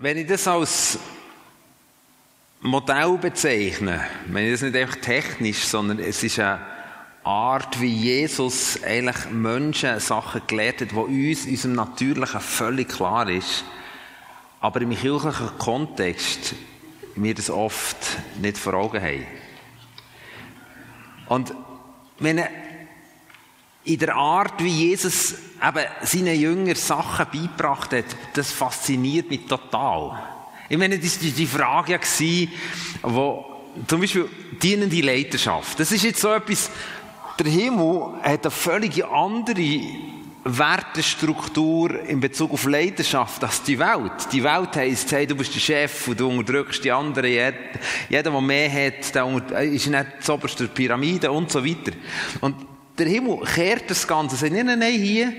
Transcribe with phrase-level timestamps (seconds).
[0.00, 0.98] wenn ich das als
[2.62, 6.58] Modell bezeichne, wenn ich das nicht einfach technisch, sondern es ist eine
[7.22, 10.96] Art, wie Jesus eigentlich Menschen Sachen gelehrt hat, die
[11.30, 13.62] uns, unserem Natürlichen völlig klar ist,
[14.60, 16.54] aber im kirchlichen Kontext
[17.16, 17.98] wir das oft
[18.40, 19.26] nicht vor Augen haben.
[21.26, 21.54] Und
[22.18, 22.42] wenn
[23.84, 28.04] in der Art, wie Jesus eben seinen Jüngern Sachen beigebracht hat,
[28.34, 30.22] das fasziniert mich total.
[30.68, 32.48] Ich meine, das war die Frage, die,
[33.02, 33.44] wo,
[33.86, 34.28] zum Beispiel,
[34.62, 35.80] dienende Leiterschaft.
[35.80, 36.70] Das ist jetzt so etwas,
[37.38, 39.80] der Himmel hat eine völlig andere
[40.44, 44.12] Wertestruktur in Bezug auf Leidenschaft als die Welt.
[44.32, 47.54] Die Welt heisst, hey, du bist der Chef und du unterdrückst die anderen.
[48.08, 51.92] Jeder, der mehr hat, der ist nicht zuoberst der Pyramide und so weiter.
[52.40, 52.69] Und
[53.00, 54.36] der Himmel kehrt das Ganze.
[54.36, 55.32] Sagt, nein, nein, nein, hier,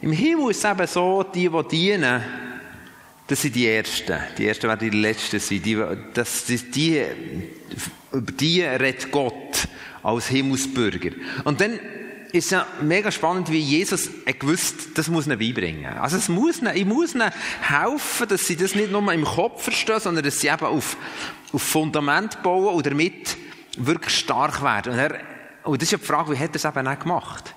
[0.00, 2.22] im Himmel ist es eben so, die, die dienen,
[3.26, 4.18] das sind die Ersten.
[4.38, 5.62] Die Ersten werden die Letzten sein.
[5.62, 5.78] Die,
[6.14, 7.02] das, die, die,
[8.12, 9.68] über die redet Gott
[10.02, 11.10] als Himmelsbürger.
[11.44, 11.78] Und dann
[12.32, 14.08] ist es ja mega spannend, wie Jesus
[14.38, 15.98] gewusst, das muss ihnen beibringen.
[15.98, 17.30] Also es muss ihnen, ich muss ihnen
[17.60, 20.96] helfen, dass sie das nicht nur im Kopf verstehen, sondern dass sie eben auf,
[21.52, 23.36] auf Fundament bauen und damit
[23.76, 24.92] wirklich stark werden.
[24.92, 25.20] Und, er,
[25.64, 27.54] und das ist ja die Frage, wie hat er es eben auch gemacht?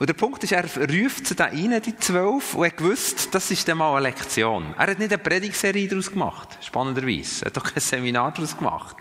[0.00, 3.50] Und der Punkt ist, er ruft sie da rein, die zwölf, und er gewusst, das
[3.50, 4.72] ist dann mal eine Lektion.
[4.78, 7.44] Er hat nicht eine Predigserie daraus gemacht, spannenderweise.
[7.44, 8.96] Er hat doch kein Seminar daraus gemacht.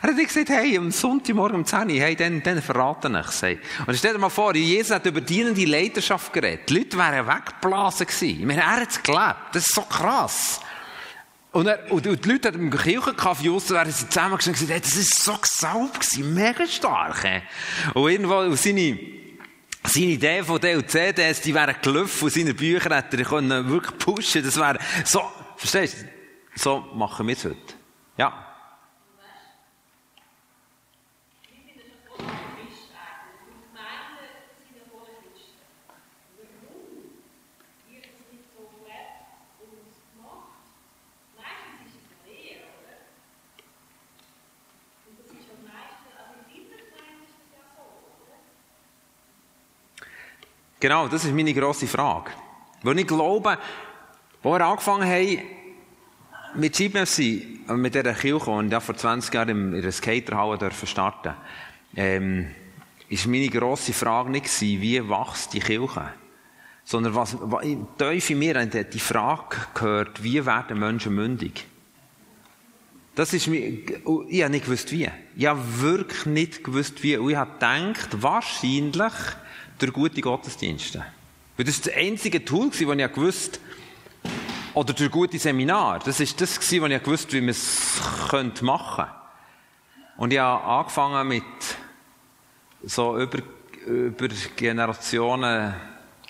[0.00, 3.58] Er hat gesagt, hey, am Sonntagmorgen um 10 Uhr, hey, dann, dann verraten ich hey.
[3.86, 6.70] Und stell dir mal vor, Jesus hat über dienende Leidenschaft geredet.
[6.70, 8.40] Die Leute wären weggeblasen gewesen.
[8.40, 9.36] Ich meine, er hat es gelebt.
[9.52, 10.60] Das ist so krass.
[11.50, 14.96] Und, er, und, die Leute im Kirchenkaffee raus, wären sie zusammengestanden und gesagt, hey, das
[14.96, 17.42] ist so gesaubt mega stark.
[17.94, 18.98] Und irgendwo, seine,
[19.84, 23.68] seine Idee von D und CDs, die wären gelaufen und seine Bücher hätte er können
[23.68, 24.44] wirklich pushen.
[24.44, 25.22] Das wäre so,
[25.56, 26.60] verstehst du?
[26.60, 27.56] So machen wir es heute.
[28.18, 28.47] Ja.
[50.80, 52.30] Genau, das ist meine grosse Frage.
[52.82, 53.58] Weil ich glaube,
[54.42, 55.42] wo wir angefangen haben,
[56.54, 61.34] mit GBFC, mit dieser Kirche, und ja vor 20 Jahren in einer Skaterhalle starten
[61.96, 62.46] ähm,
[63.08, 66.12] ist meine grosse Frage nicht gewesen, wie wächst die Kirche?
[66.84, 67.64] Sondern was, was
[67.98, 71.66] tief in mir die Frage gehört, wie werden Menschen mündig?
[73.14, 73.58] Das ist mir,
[74.28, 75.08] ich habe nicht gewusst wie.
[75.36, 77.16] Ich habe wirklich nicht gewusst wie.
[77.16, 79.12] Und ich habe gedacht, wahrscheinlich,
[79.78, 81.04] durch gute Gottesdienste.
[81.56, 83.60] Weil das war das einzige Tool, das ich gewusst
[84.74, 86.00] oder durch gute Seminar.
[86.00, 89.08] Das war das, was ich gewusst wie man es machen könnte.
[90.16, 91.42] Und ich habe angefangen mit
[92.82, 93.38] so über,
[93.86, 95.74] über Generationen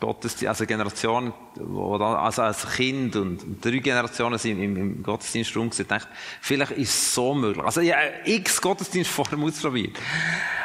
[0.01, 5.87] Gottesdienst, also Generationen, also als Kind und drei Generationen sind im, im Gottesdienst rum Ich
[5.87, 6.09] dachte,
[6.41, 7.65] vielleicht ist es so möglich.
[7.65, 9.97] Also, habe x Gottesdienst vorher ausprobiert.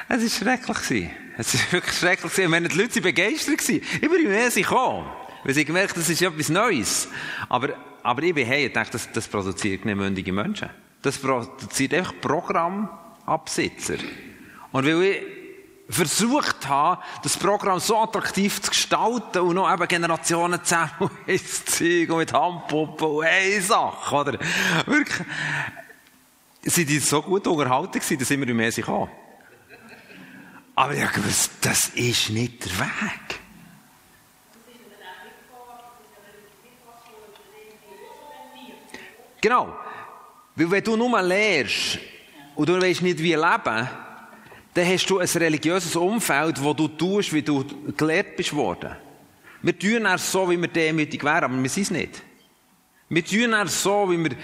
[0.08, 1.10] Es war schrecklich.
[1.38, 2.38] Es war wirklich schrecklich.
[2.38, 3.68] Ich meine, die Leute waren begeistert.
[3.68, 5.10] Ich bin mehr sie gekommen.
[5.44, 7.10] Weil sie gemerkt das ist etwas Neues.
[7.50, 7.70] Aber,
[8.04, 10.70] aber ich bin hey, ich dachte, das, das produziert nicht mündige Menschen.
[11.02, 13.98] Das produziert einfach Programmabsitzer.
[14.72, 15.43] Und weil ich
[15.90, 22.10] versucht habe, das Programm so attraktiv zu gestalten und noch eben Generationen zusammen ins Zeug
[22.10, 24.40] und mit Handpuppen und eine Sache, oder?
[24.86, 25.28] Wirklich.
[26.64, 28.88] Sind die so gut unterhalten gewesen, dass immer mehr sich.
[30.76, 31.22] Aber ich habe
[31.62, 33.40] das ist nicht der Weg.
[39.42, 39.76] Genau.
[40.56, 42.00] Weil wenn du nur lehrst
[42.56, 43.90] und du weißt nicht, wie leben,
[44.74, 48.96] dann hast du ein religiöses Umfeld, wo du tust, wie du gelehrt bist worden.
[49.62, 52.24] Wir tun erst so, wie wir demütig wären, aber wir sind es nicht.
[53.10, 54.36] Wir tun erst so, wie wir,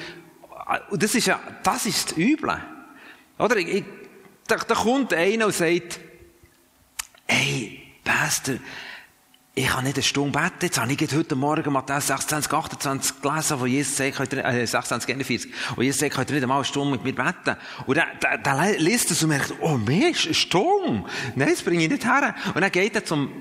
[0.91, 2.61] das ist ja, das ist das Üble.
[3.37, 3.58] Oder?
[3.58, 3.84] Ich,
[4.47, 5.99] da, da kommt einer und sagt,
[7.28, 8.55] hey, Pastor,
[9.59, 10.56] ich kann nicht eine Stunde beten.
[10.61, 15.53] Jetzt habe ich heute Morgen Matthäus 26, 28 gelesen, wo Jesus sagt, äh, 26, 41,
[15.76, 17.58] wo Jesus sagt, könnt ihr nicht einmal eine Stunde mit mir beten.
[17.85, 21.03] Und dann, dann, dann liest er und merkt, oh Mensch, eine Stunde?
[21.35, 22.35] Nein, das bringe ich nicht her.
[22.56, 23.34] Und dann geht er zum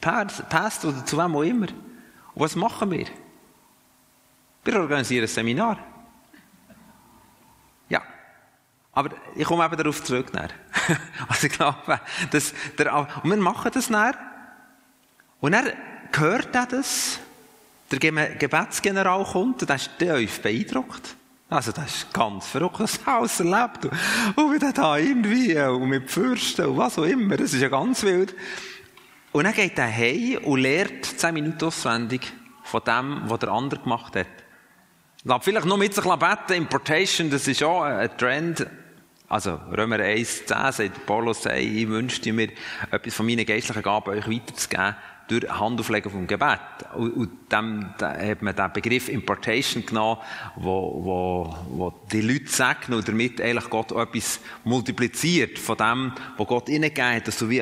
[0.00, 1.66] Pastor oder zu wem auch immer.
[1.66, 3.06] Und was machen wir?
[4.62, 5.80] Wir organisieren ein Seminar.
[7.88, 8.02] Ja.
[8.92, 10.30] Aber ich komme eben darauf zurück.
[11.28, 12.00] also ich glaube,
[12.30, 12.94] dass der,
[13.24, 14.29] und wir machen das dann.
[15.40, 15.74] Und er
[16.12, 17.20] hört er das
[17.90, 21.16] der Gebetsgeneral kommt und der ist tief beeindruckt.
[21.48, 23.86] Also, das ist ganz verrückt, das Haus erlebt.
[24.36, 27.68] Und wie der da irgendwie, und mit Fürsten und was auch immer, das ist ja
[27.68, 28.36] ganz wild.
[29.32, 32.20] Und dann geht er heim und lehrt 10 Minuten auswendig
[32.62, 34.28] von dem, was der andere gemacht hat.
[35.24, 38.66] Lass vielleicht noch mit sich beten, Importation, das ist auch ein Trend.
[39.28, 42.50] Also, Römer 1, 10 sagt Paulus, ich wünschte mir,
[42.92, 44.94] etwas von meinen geistlichen Gaben euch weiterzugeben
[45.30, 46.58] durch Handauflegen vom Gebet.
[46.94, 47.62] Und, und da
[48.16, 50.20] hat man den Begriff Importation genommen,
[50.56, 56.46] wo, wo, wo die Leute sagen und damit eigentlich Gott etwas multipliziert von dem, was
[56.46, 57.58] Gott ihnen hat, dass du wie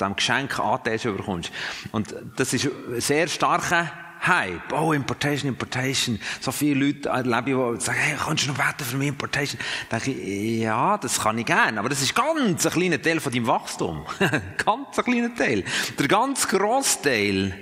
[0.00, 1.50] dem Geschenk Anteil bekommst.
[1.92, 3.90] Und das ist ein sehr starker
[4.26, 4.72] Hype.
[4.72, 6.18] Oh, Importation, Importation.
[6.40, 9.60] So viele Leute erlebe ich, die sagen, hey, kannst du noch beten für mich, Importation?
[9.88, 11.78] Da denke ich, ja, das kann ich gerne.
[11.78, 14.04] Aber das ist ganz ein kleiner Teil von deinem Wachstum.
[14.64, 15.64] ganz ein kleiner Teil.
[15.98, 17.54] Der ganz grosse Teil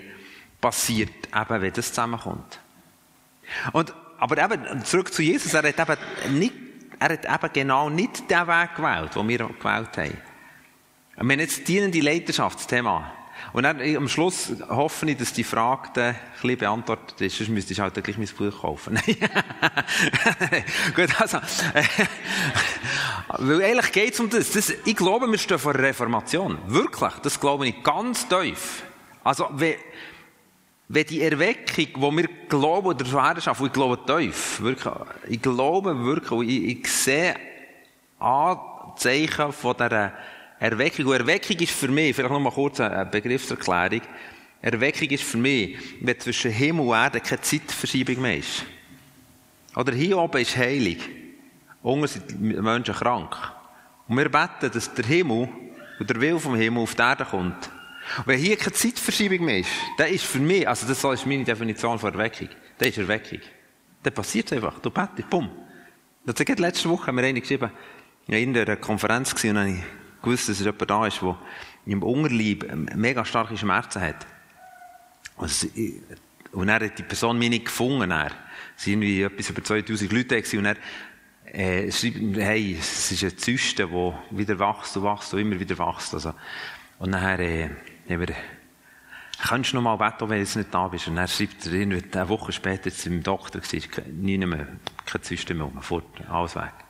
[0.61, 2.61] passiert eben, wenn das zusammenkommt.
[3.73, 6.55] Und, aber eben, zurück zu Jesus, er hat eben nicht,
[6.99, 10.19] er hat eben genau nicht den Weg gewählt, den wir gewählt haben.
[11.17, 13.13] Wir haben jetzt dienende Leiterschaftsthema.
[13.53, 17.39] Und dann, am Schluss hoffe ich, dass die Frage dann ein bisschen beantwortet ist.
[17.39, 18.99] Sonst müsste ich halt gleich mein Buch kaufen.
[20.97, 21.39] Gut, also.
[23.39, 24.51] weil eigentlich geht es um das.
[24.51, 24.73] das.
[24.85, 26.59] Ich glaube, wir stehen vor einer Reformation.
[26.67, 27.15] Wirklich.
[27.23, 28.83] Das glaube ich ganz tief.
[29.23, 29.77] Also, wenn,
[30.89, 34.95] wenn die Erweckung, die wir glauben, oder so herschaffen, ich glaube tief, wirklich,
[35.29, 37.35] ich glaube wirklich, ich, ich sehe
[38.19, 40.13] Anzeichen von dieser
[40.65, 41.07] Erweckung.
[41.07, 44.03] Und Erweckung ist für mich, vielleicht noch mal kurz eine Begriffserklärung.
[44.61, 48.65] Erweckung ist für mich, wenn zwischen Himmel und Erde keine Zeitverschiebung mehr ist.
[49.77, 50.99] Oder hier oben ist heilig.
[51.83, 53.37] Unten sind Menschen krank.
[54.09, 55.49] Und wir beten, dass der Himmel
[55.99, 57.71] und der Will vom Himmel auf die Erde kommt.
[58.19, 61.45] Und wenn hier keine Zeitverschiebung mehr ist, dann ist für mich, also das ist meine
[61.45, 63.41] Definition von Erweckung, das ist Erweckung.
[64.03, 64.79] Dann passiert es einfach.
[64.81, 65.51] Du betest, bumm.
[66.25, 67.71] Das letzte Woche haben wir eine geschrieben,
[68.27, 69.83] in einer Konferenz und dann ich
[70.25, 71.37] gewusst, dass er jemand da ist, der
[71.87, 74.27] im Unterleib mega starke Schmerzen hat.
[75.37, 75.69] Und,
[76.53, 78.11] und er hat die Person mich nicht gefunden.
[78.11, 78.31] Er.
[78.77, 80.77] Es waren irgendwie etwas über 2000 Leute und er
[81.53, 85.79] äh, schreibt, hey, es ist eine Zyste, die wieder wächst und wächst und immer wieder
[85.79, 86.15] wächst.
[86.15, 86.35] Also,
[86.99, 87.71] und nachher äh,
[88.09, 88.35] haben wir,
[89.41, 91.09] kannst du noch mal beten, wenn du nicht da bist?
[91.09, 93.61] Und er schreibt er eine Woche später, jetzt im Doktor
[94.13, 94.67] nie mehr,
[95.05, 96.84] keine Zyste mehr, fort, alles weg.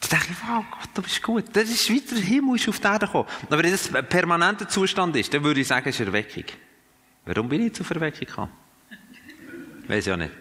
[0.00, 1.44] Da dachte ich, wow, Gott, du bist gut.
[1.52, 3.28] Das ist weiter, Himmel ist auf die Erde gekommen.
[3.48, 6.44] Aber wenn das ein permanenter Zustand ist, dann würde ich sagen, es ist Erweckung.
[7.24, 8.52] Warum bin ich zur Verweckung gekommen?
[9.86, 10.32] Weiß auch nicht.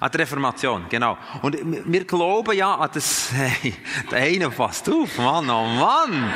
[0.00, 1.16] An der Reformation, genau.
[1.40, 3.74] Und wir glauben ja an das, hey,
[4.10, 6.32] der eine passt auf, Mann, oh Mann!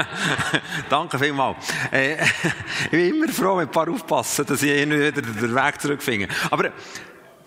[0.88, 1.56] Danke vielmals.
[1.90, 2.16] Äh,
[2.84, 6.28] ich bin immer froh, wenn ein paar aufpassen, dass ich wieder den Weg zurückfinde.
[6.50, 6.70] Aber,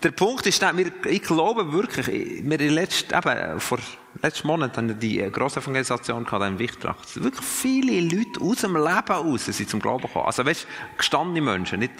[0.02, 3.78] der Punkt ist, wir, ich glaube wirklich, wir letzten, eben, vor
[4.20, 7.22] letzten Monat haben die grosse Evangelisation gehabt, in Wichtracht.
[7.22, 10.26] Wirklich viele Leute aus dem Leben raus sind zum Glauben gekommen.
[10.26, 10.66] Also, weißt,
[10.96, 11.92] gestandene Menschen, nicht?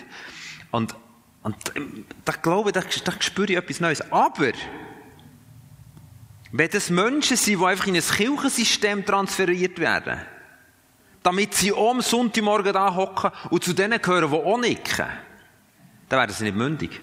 [0.70, 0.94] Und,
[1.42, 1.56] und,
[2.24, 4.12] da glaube ich, da spüre ich etwas Neues.
[4.12, 4.52] Aber,
[6.50, 10.20] wenn das Menschen sind, die einfach in ein Kirchensystem transferiert werden,
[11.22, 15.06] damit sie am Sonntagmorgen da hocken und zu denen gehören, die auch nicken,
[16.08, 17.00] dann werden sie nicht mündig.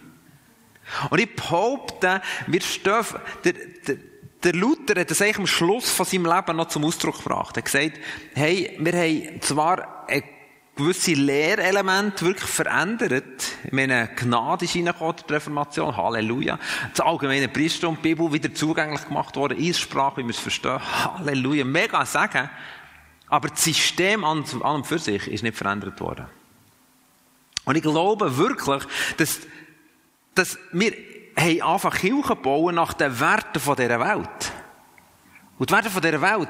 [1.09, 3.05] Und ich behaupte, wir stehen,
[3.43, 3.53] der,
[3.87, 3.97] der,
[4.43, 7.57] der Luther hat das eigentlich am Schluss von seinem Leben noch zum Ausdruck gebracht.
[7.57, 7.99] Er hat gesagt,
[8.35, 10.23] hey, wir haben zwar ein
[10.79, 13.43] gewisse Lehrelemente wirklich verändert.
[13.65, 15.95] Ich meine, Gnade ist reingekommen, die Reformation.
[15.95, 16.57] Halleluja.
[16.95, 19.57] Das allgemeine Priester und Bibel wieder zugänglich gemacht worden.
[19.59, 20.79] Einsprache, wie wir es verstehen.
[20.79, 21.65] Halleluja.
[21.65, 22.49] Mega sagen.
[23.27, 26.27] Aber das System an, an und für sich ist nicht verändert worden.
[27.65, 28.83] Und ich glaube wirklich,
[29.17, 29.41] dass
[30.39, 30.93] dass wir
[31.37, 34.51] haben einfach Kirchen bauen nach den Werten dieser Welt.
[35.57, 36.49] Und die Werte dieser Welt.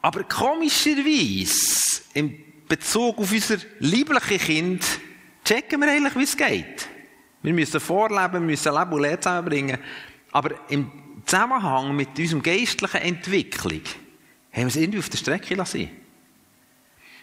[0.00, 4.84] Aber komischerweise, in Bezug auf unser liebliches Kind,
[5.44, 6.88] checken wir eigentlich, wie es geht.
[7.42, 9.78] Wir müssen vorleben, wir müssen Leben und Lehre zusammenbringen.
[10.32, 10.90] Aber im
[11.26, 13.82] Zusammenhang mit unserer geistlichen Entwicklung
[14.52, 15.90] haben wir es irgendwie auf der Strecke lassen.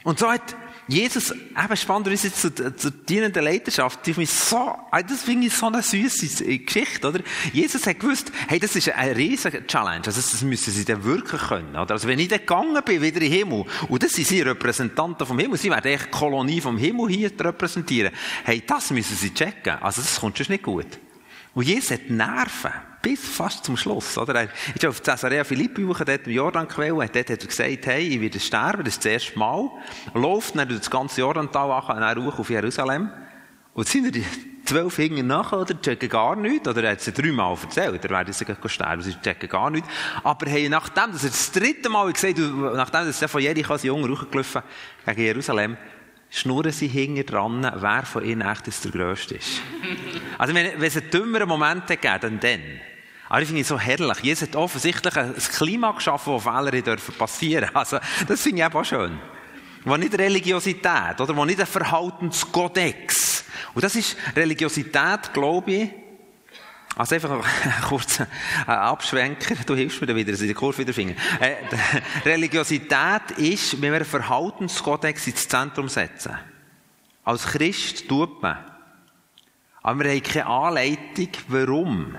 [0.03, 0.55] Und so hat
[0.87, 5.67] Jesus, eben spannend, wie jetzt zur, zur dienenden Leidenschaft, das, so, das finde ich so
[5.67, 7.21] eine süße Geschichte, oder?
[7.53, 11.41] Jesus hat gewusst, hey, das ist eine riesige Challenge, also das müssen sie dann wirklich
[11.41, 11.91] können, oder?
[11.91, 15.25] Also wenn ich dann gegangen bin, wieder in den Himmel, und das sind sie Repräsentanten
[15.25, 18.11] vom Himmel, sie werden echt Kolonie vom Himmel hier repräsentieren,
[18.43, 20.87] hey, das müssen sie checken, also das kommt schon nicht gut.
[21.53, 22.71] Und Jesus hat Nerven.
[23.03, 24.33] Bis fast zum Schluss, oder?
[24.33, 28.21] Er ist auf Caesarea Philippi hoch, dort im Jordanquelle, dort hat er gesagt, hey, ich
[28.21, 29.69] werde sterben, das ist das erste Mal.
[30.13, 33.11] Läuft dann durch das ganze Jordantal an, dann hoch auf Jerusalem.
[33.73, 34.21] Und sind er
[34.63, 38.31] zwölf hingen nachher, oder checken gar nichts, oder er hat es dreimal erzählt, er werde
[38.31, 39.89] sie sterben, sie checken gar nichts.
[40.23, 43.73] Aber hey, nachdem, dass er das dritte Mal gesagt hat, nachdem dass er von Jericho
[43.73, 44.61] als Junge hochgelaufen
[45.05, 45.77] gegen Jerusalem,
[46.29, 49.61] schnurren sie hinten dran, wer von ihnen echt der Größte ist.
[50.37, 52.61] Also wenn, es einen dümmeren Moment dann dann.
[53.33, 54.19] Aber ich finde es so herrlich.
[54.19, 57.67] Jesus hat offensichtlich ein Klima geschaffen, wo Fehler dürfen passieren.
[57.73, 57.97] Also,
[58.27, 59.19] das finde ich auch schön.
[59.83, 61.35] Wo nicht Religiosität, oder?
[61.35, 63.45] Wo nicht ein Verhaltenskodex.
[63.73, 65.89] Und das ist Religiosität, glaube ich.
[66.95, 67.31] Also einfach
[67.63, 68.27] ein kurzer
[68.67, 69.55] Abschwenker.
[69.65, 71.15] Du hilfst mir da wieder, dass ich die Kurve wieder finde.
[71.39, 71.55] Äh,
[72.29, 76.37] Religiosität ist, wenn wir einen Verhaltenskodex ins Zentrum setzen.
[77.23, 78.59] Als Christ tut man.
[79.81, 82.15] Aber wir haben keine Anleitung, warum.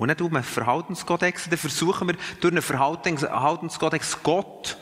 [0.00, 4.78] Und nicht um einen Verhaltenskodex, dann versuchen wir durch einen Verhaltenskodex Gott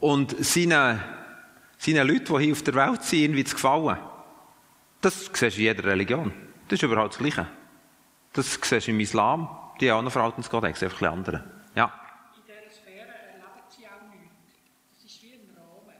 [0.00, 0.98] und seinen,
[1.76, 3.98] seinen Leuten, die hier auf der Welt sind, irgendwie zu gefallen.
[5.02, 6.32] Das siehst du in jeder Religion.
[6.68, 7.46] Das ist überhaupt das Gleiche.
[8.32, 9.46] Das siehst du im Islam.
[9.78, 11.44] Die haben auch einen Verhaltenskodex, einfach ein andere.
[11.74, 11.92] Ja.
[12.34, 14.56] In dieser Sphäre erleben sie auch nichts.
[14.94, 15.96] Das ist wie ein Rahmen.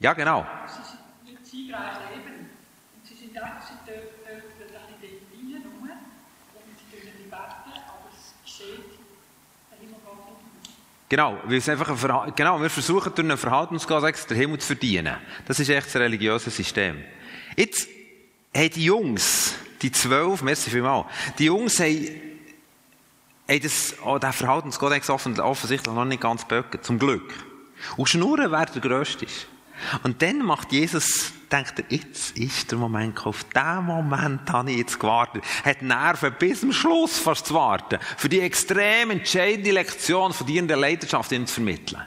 [0.00, 0.44] Ja, genau.
[0.66, 2.50] Sie sind nicht siegreich leben.
[2.96, 5.90] Und sie sind einfach, sie dürfen ein bisschen dort rein rum.
[5.90, 8.98] Und sie dürfen nicht beten, aber es sieht,
[9.70, 10.80] der Himmel geht nicht auf.
[11.10, 15.16] Genau, weil es einfach ein genau, wir versuchen durch einen Verhaltenskodex den Himmel zu verdienen.
[15.44, 17.02] Das ist echt das religiöse System.
[17.56, 17.88] Jetzt
[18.56, 22.06] haben die Jungs, die zwölf, merci vielmals, die Jungs haben,
[23.48, 27.34] haben das, oh, den Verhaltenskodex offen, offensichtlich noch nicht ganz böcken, zum Glück.
[27.96, 29.48] Und schnurren, wer der Größte ist.
[30.04, 33.34] Und dann macht Jesus, denkt er, jetzt ist der Moment gekommen.
[33.34, 35.44] Auf diesen Moment habe ich jetzt gewartet.
[35.64, 37.98] Hat Nerven bis zum Schluss fast zu warten.
[38.16, 42.02] Für die extrem entscheidende Lektion von dir in der Leidenschaft ihm zu vermitteln.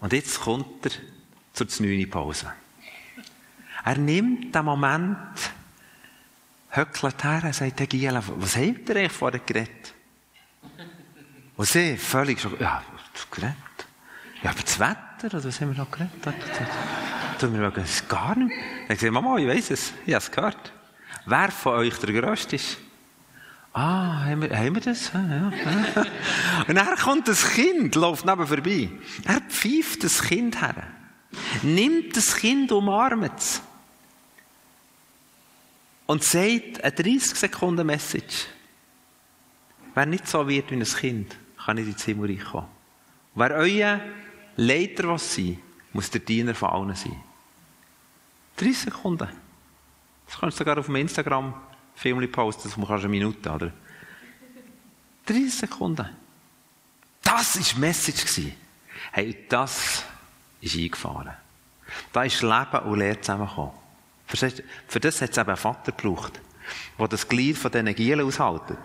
[0.00, 0.92] Und jetzt kommt er
[1.52, 2.10] zur 9.
[2.10, 2.52] Pause.
[3.84, 5.16] Er nimmt den Moment,
[6.70, 9.94] höckelt her, er sagt, Herr Giela, was habt ihr eigentlich vorher geredet?
[11.56, 12.82] Und sie völlig schon, ja,
[13.30, 13.54] geredet.
[14.42, 16.12] Ja, aber das Wetter, oder was haben wir noch geredet?
[16.24, 18.54] Wir sagen, das gar nicht.
[18.88, 20.72] Dann sagt Mama, ich weiss es, ich habe es gehört.
[21.26, 22.78] Wer von euch der Größte ist?
[23.72, 25.12] Ah, haben wir, haben wir das?
[25.12, 25.52] Ja, ja.
[26.68, 28.88] Und dann kommt das Kind, läuft neben vorbei.
[29.24, 30.82] Er pfeift das Kind her.
[31.62, 33.60] Nimmt das Kind, umarmt es.
[36.06, 38.46] Und sagt eine 30 Sekunden Message.
[39.94, 42.68] Wer nicht so wird wie ein Kind, kann nicht ins Himmelreich kommen.
[43.34, 44.00] Wer euer
[44.56, 45.58] Leiter was sein,
[45.92, 47.20] muss der Diener von allen sein.
[48.56, 49.28] 30 Sekunden.
[50.26, 51.54] Das kannst du sogar auf dem Instagram
[51.94, 53.72] Film posten, das kannst eine Minute, oder?
[55.26, 56.08] 30 Sekunden.
[57.22, 58.52] Das war die Message.
[59.12, 60.04] Hey, das
[60.60, 61.32] ist eingefahren.
[62.12, 63.72] Da ist Leben und Lehre zusammengekommen.
[64.26, 64.62] Verstehst du?
[64.88, 66.40] Für das hat es eben einen Vater gebraucht,
[66.98, 68.78] der das Glied von diesen Gielen aushaltet.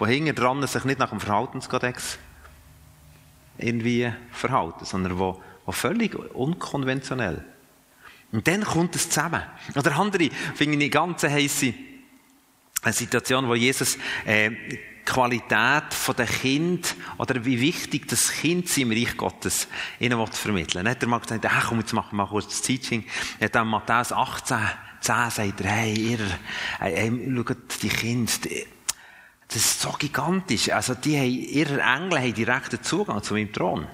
[0.00, 2.18] Der hinten dran sich nicht nach dem Verhaltenskodex
[3.58, 7.44] irgendwie verhalten, sondern wo, wo völlig unkonventionell.
[8.32, 9.42] Und dann kommt es zusammen.
[9.76, 11.74] Oder andere, finde ich, eine ganz heisse
[12.90, 14.50] Situation, wo Jesus äh,
[15.04, 19.68] Qualität von der Kind oder wie wichtig das Kind im Reich Gottes
[19.98, 23.04] ihnen vermitteln er mal gesagt, ach, komm, jetzt machen wir mal kurz das Teaching.
[23.38, 24.58] Er hat dann Matthäus 18,
[25.00, 26.18] 10 sagt er, hey, ihr,
[26.78, 28.66] hey, schaut die Kinder, die,
[29.52, 30.70] das ist so gigantisch.
[30.70, 33.86] Also, die haben, ihre Engel haben direkten Zugang zu meinem Thron.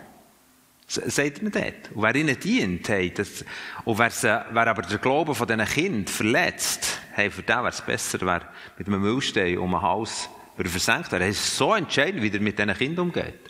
[0.87, 1.93] Seht ihr dort?
[1.95, 3.45] Und wer ihnen dient, hey, das,
[3.85, 7.69] und wer, sie, wer aber den Glauben von diesen Kindern verletzt, hey, für den wäre
[7.69, 8.43] es besser, wer
[8.79, 11.29] mit einem Müllstein um ein Haus würde versenkt werden.
[11.29, 13.41] Es ist so entscheidend, wie er mit diesen Kindern umgeht.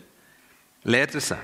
[0.82, 1.36] Lehrt er sie.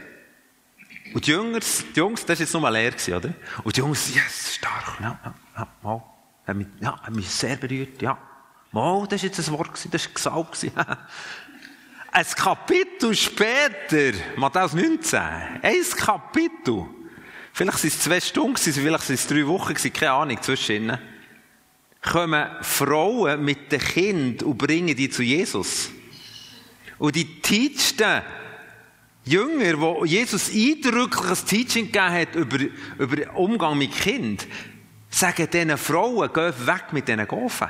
[1.14, 3.34] Und die Jungs, die Jungs, das war jetzt nur Lehre, oder?
[3.62, 6.02] Und die Jungs, yes, stark, ja, ja, ja, mal.
[6.46, 8.18] Hat mich, ja, hat mich sehr berührt, ja.
[8.74, 10.48] Mal, das war jetzt ein Wort, das war Gesalb.
[12.10, 15.20] ein Kapitel später, Matthäus 19,
[15.62, 16.86] ein Kapitel,
[17.52, 20.98] vielleicht sind es zwei Stunden, vielleicht sind es drei Wochen, keine Ahnung, zwischen ihnen,
[22.02, 25.90] kommen Frauen mit den Kindern und bringen die zu Jesus.
[26.98, 28.22] Und die teachten
[29.24, 32.58] Jünger, wo Jesus eindrückliches Teaching gegeben hat über,
[32.98, 34.48] über Umgang mit Kind,
[35.10, 37.68] sagen diesen Frauen, geh weg mit diesen Gofen.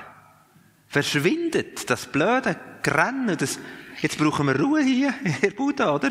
[0.95, 3.59] Verschwindet das blöde Grennen, das,
[4.01, 6.11] jetzt brauchen wir Ruhe hier in der Bude, oder?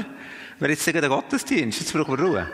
[0.59, 2.51] Wir jetzt sagen, der Gottesdienst, jetzt brauchen wir Ruhe.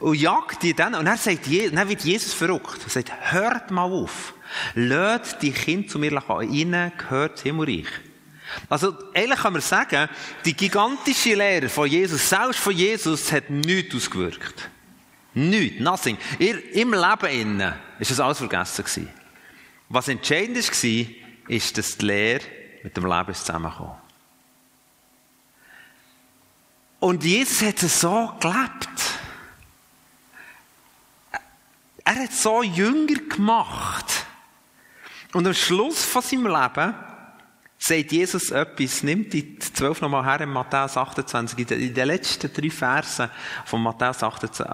[0.00, 2.80] Und jagt die dann, und er sagt, dann wird Jesus verrückt.
[2.84, 4.34] Er sagt, hört mal auf.
[4.74, 6.22] Lasst die Kinder zu mir.
[6.42, 7.88] Ihnen gehört das Himmelreich.
[8.68, 10.10] Also, ehrlich kann man sagen,
[10.44, 14.68] die gigantische Lehre von Jesus, selbst von Jesus, hat nichts ausgewirkt.
[15.32, 16.18] Nichts, nothing.
[16.38, 19.08] Ihr, Im Leben innen ist es alles vergessen.
[19.88, 22.44] Was entscheidend war, ist, dass die Lehre
[22.82, 23.96] mit dem Leben zusammenkommt.
[27.00, 28.88] Und Jesus hat es so gelebt.
[32.04, 34.26] Er hat so Jünger gemacht.
[35.32, 36.94] Und am Schluss von seinem Leben
[37.78, 42.70] sagt Jesus etwas, nimmt die zwölf nochmal her in Matthäus 28, in den letzten drei
[42.70, 43.30] Versen
[43.64, 44.66] vom Matthäus, 28,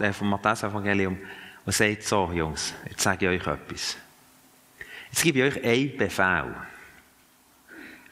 [0.00, 1.18] äh, vom Matthäus Evangelium,
[1.64, 3.96] und sagt so, Jungs, jetzt sage ich euch etwas.
[5.10, 6.54] Jetzt gebe ich euch einen Befehl.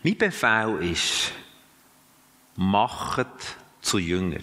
[0.02, 1.32] Mein Befehl ist,
[2.56, 3.26] macht
[3.80, 4.40] zu Jünger.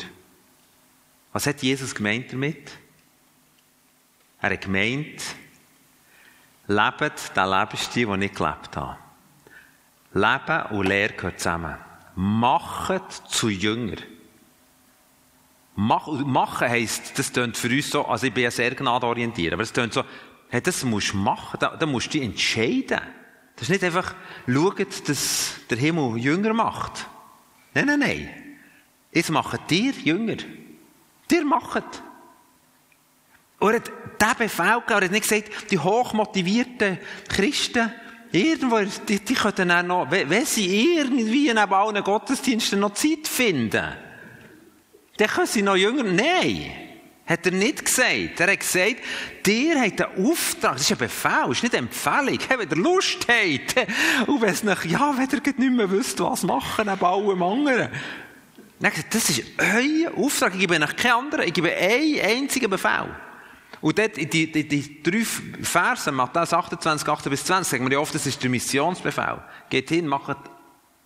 [1.31, 2.71] Was hat Jesus gemeint damit?
[4.41, 5.23] Er hat gemeint,
[6.67, 8.97] lebt den Lebensstil, den ich gelebt habe.
[10.13, 11.75] Leben und Lehre gehören zusammen.
[12.15, 13.97] Macht zu Jünger.
[15.75, 19.63] Mach, machen heisst, das klingt für uns so, also ich bin ja sehr gnadenorientiert, aber
[19.63, 20.03] es klingt so,
[20.53, 23.01] hey, das musst du machen, da, da musst du dich entscheiden.
[23.55, 24.13] Das ist nicht einfach,
[24.45, 27.07] schauen, dass der Himmel Jünger macht.
[27.73, 28.29] Nein, nein, nein.
[29.11, 30.37] Jetzt machen dir Jünger.
[31.31, 31.81] Dir machen.
[33.57, 33.91] Und er hat
[34.21, 37.91] diesen Befehl gegeben, er hat nicht gesagt, die hochmotivierten Christen,
[38.31, 43.91] irgendwo, die, die können dann noch, wenn sie irgendwie neben allen Gottesdiensten noch Zeit finden,
[45.17, 46.03] dann können sie noch jünger.
[46.03, 46.82] Nein.
[47.25, 48.39] Hat er nicht gesagt.
[48.39, 48.97] Er hat gesagt,
[49.45, 52.39] dir hat einen Auftrag, das ist ein Befehl, das ist nicht eine Empfehlung.
[52.49, 56.43] Wenn ihr Lust habt, und wenn es nicht, ja, wenn ihr nicht mehr wisst, was
[56.43, 57.89] machen, neben allem anderen.
[58.79, 62.69] Dann gesagt, das ist euer Auftrag, ich gebe euch keinen anderen, ich gebe einen einzigen
[62.69, 63.15] Befehl.
[63.79, 65.23] Und dort, die, die, die drei
[65.61, 69.41] Verse, Matthäus 28, 18 bis 20, sagen wir ja oft, das ist der Missionsbefehl.
[69.69, 70.37] Geht hin, macht,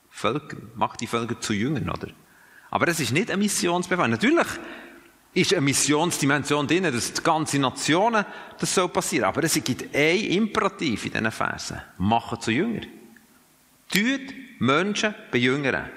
[0.10, 2.08] Völker, macht die Völker zu Jüngern, oder?
[2.72, 4.08] Aber das ist nicht ein Missionsbefehl.
[4.08, 4.48] Natürlich
[5.38, 8.26] ist eine Missionsdimension drin, dass die ganze Nationen
[8.60, 9.26] das soll passieren.
[9.26, 11.80] Aber es gibt ein Imperativ in diesen Versen.
[11.98, 12.82] Machen zu Jünger.
[13.90, 15.90] Tut Menschen bejüngern.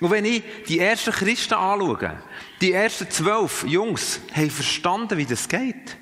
[0.00, 2.22] Und wenn ich die ersten Christen anschaue,
[2.60, 5.96] die ersten zwölf Jungs haben verstanden, wie das geht.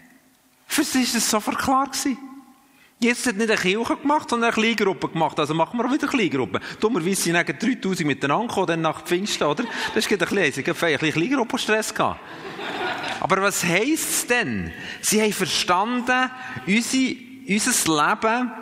[0.66, 1.86] Für sie war das sofort klar.
[1.86, 2.18] Gewesen.
[3.00, 5.38] Jesus hat nicht eine Kirche gemacht, sondern eine Kleingruppe gemacht.
[5.38, 6.60] Also machen wir auch wieder Kleingruppe.
[6.80, 9.64] Dummerweise sind dann 3000 miteinander gekommen, dann nach Pfingsten, oder?
[9.94, 12.20] Das ist ein bisschen, ein bisschen Kleingruppenstress gehabt.
[13.20, 14.72] Aber was heisst es denn?
[15.00, 16.30] Sie haben verstanden,
[16.66, 16.98] unser,
[17.48, 18.52] unser Leben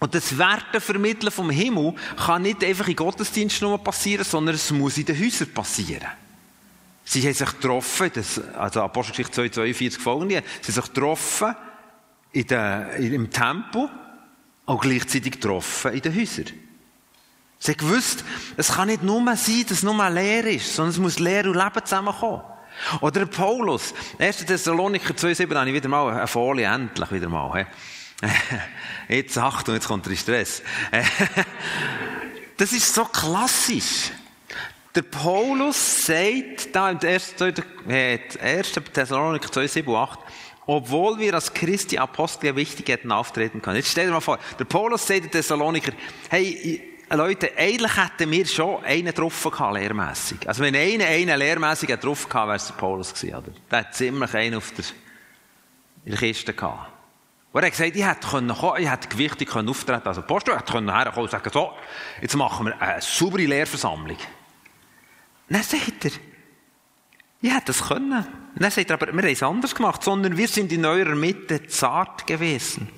[0.00, 1.94] und das Wertevermitteln vom Himmel
[2.26, 6.08] kann nicht einfach in Gottesdiensten nur passieren, sondern es muss in den Häusern passieren.
[7.04, 11.54] Sie haben sich getroffen, das, also Apostelgeschichte 2, 42 folgende, sie haben sich getroffen
[12.34, 13.88] in der, im Tempel,
[14.66, 16.46] auch gleichzeitig getroffen in den Häusern.
[17.58, 18.24] Sie gewusst,
[18.56, 21.56] es kann nicht nur sein, dass es nur Lehre ist, sondern es muss Lehre und
[21.56, 22.42] Leben zusammenkommen.
[23.00, 24.44] Oder Paulus, 1.
[24.46, 27.66] Thessaloniker 2,7 habe ich wieder mal eine Folie, endlich wieder mal.
[29.08, 30.62] Jetzt Achtung, jetzt kommt der Stress.
[32.56, 34.12] Das ist so klassisch.
[34.94, 37.34] Der Paulus sagt da im 1.
[38.92, 40.20] Thessaloniker 2, 7 und 8,
[40.66, 43.76] obwohl wir als Christi Apostel wichtig hätten auftreten können.
[43.76, 45.92] Jetzt stell dir mal vor, der Paulus sagt den Thessaloniker,
[46.30, 50.48] hey, Leute, eigentlich hätten wir schon einen getroffen gehabt, lehrmässig.
[50.48, 53.52] Also wenn einer einen lehrmässig getroffen gehabt, wäre es der Paulus gewesen, oder?
[53.70, 54.84] Der hat ziemlich einen auf der,
[56.04, 56.90] in der Kiste gehabt.
[57.52, 60.72] Und er hat gesagt, ich hätte, können, ich hätte gewichtig können auftreten Also, Apostel hätte
[60.72, 61.72] können herkommen und sagen, so,
[62.20, 64.16] jetzt machen wir eine saubere Lehrversammlung.
[65.48, 66.10] Dann sagt er,
[67.52, 68.26] hätte das können.
[68.58, 72.26] Sagt er, aber wir haben es anders gemacht, sondern wir sind in eurer Mitte zart
[72.26, 72.88] gewesen.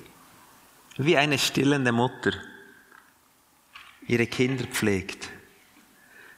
[0.97, 2.31] Wie eine stillende Mutter
[4.07, 5.29] ihre Kinder pflegt.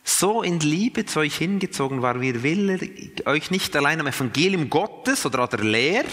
[0.03, 2.79] So in Liebe zu euch hingezogen war, wir willen
[3.25, 6.07] euch nicht allein am Evangelium Gottes oder an der Lehre,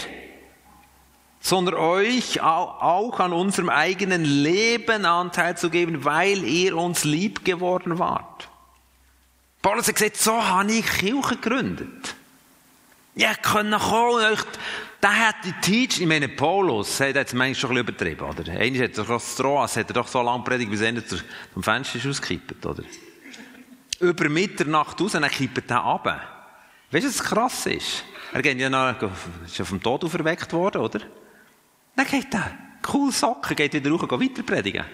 [1.39, 7.99] sondern euch auch an unserem eigenen Leben Anteil zu geben, weil ihr uns lieb geworden
[7.99, 8.49] wart.
[9.67, 12.15] Paulus hat gesagt, so habe ich Kirche gegründet.
[13.15, 14.39] Ja, können kommen und euch,
[15.03, 18.61] der hat die Teach, ich meine, Paulus hat jetzt manchmal schon ein bisschen übertrieben, oder?
[18.61, 21.63] Eigentlich hat er doch das Troas, hat er doch so lange predigt, bis er zum
[21.63, 22.81] Fenster ist ausgekippt, oder?
[23.99, 26.05] Über Mitternacht raus, dann kippt er ab.
[26.89, 28.05] Weißt du, was krass ist?
[28.31, 28.95] Er geht ja noch,
[29.45, 31.01] ist ja vom Tod auferweckt worden, oder?
[31.93, 32.57] Dann geht er,
[32.93, 34.85] cool Socken, geht wieder rauf und geht weiter predigen.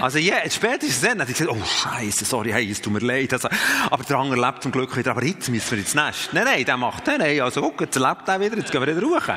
[0.00, 3.00] Also, ja, yeah, spätestens dann hat er gesagt, oh, Scheiße, sorry, hey, es tut mir
[3.00, 3.32] leid.
[3.32, 3.48] Also,
[3.90, 6.30] aber der andere lebt zum Glück wieder, aber jetzt müssen wir ins Nest.
[6.32, 8.96] Nein, nein, der macht den, nein, also, guck, jetzt lebt er wieder, jetzt gehen wir
[8.96, 9.28] wieder rauf.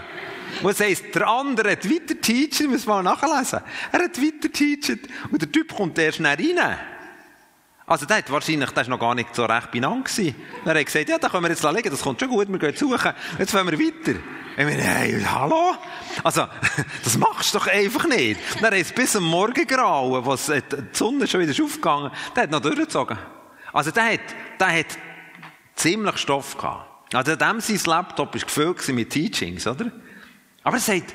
[0.61, 3.59] Und das heisst, der andere hat weiter teachen, müssen wir mal nachlesen.
[3.91, 6.77] Er hat weiter teachen und der Typ kommt erst schnell rein.
[7.87, 10.09] Also, der hat wahrscheinlich, der ist noch gar nicht so recht benannt.
[10.65, 12.75] Er hat gesagt, ja, da können wir jetzt liegen, das kommt schon gut, wir gehen
[12.75, 14.19] suchen, jetzt fahren wir weiter.
[14.57, 15.75] Ich meine, hey, hallo?
[16.23, 16.47] Also,
[17.03, 18.39] das machst du doch einfach nicht.
[18.55, 20.61] Dann hat es bis am Morgen grauen, was die
[20.93, 23.19] Sonne schon wieder ist aufgegangen, der hat noch durchgezogen.
[23.71, 24.97] Also, der hat, der hat
[25.75, 27.13] ziemlich Stoff gehabt.
[27.13, 29.91] Also, dem sein Laptop war gefüllt mit Teachings, oder?
[30.63, 31.13] Aber er sagt,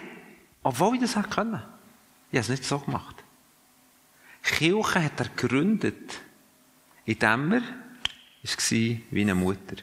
[0.63, 1.63] obwohl ich das hätte können,
[2.31, 3.17] ich habe es nicht so gemacht.
[4.43, 6.21] Kirche hat er gegründet,
[7.11, 9.77] indem er war wie eine Mutter.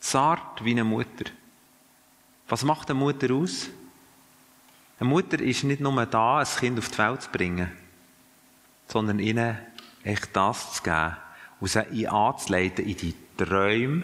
[0.00, 1.26] Zart wie eine Mutter.
[2.48, 3.68] Was macht eine Mutter aus?
[4.98, 7.70] Eine Mutter ist nicht nur da, ein Kind auf die Welt zu bringen,
[8.88, 9.58] sondern ihnen
[10.04, 11.16] echt das zu geben
[11.60, 14.02] und sie anzuleiten in die Träume,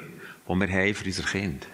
[0.48, 1.66] die wir haben für unser Kind.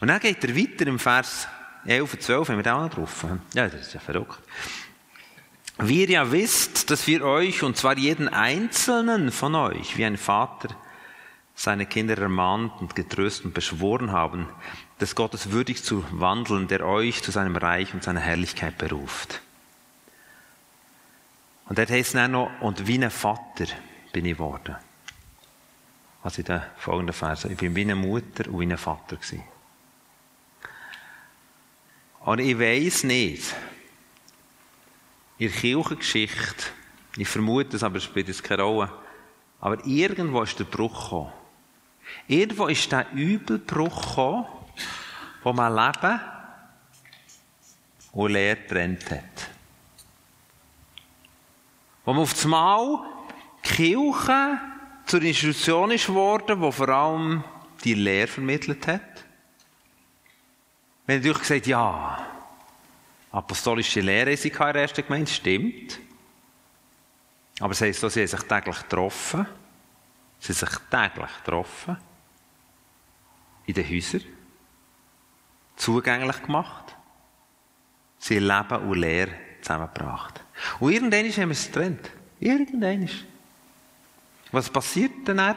[0.00, 1.48] Und dann geht er weiter im Vers
[1.86, 3.26] 11 und 12, haben wir da auch noch drauf.
[3.54, 4.40] Ja, das ist ja verrückt.
[5.80, 10.16] Wie ihr ja wisst, dass wir euch, und zwar jeden einzelnen von euch, wie ein
[10.16, 10.70] Vater
[11.54, 14.48] seine Kinder ermahnt und getröstet und beschworen haben,
[15.00, 19.40] des Gottes würdig zu wandeln, der euch zu seinem Reich und seiner Herrlichkeit beruft.
[21.68, 23.66] Und dort heißt es noch, und wie ein Vater
[24.12, 24.76] bin ich geworden.
[26.24, 27.52] Also in den folgenden Versen.
[27.52, 29.44] Ich bin wie eine Mutter und wie ein Vater gewesen.
[32.24, 33.54] Und ich weiß nicht,
[35.38, 36.66] in der Kirchengeschichte,
[37.16, 38.90] ich vermute es, aber es spielt jetzt keine Rolle,
[39.60, 41.32] aber irgendwo ist der Bruch gekommen.
[42.26, 44.46] Irgendwo ist der Übelbruch gekommen,
[45.42, 46.20] wo man Leben
[48.12, 49.50] und Lehre getrennt hat.
[52.04, 53.04] Wo man auf das Mal
[53.62, 54.58] Kirche
[55.06, 57.44] zur Institution ist geworden, die vor allem
[57.84, 59.24] die Lehre vermittelt hat.
[61.06, 62.37] Wenn natürlich gesagt, ja,
[63.30, 66.00] apostolische Lehre sie in der ersten Gemeinde, stimmt.
[67.60, 69.46] Aber es heisst so, sie haben sich täglich getroffen.
[70.38, 71.96] Sie haben sich täglich getroffen.
[73.66, 74.22] In den Häusern.
[75.76, 76.96] Zugänglich gemacht.
[78.18, 80.42] Sie haben Leben und Lehre zusammengebracht.
[80.80, 82.10] Und irgendwann haben wir es getrennt.
[82.40, 83.08] Irgendwann.
[84.52, 85.56] Was passiert dann?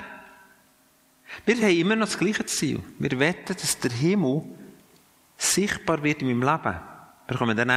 [1.46, 2.82] Wir haben immer noch das gleiche Ziel.
[3.00, 4.44] Wir wetten, dass der Himmel
[5.38, 6.91] sichtbar wird in meinem Leben.
[7.32, 7.72] Wir kommen dann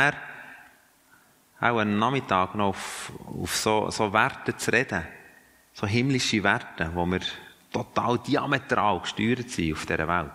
[1.61, 5.07] auch einen Nachmittag noch auf, auf so, so Werte zu reden.
[5.73, 7.21] So himmlische Werte, wo wir
[7.73, 10.33] total diametral gesteuert sind auf dieser Welt.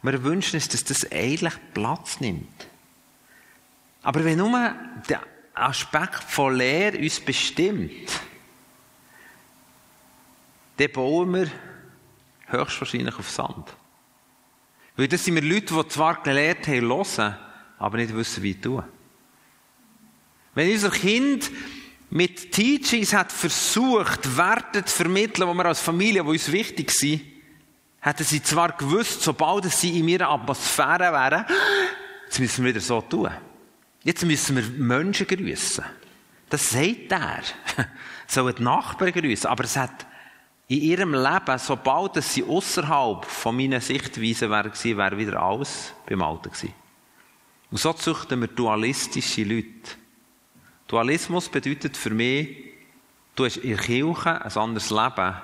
[0.00, 2.68] Und wir wünschen uns, dass das eigentlich Platz nimmt.
[4.02, 4.74] Aber wenn nur
[5.10, 5.20] der
[5.52, 8.18] Aspekt von Lehre uns bestimmt,
[10.78, 11.50] dann bauen wir
[12.46, 13.76] höchstwahrscheinlich auf Sand.
[14.96, 17.36] Weil das sind wir Leute, die zwar gelernt haben, hören,
[17.82, 18.84] aber nicht wissen, wie tun.
[20.54, 21.50] Wenn unser Kind
[22.10, 27.22] mit Teachings hat versucht, Werte zu vermitteln, die wir als Familie, die uns wichtig sind,
[28.00, 31.44] hätten sie zwar gewusst, sobald sie in ihrer Atmosphäre wären,
[32.26, 33.30] jetzt müssen wir wieder so tun.
[34.04, 35.84] Jetzt müssen wir Menschen grüßen.
[36.50, 37.42] Das sagt er.
[38.26, 39.48] Sollen die Nachbarn grüßen.
[39.48, 40.06] Aber es hat
[40.68, 46.50] in ihrem Leben, sobald sie außerhalb von meiner Sichtweise wäre, wäre wieder alles beim Alten
[46.50, 46.81] gewesen.
[47.72, 49.96] Und so züchten wir dualistische Leute.
[50.88, 52.54] Dualismus bedeutet für mich,
[53.34, 55.34] du hast in der Kirche ein anderes Leben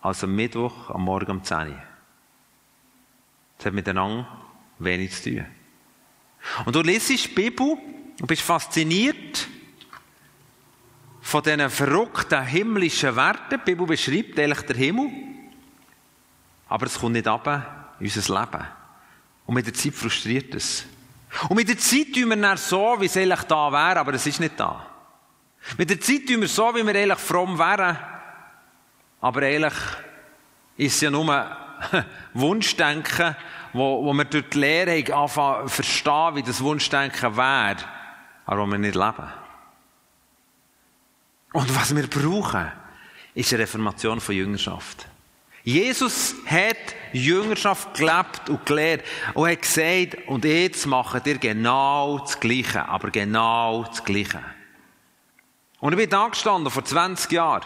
[0.00, 1.82] als am Mittwoch am Morgen um 10 Uhr.
[3.56, 4.26] Das hat miteinander
[4.80, 5.46] wenig zu tun.
[6.64, 7.76] Und du liest die Bibel
[8.20, 9.46] und bist fasziniert
[11.20, 13.60] von diesen verrückten himmlischen Werten.
[13.60, 15.10] Die Bibel beschreibt eigentlich den Himmel,
[16.68, 18.77] aber es kommt nicht ab in unser Leben.
[19.48, 20.84] Und mit der Zeit frustriert es.
[21.48, 24.26] Und mit der Zeit tun wir dann so, wie es eigentlich da wäre, aber es
[24.26, 24.84] ist nicht da.
[25.78, 27.96] Mit der Zeit tun wir so, wie wir eigentlich fromm wären,
[29.22, 29.72] aber eigentlich
[30.76, 31.24] ist es ja nur
[32.34, 33.34] Wunschdenken,
[33.72, 37.76] wo, wo wir durch die Lehre anfangen verstehen, wie das Wunschdenken wäre,
[38.44, 39.32] aber wo wir nicht leben.
[41.54, 42.70] Und was wir brauchen,
[43.32, 45.08] ist eine Reformation von Jüngerschaft.
[45.64, 46.76] Jesus hat
[47.12, 53.10] Jüngerschaft gelebt und gelehrt und hat gesagt, und jetzt macht ihr genau das Gleiche, aber
[53.10, 54.42] genau das Gleiche.
[55.80, 57.64] Und ich bin da gestanden, vor 20 Jahren.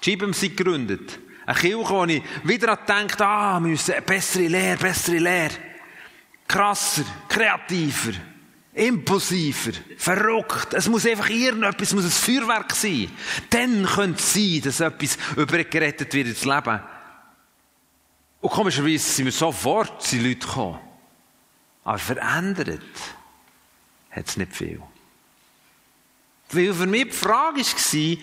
[0.00, 1.18] Schibem sie gegründet.
[1.46, 5.54] Eine Kirche, wo ich wieder denkt, ah, wir müssen bessere Lehre, bessere Lehre.
[6.46, 8.12] Krasser, kreativer,
[8.74, 10.74] impulsiver, verrückt.
[10.74, 13.10] Es muss einfach irgendetwas, es muss ein Feuerwerk sein.
[13.48, 16.80] Dann könnte es sein, dass etwas übergerettet wird ins Leben.
[18.44, 20.78] Und komischerweise sind wir sofort die Leute gekommen.
[21.82, 22.82] Aber verändert
[24.10, 24.82] hat es nicht viel.
[26.50, 28.16] Weil für mich die Frage war,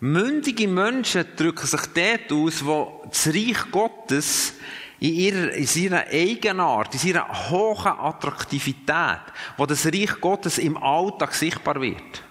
[0.00, 4.54] mündige Menschen drücken sich dort aus, wo das Reich Gottes
[4.98, 9.22] in, ihrer, in seiner Eigenart, in seiner hohen Attraktivität,
[9.56, 12.24] wo das Reich Gottes im Alltag sichtbar wird.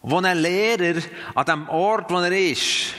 [0.00, 1.02] Wo ein Lehrer
[1.34, 2.94] an dem Ort, wo er ist,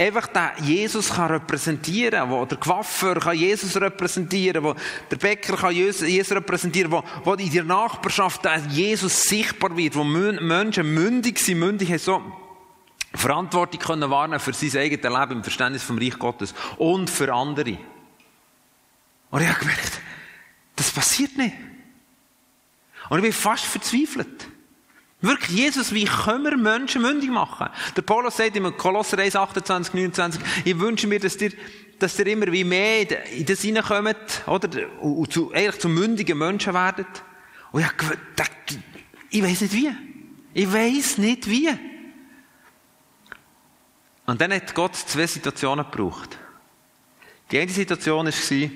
[0.00, 4.74] einfach den Jesus kann repräsentieren wo der Coiffeur kann Jesus repräsentieren wo
[5.10, 10.94] der Bäcker kann Jesus repräsentieren wo, wo in der Nachbarschaft Jesus sichtbar wird, wo Menschen
[10.94, 12.22] mündig sind, mündig haben so
[13.12, 17.76] Verantwortung können wahrnehmen für sein eigenes Leben im Verständnis vom Reich Gottes und für andere.
[19.30, 20.00] Und ich habe gemerkt,
[20.76, 21.54] das passiert nicht.
[23.08, 24.49] Und ich bin fast verzweifelt.
[25.22, 27.68] Wirklich, Jesus, wie können wir Menschen mündig machen?
[27.94, 31.52] Der Paulus sagt im Kolosser 1, 28, 29, ich wünsche mir, dass ihr,
[31.98, 35.02] dass ihr immer wie mehr in das hineinkommt, oder?
[35.02, 37.06] Und zu, eigentlich zu mündigen Menschen werdet.
[37.70, 38.78] Und ich,
[39.30, 39.90] ich weiß nicht wie.
[40.54, 41.68] Ich weiß nicht wie.
[44.24, 46.38] Und dann hat Gott zwei Situationen gebraucht.
[47.50, 48.70] Die eine Situation war,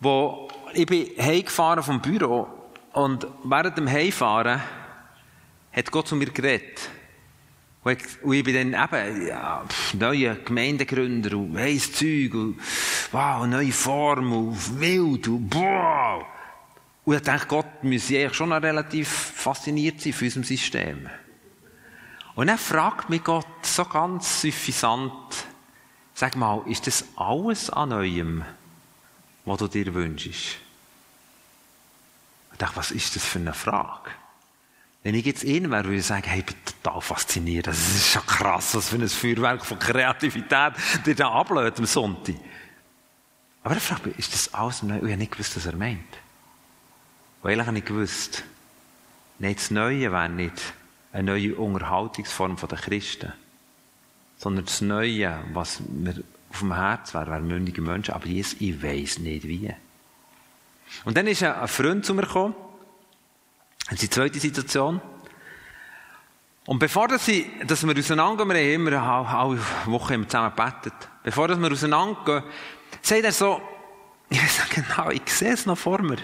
[0.00, 2.48] wo ich bin heimgefahren vom Büro
[2.92, 4.60] und während dem Heimfahren
[5.72, 6.90] hat Gott zu mir geredet.
[7.82, 7.98] Und
[8.34, 12.60] ich bin dann eben, ja, neue Gemeindegründer und weiss Zeug und,
[13.10, 16.26] wow, neue Form und wild und, boah.
[17.04, 21.08] Und ich dachte, Gott müsse eigentlich schon noch relativ fasziniert sein von unserem System.
[22.34, 25.46] Und dann fragt mich Gott so ganz suffisant,
[26.14, 28.44] sag mal, ist das alles an Neuem,
[29.46, 30.58] was du dir wünschst?
[32.52, 34.10] Ich dachte, was ist das für eine Frage?
[35.02, 37.66] Wenn ich jetzt ihn wäre, würde ich sagen, hey, ich bin total fasziniert.
[37.66, 40.74] Das ist schon krass, was für ein Feuerwerk von Kreativität
[41.06, 42.34] der da ablöst am Sonntag.
[43.62, 44.98] Aber er fragt mich, ist das alles neu?
[44.98, 46.00] Und ich habe nicht gewusst, was er meint.
[47.42, 48.44] Weil ich habe nicht gewusst,
[49.38, 50.74] nein, das Neue wäre nicht
[51.12, 53.32] eine neue Unterhaltungsform der Christen,
[54.36, 58.14] sondern das Neue, was mir auf dem Herz wäre, wären mündige Menschen.
[58.14, 59.72] Aber Jesus, ich weiß nicht wie.
[61.04, 62.54] Und dann ist ein Freund zu mir gekommen,
[63.90, 65.00] das ist die zweite Situation.
[66.66, 70.92] Und bevor dass, sie, dass wir auseinandergehen, wir haben immer alle Wochen zusammen gebetet,
[71.24, 72.44] bevor dass wir auseinandergehen,
[73.02, 73.60] sagt er so,
[74.30, 76.18] ich weiß genau, ich sehe es noch vor mir,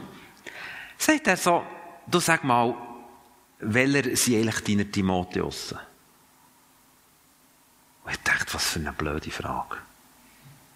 [0.96, 1.64] sagt er so,
[2.07, 2.76] du sag mal,
[3.59, 5.72] welcher sind eigentlich deine Timotheus?
[8.05, 9.79] Und ich dachte, was für eine blöde Frage.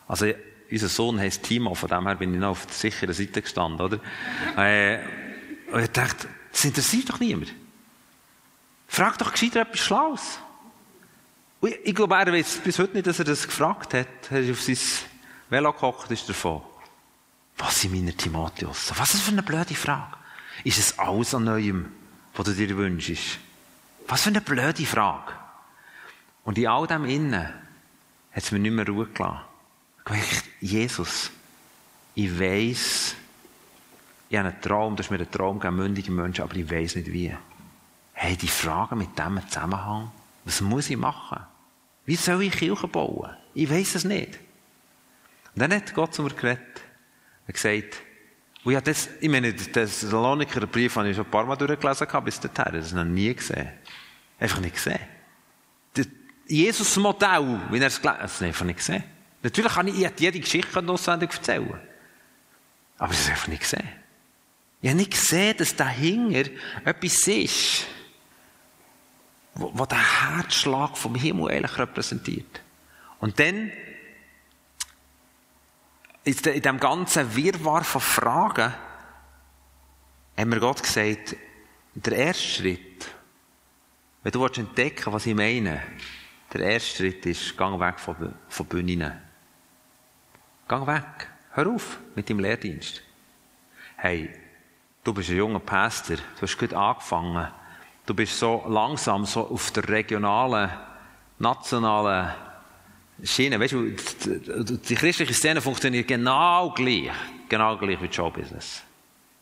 [0.09, 0.27] Also,
[0.69, 3.81] unser Sohn heißt Timo, von dem her bin ich noch auf der sicheren Seite gestanden,
[3.81, 4.01] oder?
[4.57, 4.99] Äh,
[5.71, 7.53] und ich dachte, das interessiert doch niemand.
[8.89, 10.39] Frag doch gescheiter etwas Schlaues.
[11.61, 14.31] Und ich glaube, er weiß bis heute nicht, dass er das gefragt hat.
[14.31, 14.79] Er ist auf sein
[15.51, 16.63] Velo gehockt, ist davon.
[17.59, 18.93] Was sind meine Timotheus?
[18.97, 20.17] Was ist das für eine blöde Frage?
[20.65, 21.93] Ist es alles an Neuem,
[22.35, 23.39] was du dir wünschst?
[24.09, 25.33] Was für eine blöde Frage.
[26.45, 27.45] Und in all dem Innen
[28.33, 29.41] hat es mir nicht mehr Ruhe gelassen.
[30.13, 31.31] Ich Jesus,
[32.15, 33.15] ich weiss,
[34.31, 36.95] ich habe einen Traum, das ist mir ein Traum gegeben, mündige Menschen, aber ich weiß
[36.95, 37.37] nicht wie.
[38.13, 40.13] Hey, die Frage mit dem Zusammenhang,
[40.45, 41.41] was muss ich machen?
[42.07, 43.31] Wie soll ich Kirche bauen?
[43.55, 44.39] Ich weiß es nicht.
[45.55, 46.61] Und dann hat Gott zu mir geredet.
[47.45, 48.03] Er hat gesagt,
[48.63, 52.07] und ich, das, ich meine, den Saloniker Brief habe ich schon ein paar Mal durchgelesen,
[52.25, 52.55] bis dahin.
[52.55, 53.69] Das habe ich noch nie gesehen.
[54.39, 55.01] Einfach nicht gesehen.
[56.47, 59.03] Jesus-Modell, wie er es gelesen hat, das habe ich einfach nicht gesehen.
[59.43, 61.81] Natürlich kann ich, ich jede Geschichte auswendig erzählen.
[62.99, 64.00] Aber das habe ich einfach nicht gesehen.
[64.81, 66.51] Ich habe nicht gesehen, dass dahinter
[66.85, 67.87] etwas ist,
[69.55, 72.63] was den Herzschlag vom Himmel eigentlich repräsentiert.
[73.19, 73.71] Und dann,
[76.25, 78.73] in diesem ganzen Wirrwarr von Fragen,
[80.37, 81.37] haben wir Gott gesagt,
[81.95, 83.11] der erste Schritt,
[84.23, 85.83] wenn du entdecken willst, was ich meine,
[86.53, 89.21] der erste Schritt ist, gang weg von, von Bühnen.
[90.67, 91.29] Gang weg.
[91.53, 93.03] Hör auf mit deinem Lehrdienst.
[93.97, 94.31] Hey,
[95.03, 97.49] Du bist ein junger Pastor, du hast gut angefangen.
[98.05, 100.71] Du bist so langsam so auf der regionalen,
[101.39, 102.31] nationalen
[103.23, 103.59] Schiene.
[103.59, 107.11] Weißt du, die christliche Szene funktioniert genau gleich.
[107.49, 108.83] Genau gleich wie Showbusiness.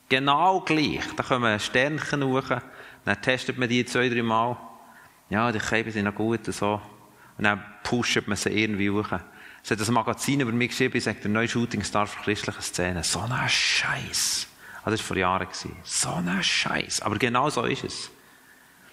[0.08, 1.00] Genau gleich.
[1.16, 2.48] Da kommen Sternchen hoch,
[3.04, 4.56] dann testet man die zwei, drei Mal.
[5.28, 6.80] Ja, die Käben sind noch gut und so.
[7.36, 9.08] Und dann pusht man sie irgendwie hoch.
[9.62, 13.02] Es hat ein Magazin über mich geschrieben, sagt der neue Shootingstar für christliche Szene.
[13.02, 14.46] So ein Scheiß.
[14.84, 15.48] Ah, das war vor Jahren.
[15.84, 17.02] So ein Scheiß.
[17.02, 18.10] Aber genau so ist es.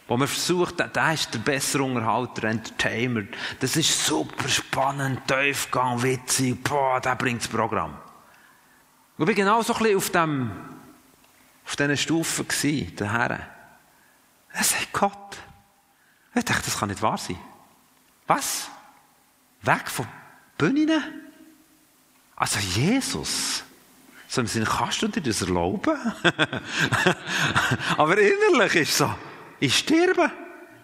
[0.07, 3.23] Wo man versucht, der ist der bessere Unterhalter, Entertainer.
[3.59, 6.63] Das ist super spannend, Tiefgang, witzig.
[6.63, 7.97] Boah, der bringt das Programm.
[9.17, 10.51] Ich war genau so ein bisschen auf dem,
[11.65, 12.45] auf diesen Stufen
[12.95, 13.39] der Herr.
[14.51, 15.37] Er sagt Gott.
[16.35, 17.39] Ich dachte, das kann nicht wahr sein.
[18.27, 18.69] Was?
[19.61, 20.07] Weg von
[20.57, 21.03] Bühnen?
[22.35, 23.63] Also Jesus,
[24.35, 25.97] so im Sinne, kannst du dir das erlauben?
[27.97, 29.13] Aber innerlich ist so,
[29.59, 30.29] ich sterbe.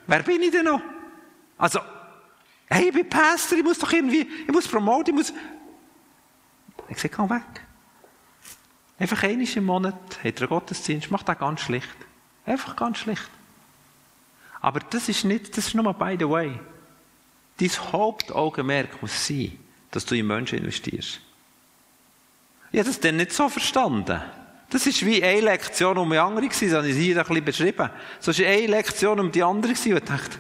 [0.08, 0.82] Wer bin ich denn noch?
[1.58, 1.80] Also,
[2.68, 5.34] hey, ich bin Pastor, ich muss doch irgendwie, ich muss promoten, ich muss...
[6.90, 7.44] Ich sage, komm weg.
[8.98, 11.90] Einfach einmal im Monat hat er einen Gottesdienst, macht das ganz schlicht.
[12.46, 13.30] Einfach ganz schlicht.
[14.62, 16.60] Aber das ist nicht, das ist nur mal by the way.
[17.58, 19.58] Dein Hauptaugenmerk muss sein,
[19.92, 21.22] dass du in Menschen investierst.
[22.72, 24.22] Ich habe das dann nicht so verstanden.
[24.70, 27.46] Das ist wie eine Lektion um die andere gewesen, das habe ich hier ein bisschen
[27.46, 27.90] beschrieben.
[28.20, 30.38] So war eine Lektion um die andere gewesen, und ich dachte,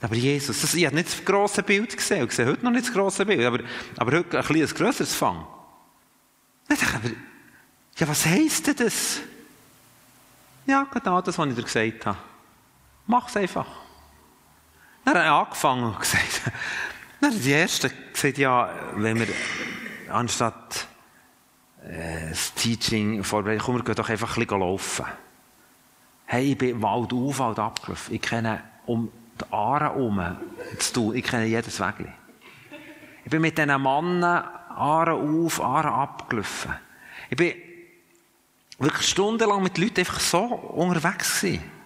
[0.00, 2.86] aber Jesus, das, ich habe nicht das grosse Bild gesehen, ich sehe heute noch nicht
[2.86, 3.60] das grosse Bild, aber,
[3.96, 5.46] aber heute ein bisschen ein grösseres Fang.
[6.68, 7.08] Ich dachte, aber,
[7.96, 9.20] ja, was heisst denn das?
[10.66, 12.18] Ja, genau das, was ich dir gesagt habe.
[13.06, 13.66] Mach es einfach.
[15.06, 16.42] Dann hat er angefangen und gesagt,
[17.22, 19.28] dann die Erste gesagt, ja, wenn wir
[20.10, 20.87] anstatt
[21.82, 25.06] das Teaching vorbereiten, komm, wir gehen doch einfach ein bisschen laufen.
[26.26, 28.14] Hey, ich bin Wald auf, Wald abgelaufen.
[28.14, 29.10] Ich kenne um
[29.40, 30.36] die Aare herum
[30.78, 31.94] zu tun, ich kenne jedes Weg.
[33.24, 36.74] Ich bin mit diesen Männern Aare auf, Aare abgelaufen.
[37.30, 37.54] Ich bin
[38.78, 41.77] wirklich stundenlang mit Leuten einfach so unterwegs gewesen.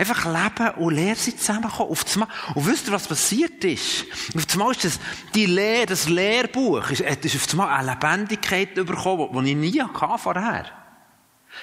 [0.00, 1.92] Einfach leben und Lehre sind zusammengekommen.
[1.92, 4.06] Auf einmal, und wisst ihr, was passiert ist?
[4.34, 5.00] Auf einmal ist das,
[5.34, 10.70] die Lehre, das Lehrbuch, ist, ist auf einmal eine Lebendigkeit bekommen, die ich nie hatte.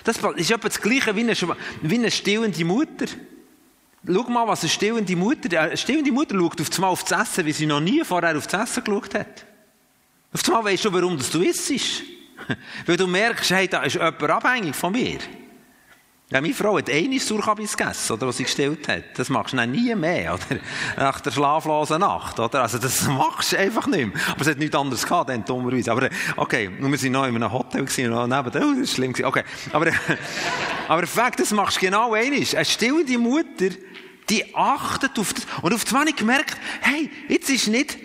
[0.04, 1.34] Das ist etwa das Gleiche wie eine,
[1.82, 3.08] wie eine stillende Mutter.
[4.06, 7.44] Schau mal, was eine stillende Mutter, eine stillende Mutter schaut auf einmal auf das Essen,
[7.44, 9.48] wie sie noch nie vorher auf das Essen geschaut hat.
[10.32, 11.72] Auf einmal weisst du, warum das du isst.
[12.86, 15.18] Weil du merkst, hey, da ist jemand abhängig von mir.
[16.30, 19.18] Ja, meine Frau hat eine Surkabis gegessen, oder, was sie gestellt hat.
[19.18, 20.60] Das machst du dann nie mehr, oder?
[20.98, 22.64] Nach der schlaflosen Nacht, oder?
[22.64, 24.24] Also, das machst du einfach nicht mehr.
[24.32, 25.90] Aber es hat nichts anderes gehabt, dann, dummerweise.
[25.90, 29.14] Aber, okay, wir sind noch in einem Hotel gewesen, und neben, oh, das ist schlimm
[29.14, 29.26] gewesen.
[29.26, 29.44] Okay.
[29.72, 29.90] Aber,
[30.90, 32.54] aber Fakt, das machst du genau einiges.
[32.54, 33.70] Eine stillende Mutter,
[34.30, 35.48] die achtet auf das.
[35.62, 37.98] Und auf das habe ich gemerkt, hey, jetzt ist nicht,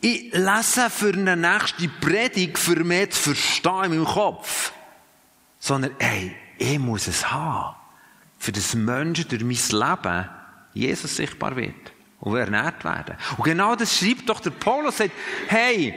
[0.00, 4.72] ich lese für eine nächste Predigt für mich zu verstehen in meinem Kopf.
[5.58, 7.74] Sondern, hey, ich muss es haben,
[8.38, 10.28] für das Menschen durch mein Leben
[10.74, 13.16] Jesus sichtbar wird und ernährt werden.
[13.36, 15.12] Und genau das schreibt doch der Paulus, sagt,
[15.48, 15.94] hey,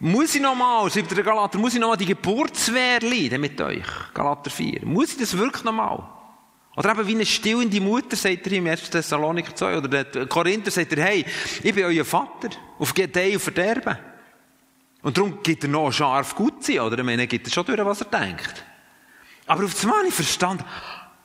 [0.00, 3.86] muss ich nochmal, schreibt der Galater, muss ich nochmal die Geburtswehr leiden mit euch?
[4.12, 4.84] Galater 4.
[4.84, 6.02] Muss ich das wirklich nochmal?
[6.74, 8.90] Oder eben wie eine stillende Mutter, sagt er im 1.
[8.90, 11.24] Thessaloniker 2, oder der Korinther sagt er, hey,
[11.62, 13.96] ich bin euer Vater, auf Gedeih und Verderben.
[15.02, 16.98] Und darum gibt er noch scharf gut sein, oder?
[16.98, 18.64] Ich meine, gibt er schon durch, was er denkt.
[19.46, 20.64] Aber auf einmal habe ich verstanden,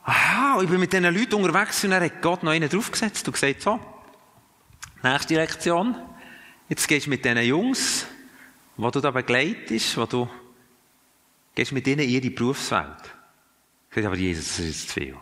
[0.04, 3.34] aha, ich bin mit diesen Leuten unterwegs und dann hat Gott noch einen draufgesetzt und
[3.34, 3.78] gesagt, so,
[5.02, 5.94] nächste Lektion,
[6.68, 8.06] jetzt gehst du mit diesen Jungs,
[8.76, 10.28] die du da begleitest, wo du,
[11.54, 13.14] gehst mit ihnen in ihre Berufswelt.
[13.90, 15.16] Ich sage, aber Jesus, das ist zu viel.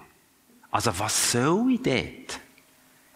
[0.70, 2.40] Also was soll ich dort?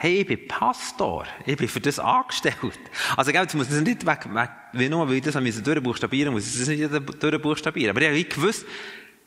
[0.03, 1.27] Hey, ich bin Pastor.
[1.45, 2.57] Ich bin für das angestellt.
[3.19, 6.59] Also, jetzt muss das nicht weg, weg, wie nur, weil ich das durchbuchstabieren muss, ich
[6.59, 7.95] das nicht durchbuchstabieren.
[7.95, 8.65] Aber ich habe gewusst,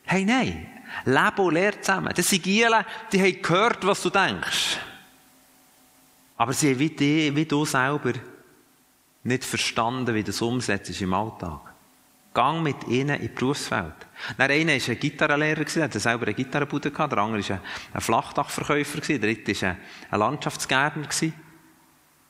[0.06, 0.68] Hey, nein.
[1.06, 2.14] Leben und Lehre zusammen.
[2.16, 4.78] Das sind Gielen, die haben gehört, was du denkst.
[6.38, 8.14] Aber sie haben wie, die, wie du selber
[9.24, 11.62] nicht verstanden, wie das umsetzt im Alltag.
[12.34, 13.94] Gang mit ihnen in die Berufswelt.
[14.38, 17.60] Der eine war ein Gitarrenlehrer, der hatte selber eine Gitarrenbude der andere war
[17.94, 19.78] ein Flachdachverkäufer, der dritte war
[20.10, 21.04] ein Landschaftsgärtner.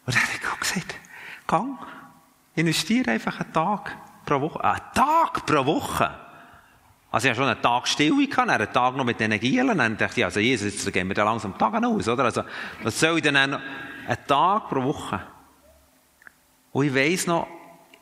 [0.06, 0.96] Und er hat gesagt,
[1.48, 1.80] gang,
[2.56, 4.64] investiere einfach einen Tag pro Woche.
[4.64, 6.33] Einen Tag pro Woche!
[7.14, 9.96] Also ich hatte schon einen Tag Stille, gehabt, einen Tag noch mit den Gielen, dann
[9.96, 12.24] dachte ich, also Jesus, jetzt gehen wir da langsam Tage aus, oder?
[12.24, 12.42] Also,
[12.82, 13.60] was soll ich denn noch?
[14.08, 15.22] Einen Tag pro Woche.
[16.72, 17.46] Und ich weiss noch,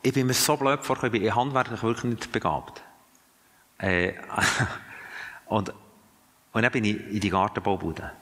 [0.00, 2.82] ich bin mir so blöd vorgekommen, ich bin handwerklich wirklich nicht begabt.
[3.76, 4.14] Äh,
[5.46, 5.74] und,
[6.52, 8.12] und dann bin ich in die Gartenbaubude.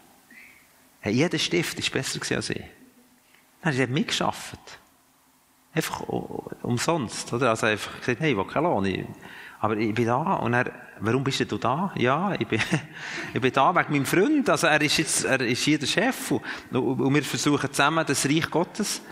[0.98, 2.64] Hey, jeder Stift war besser als ich.
[3.62, 4.58] Dann habe ich mitgearbeitet.
[5.72, 7.50] Einfach umsonst, oder?
[7.50, 9.06] Also einfach gesagt, hey, ich will keinen Lohn.
[9.60, 10.34] Aber ich bin da.
[10.34, 11.92] Und er, warum bist du da?
[11.94, 12.60] Ja, ich bin,
[13.34, 14.48] ich bin da wegen meinem Freund.
[14.48, 16.32] Also er ist jetzt, er ist hier der Chef.
[16.32, 16.42] Und,
[16.74, 19.02] und wir versuchen zusammen das Reich Gottes.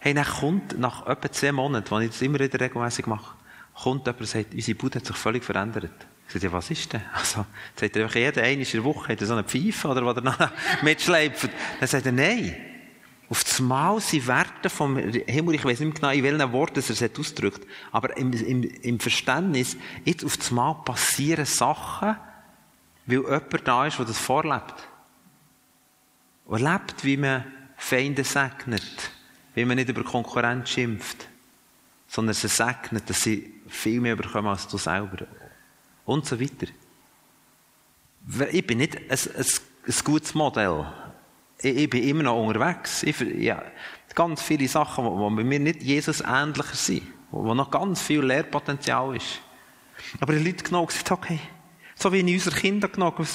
[0.00, 3.34] Hey, dann kommt nach etwa zehn Monaten, wenn ich das immer wieder regelmäßig mache,
[3.74, 5.90] kommt jemand und sagt, unsere Bude hat sich völlig verändert.
[6.26, 7.00] Ich sage, ja, was ist denn?
[7.14, 10.16] Also, sagt er, jeder eine in der Woche hat er so eine Pfeife oder was
[10.16, 10.38] er noch
[10.82, 11.48] mitschleift.
[11.80, 12.54] Dann sagt er, nein.
[13.30, 16.90] Auf das Mal sind Werte vom Himmel, ich weiß nicht genau, in welchen Worten er
[16.90, 22.16] es ausdrückt, aber im, im, im Verständnis, jetzt auf das Mal passieren Sachen,
[23.06, 24.74] weil jemand da ist, der das vorlebt.
[26.46, 27.44] Und lebt, wie man
[27.76, 29.10] Feinde segnet,
[29.54, 31.28] wie man nicht über Konkurrenz schimpft.
[32.08, 35.26] sondern sie segnet, dass sie viel mehr bekommen als du selber.
[36.04, 36.66] Und so weiter.
[38.50, 39.46] Ich bin nicht ein, ein,
[39.86, 40.86] ein gutes Modell.
[41.60, 43.02] Ich, bin immer noch unterwegs.
[43.02, 43.62] Ich, ja,
[44.14, 49.16] ganz viele Sachen, die bei mir nicht Jesus ähnlicher sind, wo noch ganz viel Lehrpotenzial
[49.16, 49.40] ist.
[50.20, 51.40] Aber die Leute genau gesagt, okay,
[51.96, 53.26] so wie in unsere Kinder genommen,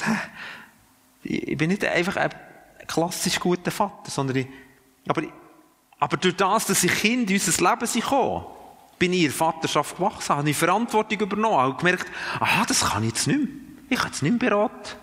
[1.23, 2.31] ich bin nicht einfach ein
[2.87, 4.47] klassisch guter Vater, sondern ich,
[5.07, 5.23] aber,
[5.99, 8.45] aber durch das, dass ich Kind in unser Leben sind gekommen,
[8.99, 12.09] bin ich in Vaterschaft gewachsen, habe ich Verantwortung übernommen, habe gemerkt,
[12.39, 13.47] aha, das kann ich jetzt nicht mehr.
[13.89, 15.02] Ich kann jetzt nicht mehr beraten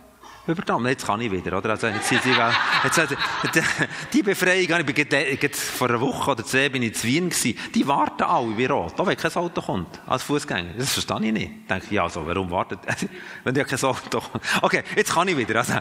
[0.50, 0.86] übernommen.
[0.86, 1.70] Jetzt kann ich wieder, oder?
[1.70, 3.64] Also, jetzt, jetzt, jetzt,
[4.12, 7.58] die Befreiung, ich bin vor einer Woche oder zwei bin ich in Wien gewesen.
[7.74, 10.74] Die warten alle wie rot, da wenn kein Auto kommt, als Fußgänger.
[10.76, 11.50] Das verstehe ich nicht.
[11.62, 12.80] Ich denke, ja, so, warum wartet,
[13.44, 14.44] wenn ja kein Auto kommt?
[14.62, 15.74] Okay, jetzt kann ich wieder, also.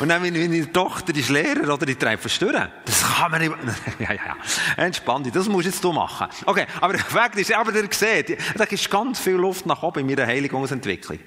[0.00, 2.68] Und dann, wenn meine Tochter ist Lehrer, oder, die treibt verstören.
[2.84, 3.52] Das kann man nicht,
[3.98, 4.84] ja, ja, ja.
[4.84, 6.28] Entspann dich, das musst jetzt du machen.
[6.46, 10.00] Okay, aber der Fakt ist, aber ihr seht, da ist ganz viel Luft nach oben
[10.00, 11.18] in meiner Heiligungsentwicklung.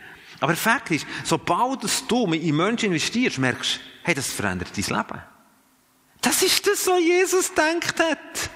[0.44, 5.22] Aber Fakt ist, sobald du in Menschen investierst, merkst du, hey, das verändert dein Leben.
[6.20, 8.50] Das ist das, was Jesus denkt hat.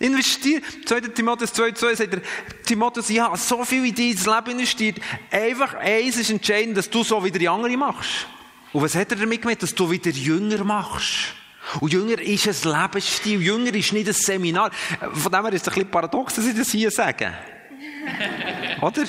[0.00, 1.00] Investier, 2.
[1.00, 2.20] Timotheus 2,2 sagt er,
[2.62, 5.00] Timotheus, ich habe so viel in dein Leben investiert.
[5.30, 8.26] Einfach eins ist entscheidend, dass du so wieder die andere machst.
[8.74, 9.62] Und was hat er damit gemeint?
[9.62, 11.32] Dass du wieder Jünger machst.
[11.80, 13.40] Und Jünger ist ein Lebensstil.
[13.40, 14.72] Jünger ist nicht ein Seminar.
[15.14, 17.32] Von dem her ist es ein bisschen paradox, dass ich das hier sage.
[18.80, 19.04] Oder?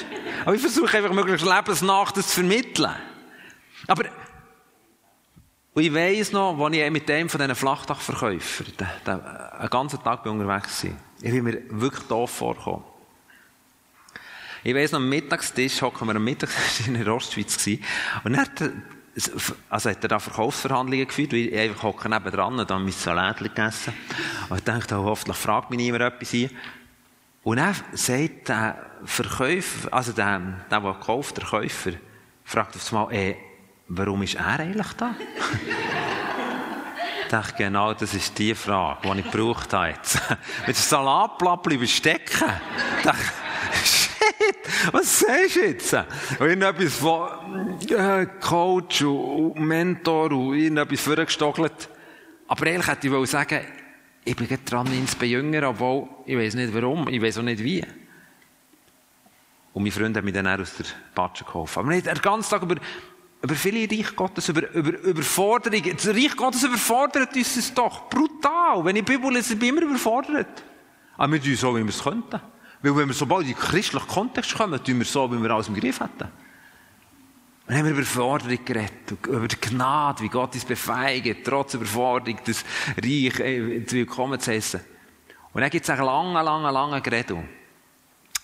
[0.46, 2.92] Aber ich versuche einfach möglichst lebensnach das zu vermitteln.
[3.88, 4.06] Aber,
[5.74, 8.66] und ich weiss noch, als ich mit dem von diesen Flachdachverkäufern
[9.06, 10.92] einen ganzen Tag unterwegs war,
[11.22, 12.84] ich bin mir wirklich doof vorgekommen.
[14.64, 17.66] Ich weiss noch, am Mittagstisch hocken wir am Mittagstisch in der Ostschweiz
[18.24, 18.72] und dann hat,
[19.70, 23.38] also hat er da Verkaufsverhandlungen geführt, weil ich einfach hocke nebendran und dann mein Salat
[23.38, 23.94] gegessen.
[24.50, 26.50] Und ich dachte, hoffentlich fragt mich niemand etwas hier.
[27.48, 28.76] Und dann sagt der
[29.06, 31.92] Verkäufer, also der, der, der kauft, der Käufer,
[32.44, 33.36] fragt auf einmal, äh,
[33.88, 35.16] warum ist er eigentlich da?
[37.24, 40.20] ich dachte, genau, das ist die Frage, die ich gebraucht habe jetzt.
[40.68, 41.84] Mit dem Salatblatt bleiben.
[41.84, 42.52] Ich dachte,
[43.82, 44.58] shit,
[44.92, 45.94] was sagst du jetzt?
[45.94, 51.90] Und irgendetwas von äh, Coach und Mentor und irgendetwas vorgestockelt.
[52.50, 53.62] Aber ehrlich hätte ich sagen
[54.28, 57.64] ich bin dran, ihn zu bejüngern, obwohl ich weiß nicht warum, ich weiß auch nicht
[57.64, 57.82] wie.
[59.74, 61.80] Und meine Freunde haben mich dann aus der Patsche geholfen.
[61.80, 62.76] Aber nicht den ganzen Tag über,
[63.42, 65.96] über viele Reich Gottes, über, über Überforderungen.
[65.96, 68.10] Das Reich Gottes überfordert uns es doch.
[68.10, 68.84] Brutal.
[68.84, 70.64] Wenn ich die Bibel lese, bin ich immer überfordert.
[71.16, 72.42] Aber wir tun so, wie wir es könnten.
[72.82, 75.70] Weil wenn wir sobald in den christlichen Kontext kommen, tun wir so, wie wir alles
[75.70, 76.28] im Griff hätten.
[77.68, 82.40] Und haben wir über Forderung geredet, über die Gnade, wie Gott uns befeigt, trotz Überforderung,
[82.46, 82.64] das
[82.96, 84.80] Reich äh, willkommen zu heissen.
[85.52, 87.44] Und dann gibt es einen langen, langen, langen Gerede.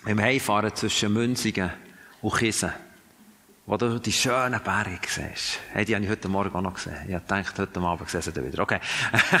[0.04, 1.70] Wir heimfahren zwischen Münzigen
[2.20, 2.70] und Kiesen,
[3.64, 5.58] wo du die schönen Berge siehst.
[5.72, 7.08] Hey, die habe ich heute Morgen auch noch gesehen.
[7.08, 8.62] Ich dachte, heute Abend gesehen sie wieder.
[8.62, 8.78] Okay.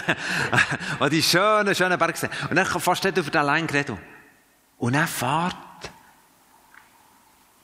[0.98, 2.30] und die schönen, schönen Berge gesehen.
[2.48, 3.98] Und dann fährst du über den langen Gerede.
[4.78, 5.56] Und dann fährt,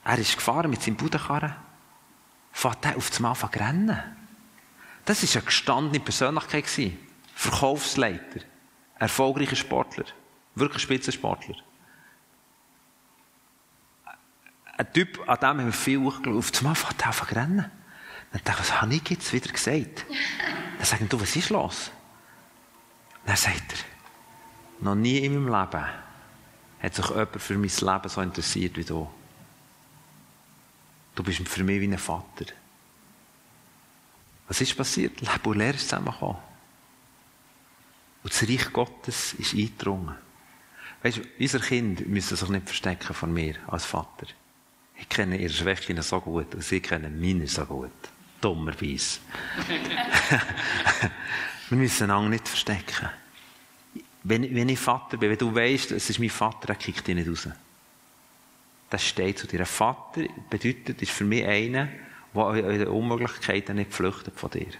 [0.04, 1.69] er ist gefahren mit seinem Budenkarren
[2.60, 3.98] fährt er auf das Mal an rennen.
[5.06, 6.92] Das war eine gestandene Persönlichkeit.
[7.34, 8.40] Verkaufsleiter.
[8.98, 10.04] Erfolgreicher Sportler.
[10.54, 11.56] Wirklich Spitzensportler.
[14.76, 17.70] Ein Typ, an dem haben wir viel Auf das Mal fährt er an rennen.
[18.32, 20.04] Dann dachte ich, was habe ich jetzt wieder gesagt?
[20.76, 21.90] Dann sagen du, was ist los?
[23.24, 25.86] Dann sagt er, noch nie in meinem Leben
[26.82, 29.08] hat sich jemand für mein Leben so interessiert wie du.
[31.20, 32.46] Du bist für mich wie ein Vater.
[34.48, 35.20] Was ist passiert?
[35.20, 36.38] Leben und Lehre ist zusammengekommen.
[38.22, 40.14] Und das Reich Gottes ist eingedrungen.
[41.02, 44.28] Weißt du, unsere Kinder müssen sich nicht verstecken von mir als Vater.
[44.98, 47.90] Ich kenne ihre Schwächen so gut und sie kennen meine so gut.
[48.40, 49.20] Dummerweise.
[51.68, 53.10] Wir müssen einander nicht verstecken.
[54.22, 57.14] Wenn, wenn ich Vater bin, wenn du weißt, es ist mein Vater, er kickt dich
[57.14, 57.46] nicht raus.
[58.90, 59.60] Das steht zu dir.
[59.60, 61.88] Ein Vater bedeutet, ist für mich einer,
[62.34, 64.72] der den Unmöglichkeiten nicht flüchtet von dir,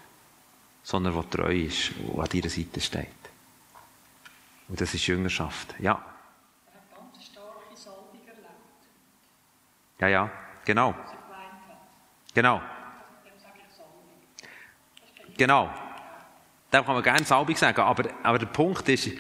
[0.83, 3.07] sondern der treu ist und an deiner Seite steht.
[4.69, 5.75] Und das ist Jüngerschaft.
[5.79, 5.93] Ja.
[5.93, 8.49] Er ganz starke Salbung erlebt.
[10.01, 10.31] Ja, ja,
[10.65, 10.95] genau.
[12.35, 12.61] Genau.
[15.37, 15.71] Genau.
[16.71, 19.11] Da kann man gerne Salbung sagen, aber, aber der Punkt ist,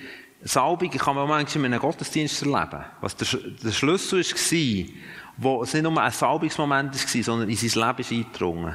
[0.42, 2.84] Salbung kann man manchmal in einem Gottesdienst erleben.
[3.00, 4.94] Was der, der Schlüssel war,
[5.36, 8.74] wo es nicht nur ein Salbungsmoment war, sondern in sein Leben ist eingedrungen,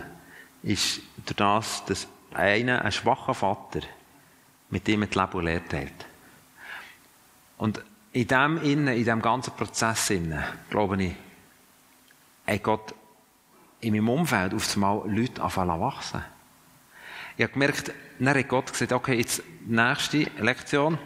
[0.63, 3.81] ist durch das, dass einer, ein schwacher Vater,
[4.69, 6.05] mit dem das Leben Lehre teilt.
[7.57, 10.11] Und in dem in diesem ganzen Prozess
[10.69, 11.15] glaube ich,
[12.47, 12.93] hat Gott
[13.81, 16.23] in meinem Umfeld auf einmal Leute anfangen wachsen.
[17.37, 20.97] Ich habe gemerkt, dann hat Gott gesagt, okay, jetzt nächste Lektion.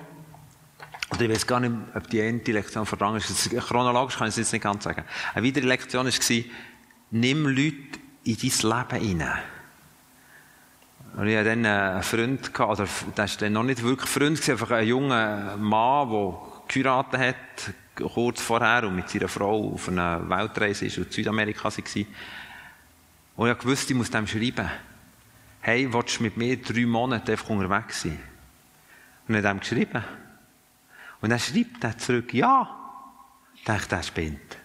[1.11, 3.49] Oder ich weiß gar nicht, ob die eine Lektion verdrängt ist.
[3.67, 5.03] Chronologisch kann ich es jetzt nicht ganz sagen.
[5.33, 6.43] Eine weitere Lektion war,
[7.11, 9.39] nimm Leute in dein Leben hinein.
[11.15, 12.87] Und ich hatte dann einen Freund, oder der
[13.17, 16.37] war dann noch nicht wirklich Freund, einfach ein junger Mann, der
[16.67, 17.73] geheiratet hat,
[18.13, 22.05] kurz vorher, und mit seiner Frau auf einer Weltreise ist und in Südamerika war.
[23.35, 24.69] Und ich wusste, ich muss dem schreiben.
[25.61, 28.19] Hey, willst du mit mir drei Monate einfach unterwegs sein?
[29.27, 30.03] Und er hat ihm geschrieben.
[31.21, 32.75] Und dann schreibt er zurück, ja.
[33.55, 34.57] Ich dachte, der spinnt.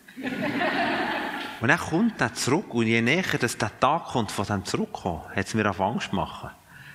[1.61, 5.23] und dann kommt er zurück und je näher dass der Tag kommt von dem Zurückkommen,
[5.35, 6.51] hat es mir auf Angst gemacht.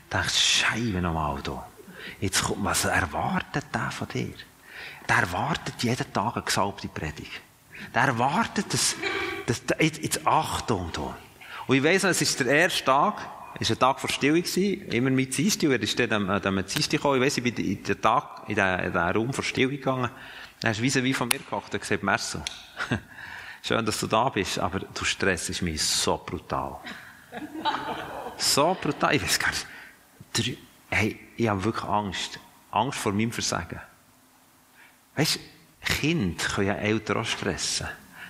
[0.05, 1.67] Ich dachte, Scheibe nochmal da.
[2.21, 4.33] Jetzt kommt, was erwartet der von dir?
[5.07, 7.41] Der erwartet jeden Tag eine gesalbte Predigt.
[7.93, 8.95] Der erwartet, dass,
[9.45, 11.15] dass, jetzt, jetzt Achtung da.
[11.67, 13.15] Und ich weiss noch, es ist der erste Tag,
[13.59, 17.17] war ein Tag vor Stille, immer mit und er ist dann am, am Dienstag gekommen,
[17.17, 20.09] ich weiss, ich bin in den Tag, in den, in den Raum vor Stille gegangen,
[20.61, 22.41] dann ist wie von mir gekocht und gesagt, Merso,
[23.61, 26.79] schön, dass du da bist, aber du stressst mich so brutal.
[28.37, 30.57] so brutal, ich weiß gar nicht,
[30.89, 32.39] hey, ich habe wirklich Angst,
[32.71, 33.81] Angst vor meinem Versagen.
[35.15, 35.39] Weißt du,
[35.81, 37.87] Kinder können ja Eltern auch stressen.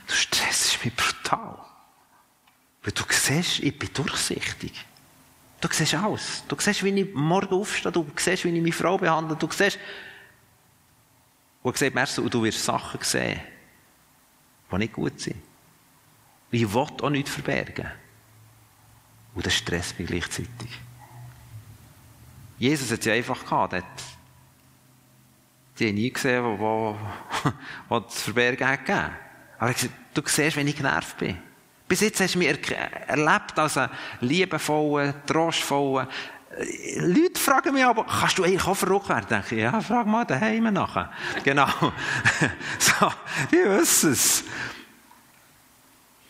[0.07, 1.57] Du stressst mich brutal.
[2.82, 4.86] Weil du siehst, ich bin durchsichtig.
[5.62, 6.43] Du siehst alles.
[6.47, 7.91] Du siehst, wie ich morgen aufstehe.
[7.91, 9.36] Du siehst, wie ich meine Frau behandle.
[9.36, 9.78] Du siehst,
[11.62, 13.41] und gesagt, Merso, du wirst Sachen sehen,
[14.72, 15.36] die nicht gut sind.
[16.51, 17.91] ich will auch nichts verbergen.
[19.36, 20.80] Und das stresst mich gleichzeitig.
[22.57, 23.74] Jesus hat es ja einfach gehabt.
[23.74, 23.84] Hat,
[25.78, 26.97] die haben nie gesehen, wo
[28.07, 29.16] es verbergen hat gegeben.
[29.57, 31.38] Aber er hat gesagt, du siehst, wenn ich genervt bin.
[31.90, 32.48] Bis jetzt hast du mich
[33.08, 36.08] erlebt als einen liebevollen, trostvollen.
[36.56, 39.26] Äh, Leute fragen mich aber, kannst du eigentlich auch verrückt werden?
[39.28, 41.12] Denke ich, ja, frag mal daheim nachher.
[41.44, 41.68] Genau.
[42.80, 43.12] so,
[43.52, 44.44] die wissen es.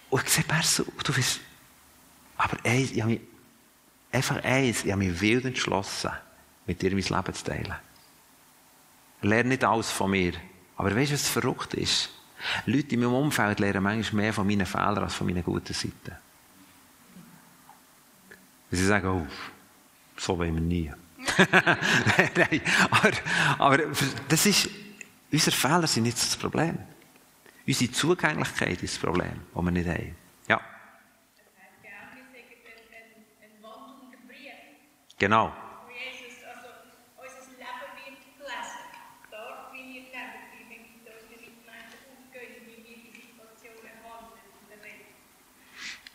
[0.10, 1.42] Und ich sehe Perso, du bist,
[2.38, 3.22] aber eins, ich habe mich,
[4.14, 6.12] einfach eins, ich habe mich wild entschlossen,
[6.66, 7.76] mit dir mein Leben zu teilen.
[9.22, 10.34] Lerne nicht alles von mir.
[10.78, 12.12] Aber weißt du, was verrückt ist?
[12.66, 16.16] Leute in meinem Umfeld lernen manchmal mehr von meinen Fehlern als von meinen guten Seiten.
[18.72, 19.28] Sie sagen, oh,
[20.18, 20.92] so wollen wir nie.
[22.36, 22.62] Nein,
[22.92, 23.12] aber,
[23.58, 23.78] aber
[24.28, 24.70] das ist,
[25.32, 26.78] unsere Fehler sind nicht das Problem.
[27.68, 30.16] Unsere Zugänglichkeit ist das Problem, das wir nicht haben.
[30.48, 30.62] Ja.
[35.18, 35.54] Genau.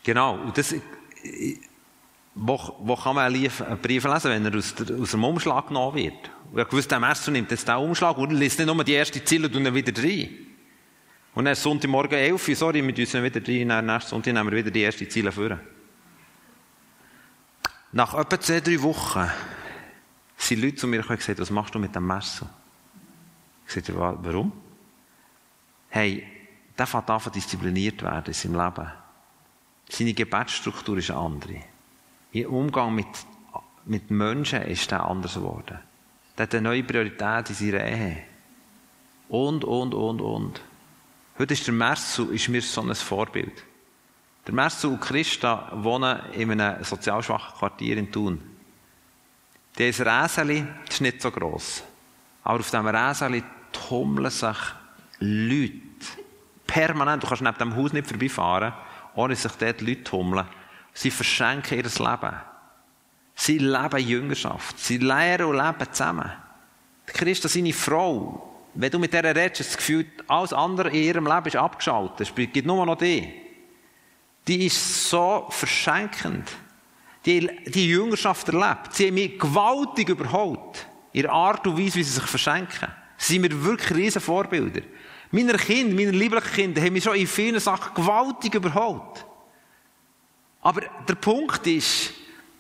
[0.05, 0.35] Genau.
[0.35, 0.75] Und das,
[2.35, 5.97] wo, wo kann man einen Brief lesen, wenn er aus, der, aus dem Umschlag genommen
[5.97, 6.31] wird?
[6.53, 9.25] Und ich wusste, der Messer nimmt jetzt den Umschlag und liest nicht nur die erste
[9.25, 10.29] Ziele und dann wieder rein.
[11.35, 14.59] Und dann Sonntagmorgen 11 Uhr, sorry, wir müssen wieder rein, dann nächsten Sonntag nehmen wir
[14.59, 15.59] wieder die erste Ziele vor.
[17.93, 19.29] Nach etwa zwei, drei Wochen
[20.37, 22.49] sind Leute zu mir gekommen und gesagt, was machst du mit dem Messer?
[23.67, 24.53] Ich sagte, warum?
[25.89, 26.25] Hey,
[26.77, 29.04] der fängt an, diszipliniert werden in seinem Leben.
[29.95, 31.61] Seine Gebetsstruktur ist eine andere.
[32.33, 33.07] Ihr Umgang mit,
[33.85, 35.79] mit Menschen ist der anders geworden.
[36.37, 38.25] Der hat eine neue Priorität in seiner Ehe.
[39.29, 40.61] Und, und, und, und.
[41.39, 43.53] Heute ist der Mersu ist mir so ein Vorbild.
[44.45, 48.43] Der Mersu und Christa wohnen in einem sozial schwachen Quartier in Thun.
[49.79, 51.85] Dieses Räseli ist nicht so gross.
[52.43, 54.57] Aber auf diesem Räseli tummeln sich
[55.21, 55.83] Leute.
[56.67, 57.23] Permanent.
[57.23, 58.73] Du kannst neben dem Haus nicht vorbeifahren
[59.15, 60.47] ohne sich dort Leute tummeln.
[60.93, 62.35] Sie verschenken ihr Leben.
[63.35, 64.79] Sie leben Jüngerschaft.
[64.79, 66.31] Sie lehren und leben zusammen.
[67.07, 71.47] Christus, seine Frau, wenn du mit der redest, das Gefühl, alles andere in ihrem Leben
[71.47, 72.29] ist abgeschaltet.
[72.29, 73.33] Es gibt nur noch die.
[74.47, 76.51] Die ist so verschenkend.
[77.25, 78.93] Die, die Jüngerschaft erlebt.
[78.93, 80.87] Sie haben mich gewaltig überholt.
[81.13, 82.89] Ihre Art und Weise, wie sie sich verschenken.
[83.17, 84.83] Sie sind mir wirklich riesen Vorbilder.
[85.35, 89.27] Meine Kinder, meine lieblichen Kinder, haben mich schon in vielen Sachen gewaltig überholt.
[90.63, 92.13] Aber der Punkt ist,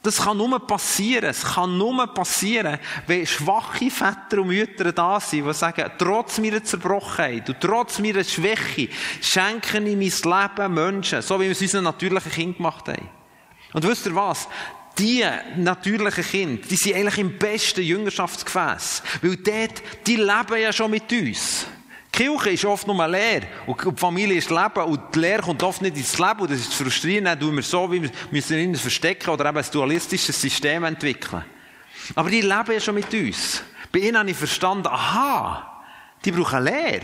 [0.02, 1.26] das kann nur passieren.
[1.26, 6.64] Es kann nur passieren, wenn schwache Väter und Mütter da sind, die sagen, trotz meiner
[6.64, 8.88] Zerbrochenheit und trotz meiner Schwäche
[9.20, 13.08] schenke ich mein Leben Menschen, so wie wir es unseren natürlichen Kind gemacht haben.
[13.72, 14.48] Und wisst ihr was?
[14.98, 15.24] Die
[15.56, 19.04] natürlichen Kinder, die sind eigentlich im besten Jüngerschaftsgefäß.
[19.22, 21.68] Weil dort, die leben ja schon mit uns.
[22.14, 23.42] Kirche ist oft nur leer.
[23.66, 24.84] Und die Familie ist Leben.
[24.84, 26.40] Und die Lehre kommt oft nicht ins Leben.
[26.40, 27.26] Und das ist frustrierend.
[27.26, 31.44] Dann tun wir so, wie wir müssen ihn verstecken oder eben ein dualistisches System entwickeln.
[32.14, 33.62] Aber die leben ja schon mit uns.
[33.90, 35.82] Bei ihnen habe ich verstanden, aha,
[36.24, 37.02] die brauchen Lehre.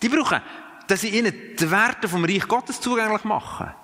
[0.00, 0.40] Die brauchen,
[0.86, 3.74] dass ich ihnen die Werte vom Reich Gottes zugänglich mache.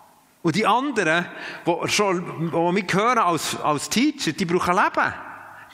[0.42, 1.26] Und die anderen,
[1.66, 5.14] die schon, die mich hören als, als Teacher, die brauchen Leben.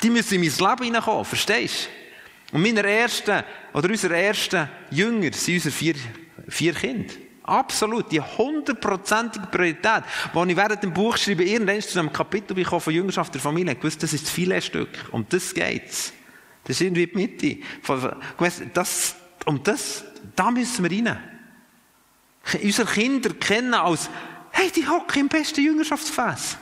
[0.03, 2.04] Die müssen in mein Leben hineinkommen, verstehst du?
[2.55, 3.43] Und meine ersten,
[3.73, 5.97] oder unsere ersten Jünger sind unsere vier,
[6.47, 7.13] vier Kinder.
[7.43, 10.05] Absolut, die hundertprozentige Priorität.
[10.33, 13.75] Als ich während dem Buch schreibe, irgendwann zu einem Kapitel bekommen von Jüngerschaft der Familie,
[13.75, 14.89] gewusst, das ist das Filetstück.
[15.11, 16.13] Um das geht's.
[16.63, 17.59] Das ist irgendwie die Mitte.
[18.73, 20.05] Das, um das,
[20.37, 21.19] da müssen wir rein.
[22.63, 24.09] Unsere Kinder kennen als,
[24.53, 26.57] hey, die hocken im besten Jüngerschaftsfest.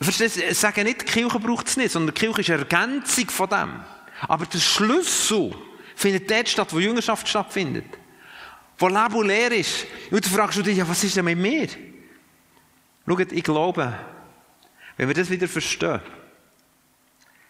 [0.00, 0.44] Verstehst du?
[0.44, 3.48] Ich sage nicht, die Kirche braucht es nicht, sondern die Kirche ist eine Ergänzung von
[3.50, 3.97] dem.
[4.22, 5.54] Aber der Schlüssel
[5.94, 7.86] findet dort statt, wo Jüngerschaft stattfindet.
[8.78, 9.86] Wo Leben und Leer ist.
[10.10, 11.68] Und dann fragst du dich, ja, was ist denn mit mir?
[13.06, 13.94] Schaut, ich glaube,
[14.96, 16.00] wenn wir das wieder verstehen,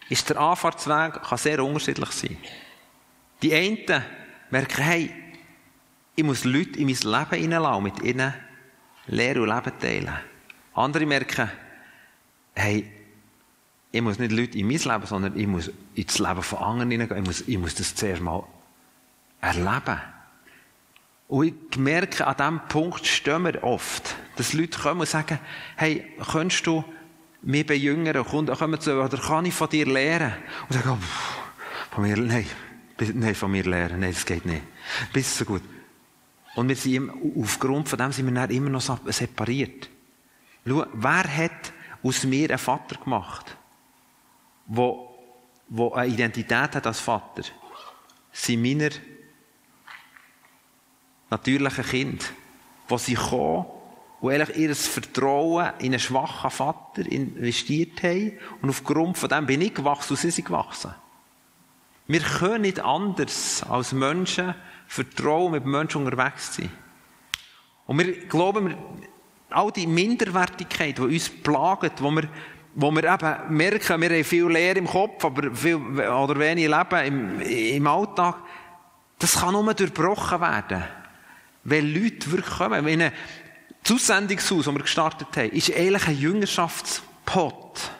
[0.08, 2.36] ist der Anfahrtsweg kann sehr unterschiedlich sein.
[3.42, 4.02] Die einen
[4.50, 5.14] merken, hey,
[6.16, 8.34] ich muss Leute in mein Leben hineinlassen, mit ihnen
[9.06, 10.18] Lehre und Leben teilen.
[10.74, 11.50] Andere merken,
[12.54, 12.90] hey,
[13.91, 17.20] ich muss nicht Leute in mein Leben, sondern ich muss ins Leben von anderen hineingehen.
[17.22, 18.45] Ich muss, ich muss das zuerst mal
[19.41, 20.01] erleben.
[21.28, 25.39] Und ich merke, an diesem Punkt stehen wir oft, dass Leute kommen und sagen,
[25.76, 26.84] hey, könntest du
[27.43, 30.32] mich bejüngern, kommen zu, oder kann ich von dir lernen?
[30.68, 32.47] Und sagen, oh, von mir, nein,
[33.14, 34.62] nein, von mir lernen, nein, das geht nicht.
[35.12, 35.62] Bist so gut.
[36.55, 38.82] Und wir sind, aufgrund von dem sind wir dann immer noch
[39.12, 39.89] separiert.
[40.66, 41.72] Schau, wer hat
[42.03, 43.57] aus mir einen Vater gemacht,
[44.68, 45.18] wo,
[45.68, 47.42] wo eine Identität hat als Vater?
[48.30, 48.90] Sind meine
[51.30, 52.24] natürlichen Kinder,
[52.86, 53.66] wo sie kommen
[54.20, 59.60] und eigentlich ihr Vertrauen in einen schwachen Vater investiert haben und aufgrund von dem bin
[59.60, 60.94] ich gewachsen und sie sind gewachsen.
[62.06, 64.54] Wir können nicht anders als Menschen
[64.86, 66.70] vertrauen, mit Menschen unterwegs sein.
[67.86, 68.76] Und wir glauben,
[69.50, 72.28] all die Minderwertigkeit, die uns plagt, wo wir,
[72.80, 77.04] wo wir eben merken, wir haben viel Leer im Kopf, aber viel oder wenig Leben
[77.04, 78.36] im, im Alltag,
[79.18, 80.84] das kann nur durchbrochen werden.
[81.64, 83.12] Wenn Leute wirklich kommen, wenn ein
[83.90, 87.90] Aussendungshaus, das wir gestartet haben, ist eigentlich ein Jüngerschaftspot.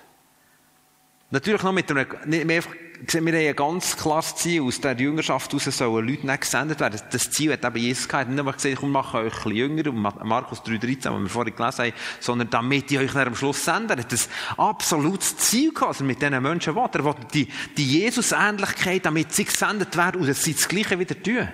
[1.30, 2.62] Natürlich noch mit einem, nicht mehr
[3.07, 4.62] wir haben ein ganz klares Ziel.
[4.62, 7.01] Aus der Jüngerschaft heraus sollen Leute nicht gesendet werden.
[7.11, 8.28] Das Ziel hat eben Jesus gehabt.
[8.28, 11.84] Nicht einfach gesagt, komm, mach euch ein bisschen jünger, Markus 3,13, was wir vorhin gelesen
[11.84, 13.94] haben, sondern damit ich euch am Schluss sende.
[13.94, 14.18] Er hat ein
[14.57, 16.88] absolutes Ziel gehabt, also mit diesen Menschen will.
[16.92, 21.20] Er will die, die Jesus-Ähnlichkeit, damit sie gesendet werden und dass sie das Gleiche wieder
[21.22, 21.49] tun.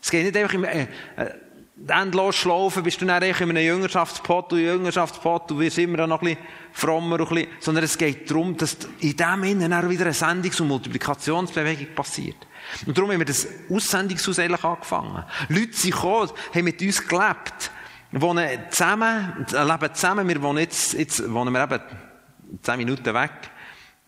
[0.00, 1.34] Es geht nicht einfach im, äh, äh,
[1.88, 6.28] endlos schlafen, bist du dann in einem Jüngerschaftspot und Jüngerschaftspot, du wirst immer noch ein
[6.28, 10.04] bisschen frommer und ein bisschen, sondern es geht darum, dass in dem Innen auch wieder
[10.04, 12.36] eine Sendungs- und Multiplikationsbewegung passiert.
[12.86, 15.24] Und darum haben wir das Aussendungshaus eigentlich angefangen.
[15.48, 17.70] Leute sind gekommen, haben mit uns gelebt,
[18.12, 21.80] wohnen zusammen, leben zusammen, wir wohnen jetzt, jetzt wohnen wir eben
[22.60, 23.32] zehn Minuten weg,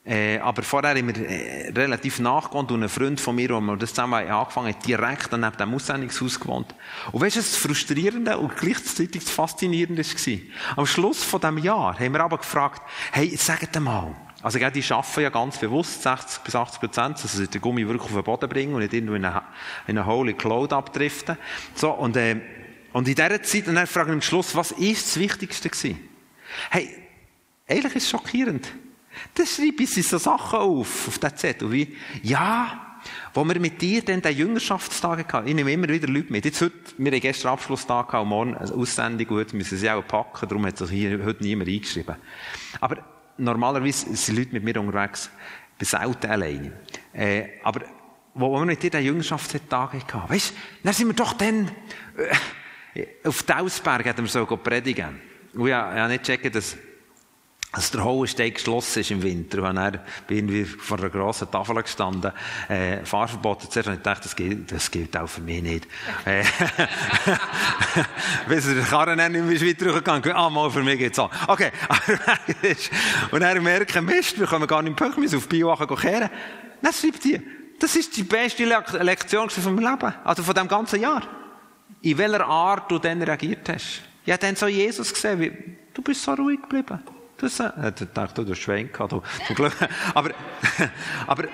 [0.06, 3.76] äh, aber vorher haben wir äh, relativ nachgegangen und ein Freund von mir, wo wir
[3.76, 6.74] das zusammen angefangen haben, direkt neben dem Aussendungshaus gewohnt.
[7.10, 10.38] Und weißt du, das Frustrierende und gleichzeitig das Faszinierende war?
[10.76, 12.82] Am Schluss von diesem Jahr haben wir aber gefragt,
[13.12, 17.48] hey, sagt mal, also, die arbeiten ja ganz bewusst 60 bis 80 Prozent, also sie
[17.48, 19.40] den Gummi wirklich auf den Boden bringen und nicht irgendwo in eine,
[19.86, 21.38] in eine Holy Cloud abdriften.
[21.74, 22.42] So, und, äh,
[22.92, 25.98] und in dieser Zeit, und dann fragen wir am Schluss, was ist das Wichtigste gewesen?
[26.68, 26.90] Hey,
[27.66, 28.68] eigentlich ist es schockierend.
[29.34, 32.94] Dann schreibe ich so Sachen auf, auf den Zettel, wie, ja,
[33.32, 35.48] wo wir mit dir dann den Jüngerschaftstage hatten.
[35.48, 36.44] Ich nehme immer wieder Leute mit.
[36.44, 40.48] Jetzt heute, wir haben gestern Abschlusstag gehabt, morgen eine Aussendung, gut, müssen sie auch packen,
[40.48, 42.16] darum hat es hier heute niemand eingeschrieben.
[42.80, 43.04] Aber
[43.36, 45.30] normalerweise sind Leute mit mir unterwegs,
[45.78, 46.72] bis selten alleine.
[47.12, 47.82] Äh, aber,
[48.34, 50.38] wo wir mit dir den Jüngerschaftstage hatten, du,
[50.82, 51.70] dann sind wir doch dann,
[52.94, 55.20] äh, auf Tausberg hätten wir so predigen.
[55.54, 56.76] Und ich habe nicht checken, dass
[57.74, 61.82] als der Hohensteig geschlossen ist im Winter, und er bin wir vor einer grossen Tafel
[61.82, 62.32] gestanden,
[62.68, 65.88] äh, Fahrverbot, zuerst habe ich gedacht, das gilt, das gilt auch für mich nicht.
[66.24, 66.44] Äh,
[68.48, 71.28] bis er den Karren dann nicht mehr weiter gegangen ah, mal, für mich geht's an.
[71.48, 71.70] Okay,
[73.30, 76.30] und er merkt, Mist, wir können gar nicht im Pöch, auf Bioachen kehren.
[76.80, 77.40] Dann schreibt die,
[77.78, 81.22] das ist die beste Lektion von meinem Leben, also von dem ganzen Jahr.
[82.00, 84.02] In welcher Art du dann reagiert hast.
[84.24, 85.52] Ich habe dann so Jesus gesehen, wie,
[85.92, 87.02] du bist so ruhig geblieben.
[87.36, 89.12] Das, ich dachte, du Schwenk gehabt.
[89.12, 89.22] Du,
[90.14, 90.30] Aber,
[91.26, 91.44] aber,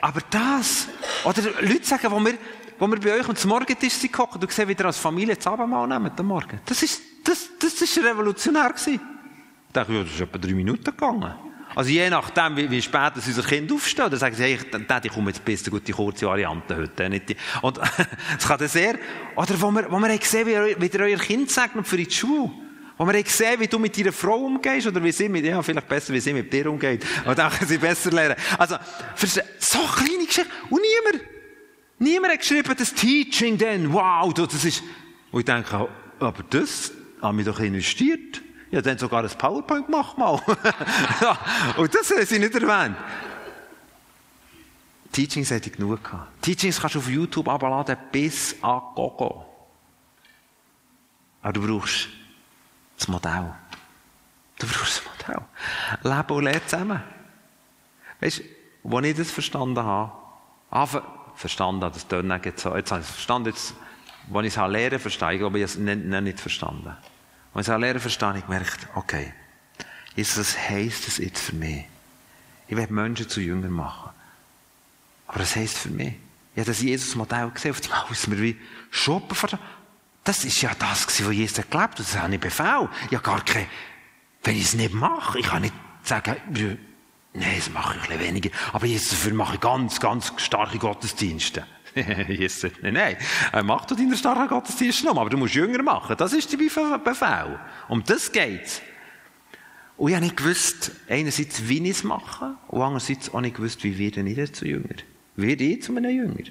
[0.00, 0.88] aber das,
[1.24, 2.34] oder Leute sagen, wo wir,
[2.78, 5.86] wo wir bei euch am Morgentisch gekocht, du siehst, wie ihr als Familie das Abendmahl
[5.86, 6.60] nehmt am Morgen.
[6.64, 9.00] Das ist, das, das ist revolutionär gewesen.
[9.68, 11.32] Ich dachte, das ist etwa drei Minuten gegangen.
[11.74, 15.04] Also je nachdem, wie, wie spät das unser Kind aufsteht, dann sagen sie, hey, ich,
[15.04, 17.20] ich komme jetzt bis gut die kurze Variante heute.
[17.62, 17.78] Und
[18.38, 18.98] es kann dann sehr,
[19.36, 22.50] oder wo wir, wo wir gesehen wie, wie ihr euer Kind segnet für die Schule.
[22.98, 25.88] Wo wir gesehen wie du mit deiner Frau umgehst, oder wie sie mit, ja, vielleicht
[25.88, 27.04] besser, wie sie mit dir umgeht.
[27.24, 28.36] Und dann können sie besser lernen.
[28.58, 28.76] Also,
[29.14, 30.50] für so kleine Geschichten.
[30.70, 31.24] Und niemand,
[31.98, 34.82] niemand hat geschrieben, das Teaching dann, wow, das ist,
[35.30, 35.88] und ich denke,
[36.20, 38.42] aber das haben wir doch investiert.
[38.70, 40.32] Ich habe dann sogar ein PowerPoint gemacht mal.
[41.76, 42.96] und das haben sie nicht erwähnt.
[45.12, 46.42] Teachings hätte ich genug gehabt.
[46.42, 49.44] Teachings kannst du auf YouTube abladen bis an Gogo.
[51.42, 52.08] Aber du brauchst
[53.02, 53.52] das Modell.
[54.58, 55.42] Du brauchst das Modell.
[56.02, 57.02] Leben und leben zusammen.
[58.20, 58.42] Weißt
[58.84, 60.12] du, als ich das verstanden habe,
[60.70, 61.02] Anfang,
[61.34, 63.74] verstanden habe, das tönt nicht so, jetzt habe ich es verstanden, als
[64.46, 66.96] ich es lernen verstehe, glaube, ich habe es nicht, nicht verstanden.
[67.54, 69.32] Als ich es lernen verstehe, habe ich gemerkt, okay,
[70.14, 71.84] Jesus, was heisst das jetzt für mich?
[72.68, 74.10] Ich will Menschen zu Jüngern machen.
[75.26, 76.14] Aber das heisst für mich.
[76.54, 79.48] Ich habe das Jesus-Modell gesehen, auf dem Haus mir wie Schuppen vor
[80.24, 81.98] Das ist ja das, was Jesus hat.
[81.98, 82.88] Das habe ich Befehl.
[83.10, 83.66] Ich habe gar keine,
[84.44, 86.36] wenn ich es nicht mache, ich kann nicht sagen,
[87.34, 88.50] nein, das mache ich ein bisschen weniger.
[88.72, 91.66] Aber jetzt dafür mache ich ganz, ganz starke Gottesdienste.
[92.28, 93.16] Jesus nein, nein,
[93.52, 96.16] äh, mach du deinen starken Gottesdienst noch, aber du musst jünger machen.
[96.16, 97.60] Das ist der Befehl.
[97.88, 98.80] Um das geht's.
[99.96, 103.84] Und ich habe nicht gewusst, einerseits, wie ich es mache, und andererseits auch nicht gewusst,
[103.84, 104.96] wie werde ich zu Jünger.
[105.36, 106.50] Werde ich zu einem Jünger?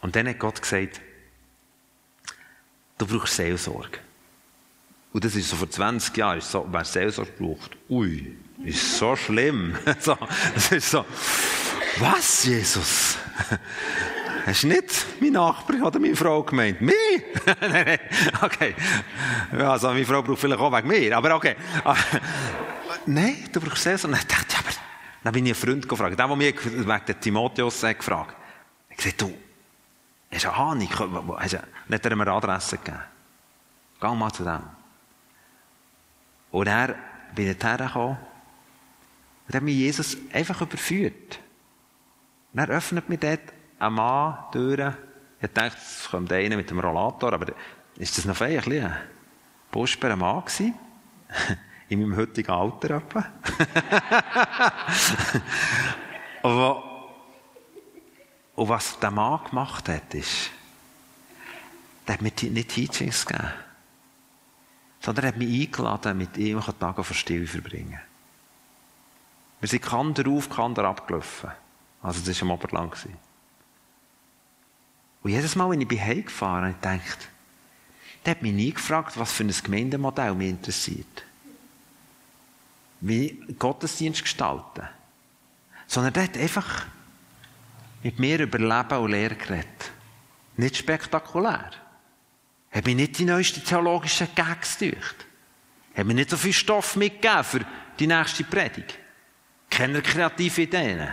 [0.00, 1.00] Und dann hat Gott gesagt,
[3.02, 3.98] du brauchst Seelsorge.
[5.12, 9.76] Und das ist so vor 20 Jahren, so, wer Seelsorge braucht, ui, ist so schlimm.
[10.00, 10.16] so,
[10.54, 11.04] das ist so,
[11.98, 13.18] was, Jesus?
[14.46, 16.80] Hast du nicht mein Nachbar oder meine Frau gemeint?
[16.80, 16.94] Mich?
[17.60, 17.98] nein, nein,
[18.40, 18.74] okay.
[19.56, 21.54] Also meine Frau braucht vielleicht auch wegen mir, aber okay.
[23.06, 24.16] nein, du brauchst Seelsorge.
[24.16, 24.70] Ich dachte, ja, aber
[25.22, 26.18] dann bin ich einen Freund gefragt.
[26.18, 28.36] Der, der mich wegen Timotheus gefragt hat.
[28.96, 29.34] Ich sagte, du,
[30.32, 31.36] hast du eine Ahnung?
[31.38, 33.02] Hast du, nicht er mir Adresse gegeben?
[34.00, 34.62] Geh mal zu dem.
[36.50, 36.94] Und er
[37.34, 38.18] bin ich hergekommen
[39.46, 41.38] und hat mich Jesus einfach überführt.
[42.52, 44.96] Und er öffnet mir dort ein Mann Türen.
[45.40, 47.52] Ich dachte, es kommt einer mit dem Rollator, aber
[47.96, 48.58] ist das noch fein?
[48.58, 48.64] Ein
[49.70, 50.74] bisschen ein Mann gewesen?
[51.88, 53.26] In meinem heutigen Alter etwa.
[58.62, 60.50] und was der Mann gemacht hat, ist,
[62.06, 63.48] der hat mir nicht Teachings gegeben,
[65.00, 67.98] sondern er hat mich eingeladen, mit ihm Tage von Stille verbringen.
[69.58, 71.50] Wir sind Kander auf, Kander abgelaufen.
[72.02, 72.94] Also das war am Oberland.
[75.24, 77.28] Und jedes Mal, wenn ich heimgefahren bin, habe ich gedacht,
[78.24, 81.24] der hat mich nie gefragt, was für ein Gemeindemodell mich interessiert.
[83.00, 84.88] Wie Gottesdienst gestalten.
[85.88, 86.86] Sondern der hat einfach
[88.02, 89.92] mit mir über Leben und Lehre geredet.
[90.56, 91.70] Nicht spektakulär.
[92.70, 95.26] Hat mir nicht die neuesten theologischen Gags gedacht.
[95.94, 97.60] Hat mir nicht so viel Stoff mitgegeben für
[97.98, 98.98] die nächste Predigt.
[99.70, 101.08] Keine kreative Ideen.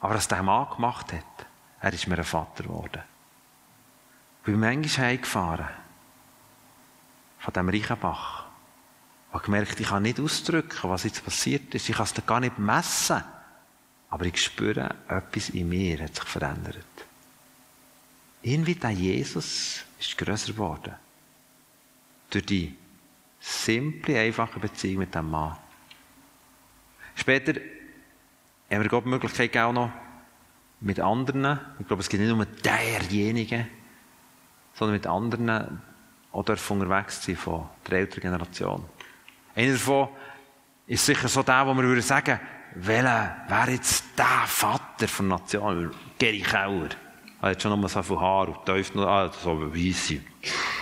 [0.00, 1.46] Aber was der Mann gemacht hat,
[1.80, 3.02] er ist mir ein Vater geworden.
[4.40, 5.68] Ich bin manchmal heimgefahren.
[7.38, 8.46] Von diesem Reichenbach.
[9.28, 11.88] Ich habe gemerkt, ich kann nicht ausdrücken, was jetzt passiert ist.
[11.88, 13.22] Ich kann es gar nicht messen.
[14.10, 16.86] Aber ich spüre, etwas in mir hat sich verändert.
[18.42, 20.94] Irgendwie der Jesus ist grösser geworden.
[22.30, 22.76] Durch die
[23.40, 25.56] simple, einfache Beziehung mit dem Mann.
[27.14, 27.60] Später
[28.70, 29.90] haben wir Gott die Möglichkeit auch noch
[30.80, 33.66] mit anderen, ich glaube, es gibt nicht nur derjenige,
[34.74, 35.82] sondern mit anderen
[36.30, 38.84] auch dürfen unterwegs sein von der älteren Generation.
[39.56, 40.08] Einer davon
[40.86, 42.38] ist sicher so der, wo wir sagen
[42.74, 45.94] welcher wäre jetzt der Vater von Nation?
[46.18, 46.90] Geri Keller.
[47.40, 50.20] Er hat schon noch so viel Haar und tief, ah, so weisse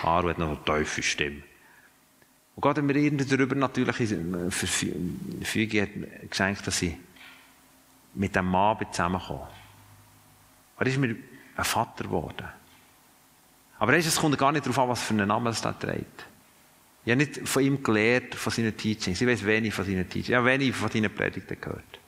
[0.01, 1.43] Haar und hat noch eine tiefe Stimme.
[2.55, 3.95] Und Gott hat mir irgendwie darüber natürlich
[4.49, 6.95] Verfügung geschenkt, dass ich
[8.15, 9.47] mit dem Mann zusammenkommen.
[10.79, 11.15] Er ist mir
[11.55, 12.47] ein Vater geworden.
[13.79, 16.25] Aber es kommt gar nicht darauf an, was für einen Namen da trägt.
[17.07, 19.21] Ich habe nicht von ihm gelernt, von seinen Teachings.
[19.21, 20.27] Ich weiß wenig von seinen Teachings.
[20.27, 21.99] Ich habe wenig von seinen Predigten gehört.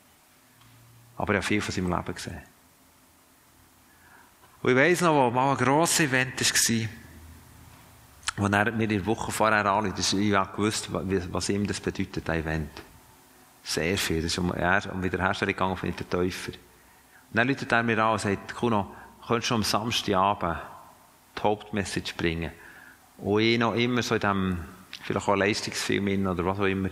[1.15, 2.41] Aber ich habe viel von seinem Leben gesehen.
[4.61, 6.89] Und ich weiss noch, wo mal ein grosses Event war,
[8.35, 9.93] wo er mir in der Woche vorher anrief.
[9.97, 12.81] Ich habe gewusst, was ihm das bedeutet, ein Event.
[13.63, 14.21] Sehr viel.
[14.21, 16.51] Das ist um, um Wiederherstellung gegangen von den Täufer.
[16.51, 18.93] Und dann läutet er mir an und sagt, Kuno,
[19.25, 20.59] könntest du am Samstagabend
[21.37, 22.51] die Hauptmessage bringen?
[23.19, 24.78] Und ich noch immer so in diesem,
[25.09, 26.89] vielleicht auch Leistungsfilm oder was auch immer,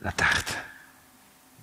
[0.00, 0.54] dann dachte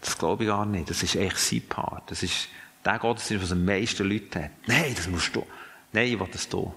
[0.02, 0.90] das glaube ich gar nicht.
[0.90, 2.12] Das ist echt sein Part.
[2.12, 2.48] Das ist
[2.86, 4.52] der Gottesdienst, was am meisten Leute hat.
[4.66, 5.46] Nein, das musst du.
[5.92, 6.72] Nein, ich will das tun.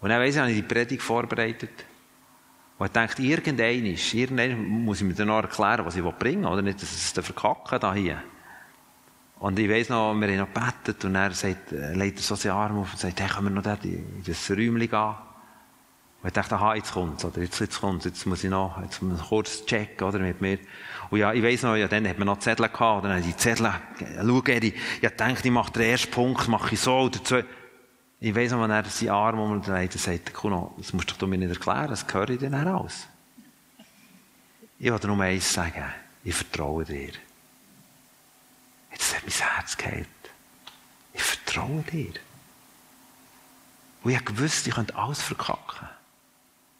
[0.00, 1.84] Und dann weiss ich, habe ich die Predigt vorbereitet.
[2.78, 6.42] Und ich dachte, irgendein ist, irgendein muss ich mir dann noch erklären, was ich bringen
[6.44, 6.50] will.
[6.50, 8.22] Oder nicht, dass es Verkacken da hier.
[9.38, 12.52] Und ich weiss noch, wir haben noch gebetet und er sagt, legt er so seinen
[12.52, 15.14] Arm auf und sagt, hey, können wir noch in das Räumchen gehen?
[16.22, 19.02] Und ich dachte, aha, jetzt kommt's, oder jetzt, jetzt kommt's, jetzt muss ich noch, jetzt
[19.02, 20.58] muss ich kurz checken, oder, mit mir.
[21.10, 23.72] Und ja, ich weiss noch, ja, dann hat man noch Zettel gehabt, oder die Zettel,
[23.98, 27.44] schau, Edi, ich dachte, ich mache den ersten Punkt, mache ich so, oder zwei.
[28.20, 31.38] Ich weiss noch, wenn er seinen Arm umdreht, und sagt, Kuno, das musst du mir
[31.38, 33.08] nicht erklären, das höre ich dann heraus.
[34.78, 35.84] Ich wollte nur eins sagen,
[36.22, 37.12] ich vertraue dir.
[38.92, 40.06] Jetzt hat mein Herz geheilt.
[41.14, 42.12] Ich vertraue dir.
[44.04, 45.88] Und ich gewusst, ich könnte alles verkacken.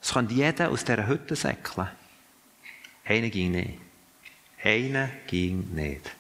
[0.03, 1.89] Es könnte jeder aus dieser Hütte säckeln.
[3.05, 3.81] Einer ging nicht.
[4.63, 6.11] Einer ging nicht.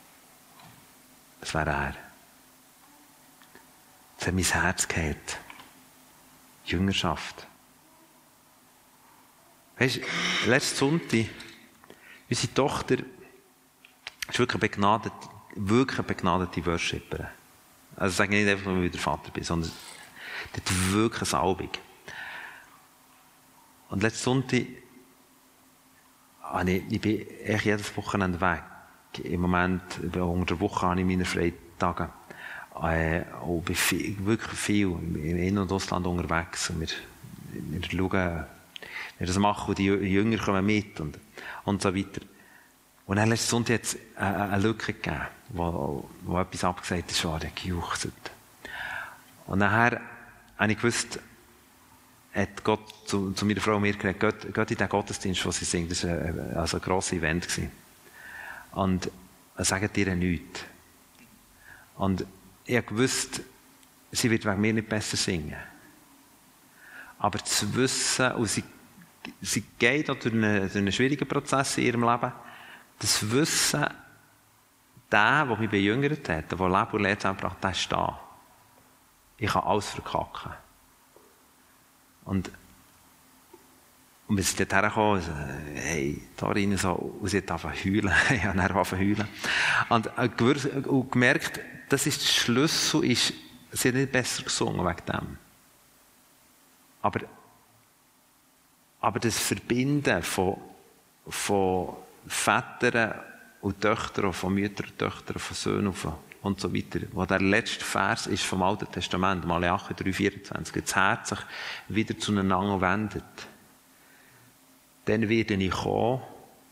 [1.40, 1.96] Das wäre er.
[4.18, 5.36] Das hat mein Herz gehalten.
[6.64, 7.46] Jüngerschaft.
[9.78, 11.26] Weißt du, letzten Sonntag,
[12.30, 12.98] unsere Tochter
[14.28, 17.26] ist wirklich eine begnadete, wirklich eine begnadete Worshipperin.
[17.96, 19.72] Also sage ich nicht einfach, weil ich der Vater bin, sondern
[20.54, 21.70] die hat wirklich eine Salbung.
[23.92, 24.64] Und letzten Sonntag,
[26.66, 28.62] ich, ich bin echt jedes Wochenende weg.
[29.22, 29.82] Im Moment,
[30.14, 32.08] unter der Woche habe ich meine Freitage.
[32.82, 36.70] Äh, und bin viel, wirklich viel im In- und Ausland unterwegs.
[36.70, 36.88] Und wir,
[37.52, 38.46] wir schauen,
[39.18, 41.18] wir das machen, und die Jünger kommen mit und,
[41.64, 42.22] und so weiter.
[43.04, 45.20] Und dann letzten Sonntag hat es eine, eine Lücke gegeben,
[45.50, 48.08] wo, wo etwas abgesagt ist, war der gejuchzt.
[49.46, 50.00] Und nachher
[50.56, 51.18] habe ich gewusst,
[52.32, 55.58] hat Gott zu, zu meiner Frau und mir gesagt, geht, geht in den Gottesdienst, was
[55.58, 55.90] sie singt.
[55.90, 57.46] Das war ein, also ein grosses Event.
[57.46, 57.70] Gewesen.
[58.72, 59.10] Und
[59.58, 60.64] sagt ihr nichts.
[61.96, 62.24] Und
[62.64, 63.42] ich gewusst,
[64.10, 65.56] sie wird wegen mir nicht besser singen.
[67.18, 68.64] Aber zu wissen, und sie,
[69.40, 72.32] sie geht durch einen, durch einen schwierigen Prozess in ihrem Leben,
[72.98, 73.86] das Wissen,
[75.10, 78.20] der, der mich bejüngert hat, der Leben und Lehre zusammengebracht hat, der ist da.
[79.36, 80.52] Ich kann alles verkacken.
[82.32, 82.50] Und,
[84.26, 85.32] und wir sind dort hergekommen, so,
[85.74, 88.12] hey, da rein, so, und sie hat angefangen zu heulen.
[88.30, 89.28] ich habe angefangen zu heulen.
[89.90, 91.60] Und, äh, und gemerkt,
[91.90, 93.34] das ist der Schlüssel, ist,
[93.72, 95.36] sie hat nicht besser gesungen wegen dem.
[97.02, 97.20] Aber,
[99.02, 100.56] aber das Verbinden von,
[101.28, 103.12] von Vätern
[103.60, 107.00] und Töchtern, von Müttern und Töchtern, von Söhnen und von und so weiter.
[107.12, 111.38] Wo der letzte Vers ist vom Alten Testament, Malachi 3,24, das Herz sich
[111.88, 113.24] wieder zueinander wendet.
[115.04, 116.20] Dann werde ich kommen,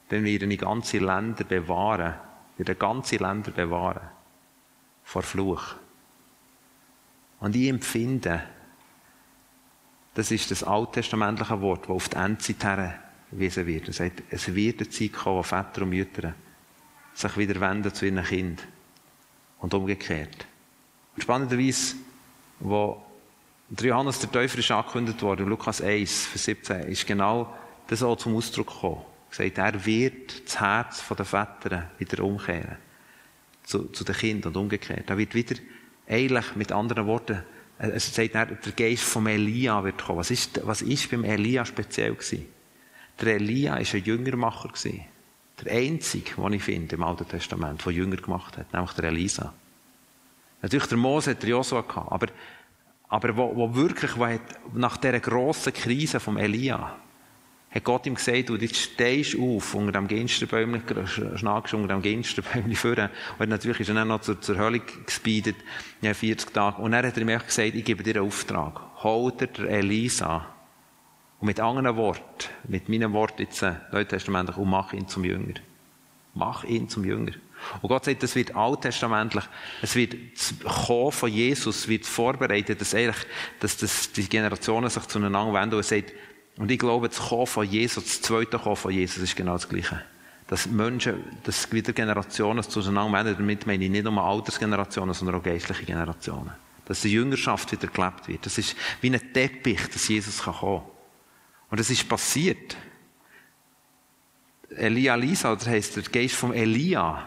[0.08, 2.14] dann werde ich ganze Länder bewahren,
[2.56, 4.08] werde ganze Länder bewahren
[5.04, 5.74] vor Fluch.
[7.38, 8.42] Und ich empfinde,
[10.14, 13.88] das ist das alttestamentliche Wort, das auf die Endzeit hergewiesen wird.
[13.88, 16.34] Er sagt, es wird eine Zeit kommen, wo Väter und Mütter
[17.14, 18.66] sich wieder wenden zu ihren Kindern
[19.60, 20.46] und umgekehrt.
[21.14, 21.96] Und spannenderweise,
[22.60, 23.02] wo
[23.78, 27.54] Johannes der Täufer ist angekündigt worden, Lukas 1, Vers 17, ist genau
[27.86, 29.02] das auch zum Ausdruck gekommen.
[29.30, 32.76] Er sagt, er wird das Herz der Väter wieder umkehren.
[33.62, 35.08] Zu, zu den Kindern und umgekehrt.
[35.08, 35.54] Er wird wieder,
[36.08, 37.44] eigentlich mit anderen Worten,
[37.78, 40.18] es sagt, er, der Geist vom Elia wird kommen.
[40.18, 42.46] Was ist, was ist beim Elia speziell gewesen?
[43.20, 45.04] Der Elia war ein Jüngermacher gewesen.
[45.64, 49.52] Der einzige, den ich finde im Alten Testament, der Jünger gemacht hat, nämlich der Elisa.
[50.62, 52.26] Natürlich, der Mose hat der Josua gehabt, aber,
[53.08, 54.40] aber wo, wo wirklich, wo hat,
[54.74, 56.96] nach dieser grossen Krise vom Elia,
[57.70, 62.74] hat Gott ihm gesagt, du jetzt stehst auf, unter dem Ginsterbäumchen, schnagst unter dem Ginsterbäumchen
[62.74, 63.10] führen.
[63.38, 65.56] Und natürlich ist er dann noch zur, zur Hölle gespeedet,
[66.00, 66.82] ja, 40 Tage.
[66.82, 68.80] Und dann hat er ihm gesagt, ich gebe dir einen Auftrag.
[69.04, 70.46] Hol dir Elisa
[71.40, 75.54] und mit anderen Worten, mit meinen Worten jetzt, äh, neutestamentlich, und mach ihn zum Jünger.
[76.34, 77.32] Mach ihn zum Jünger.
[77.82, 79.44] Und Gott sagt, das wird alttestamentlich,
[79.82, 80.54] es wird das
[80.86, 83.26] Kommen von Jesus wird vorbereitet, dass eigentlich,
[83.58, 86.12] dass das, die Generationen sich zueinander wenden und sagt,
[86.56, 89.68] und ich glaube, das Kommen von Jesus, das zweite Kommen von Jesus ist genau das
[89.68, 90.02] Gleiche.
[90.46, 95.42] Dass Menschen, dass wieder Generationen zueinander wenden, damit meine ich nicht nur Altersgenerationen, sondern auch
[95.42, 96.50] geistliche Generationen.
[96.84, 98.46] Dass die Jüngerschaft wieder gelebt wird.
[98.46, 100.82] Das ist wie ein Teppich, dass Jesus kann kommen.
[101.70, 102.76] Und es ist passiert.
[104.70, 107.26] Elia Lisa, oder heisst der Geist vom Elia,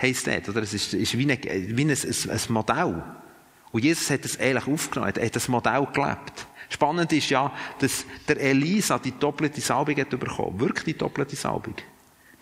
[0.00, 0.62] heisst das, oder?
[0.62, 1.38] Es ist, ist wie, ein,
[1.76, 3.02] wie ein, ein, ein Modell.
[3.72, 6.46] Und Jesus hat das eigentlich aufgenommen, er hat das Modell gelebt.
[6.68, 10.58] Spannend ist ja, dass der Elisa die doppelte Salbung hat bekommen.
[10.58, 11.76] Wirklich die doppelte Salbung.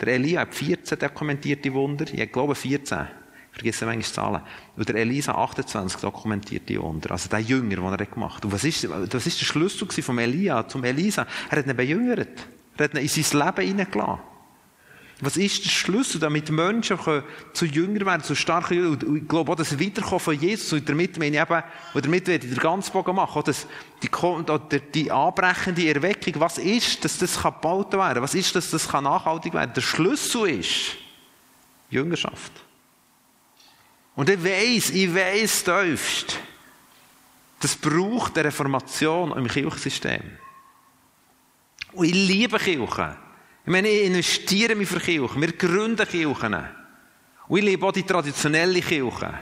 [0.01, 2.07] Der Elia hat 14 dokumentierte Wunder.
[2.12, 3.07] Ich glaube 14.
[3.55, 4.42] Ich vergesse manchmal Zahlen.
[4.76, 7.12] Und der Elisa 28 dokumentierte Wunder.
[7.12, 8.44] Also der Jünger, den er gemacht hat.
[8.44, 11.24] Und was ist, was ist der Schlüssel vom Elia zum Elisa?
[11.50, 12.46] Er hat ihn bejüngert.
[12.76, 14.34] Er hat ihn in sein Leben hineingelassen.
[15.20, 16.98] Was ist der Schlüssel, damit Menschen
[17.52, 19.16] zu jünger werden, zu starken Jünger?
[19.16, 21.62] Ich glaube auch, das Wiederkommen von Jesus, und damit meine ich eben,
[21.94, 23.68] und damit werde ich den ganzen Bogen machen, auch das,
[24.02, 28.22] die, die anbrechende Erweckung, was ist, dass das gebaut werden kann?
[28.22, 29.74] Was ist, dass das nachhaltig werden kann?
[29.74, 30.96] Der Schlüssel ist
[31.90, 32.52] Jüngerschaft.
[34.16, 36.38] Und ich weiss, ich weiss tiefst,
[37.60, 40.22] das braucht eine Reformation im Kirchensystem.
[41.92, 43.16] Und ich liebe Kirchen.
[43.64, 45.40] Ich meine, ich investiere mich für Kirchen.
[45.40, 46.54] Wir gründen Kirchen.
[47.48, 49.38] Und ich liebe auch die traditionelle Kirche.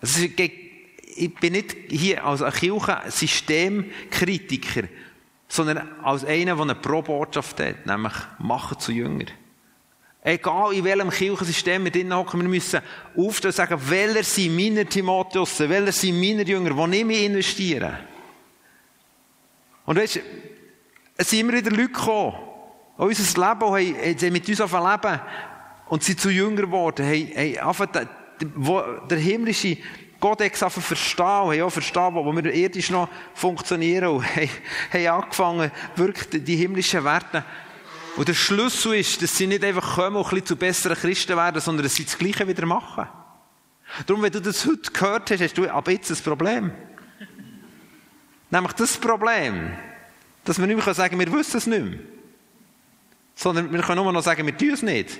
[0.00, 4.88] Also ich bin nicht hier als ein Kirchensystemkritiker,
[5.48, 9.26] sondern als einer, der eine Pro-Botschaft hat, nämlich machen zu Jünger.
[10.28, 12.80] Egal in welchem Kirchensystem wir drin hocken, wir müssen
[13.16, 18.00] aufstehen und sagen, welcher sind meine Timotheus, welcher sind meine Jünger, wo ich mich investiere.
[19.84, 20.18] Und weißt,
[21.16, 22.34] es sind immer wieder Leute gekommen,
[22.98, 25.20] auch unser Leben haben, mit uns leben
[25.90, 28.08] und sind zu jünger geworden, haben, haben der,
[29.08, 29.76] der himmlische
[30.18, 34.24] Gott hat gesagt, verstehen, haben auch verstehen, wo wir irdisch noch funktionieren und
[34.92, 37.44] haben, angefangen, wirklich die himmlischen Werte.
[38.16, 41.36] Und der Schlüssel ist, dass sie nicht einfach kommen und ein bisschen zu besseren Christen
[41.36, 43.06] werden, sondern dass sie das Gleiche wieder machen.
[44.06, 46.72] Darum, wenn du das heute gehört hast, hast du ab jetzt ein Problem.
[48.50, 49.76] Nämlich das Problem,
[50.44, 51.98] dass wir nicht mehr sagen können, wir wissen es nicht mehr.
[53.34, 55.18] Sondern wir können nur noch sagen, wir tun es nicht.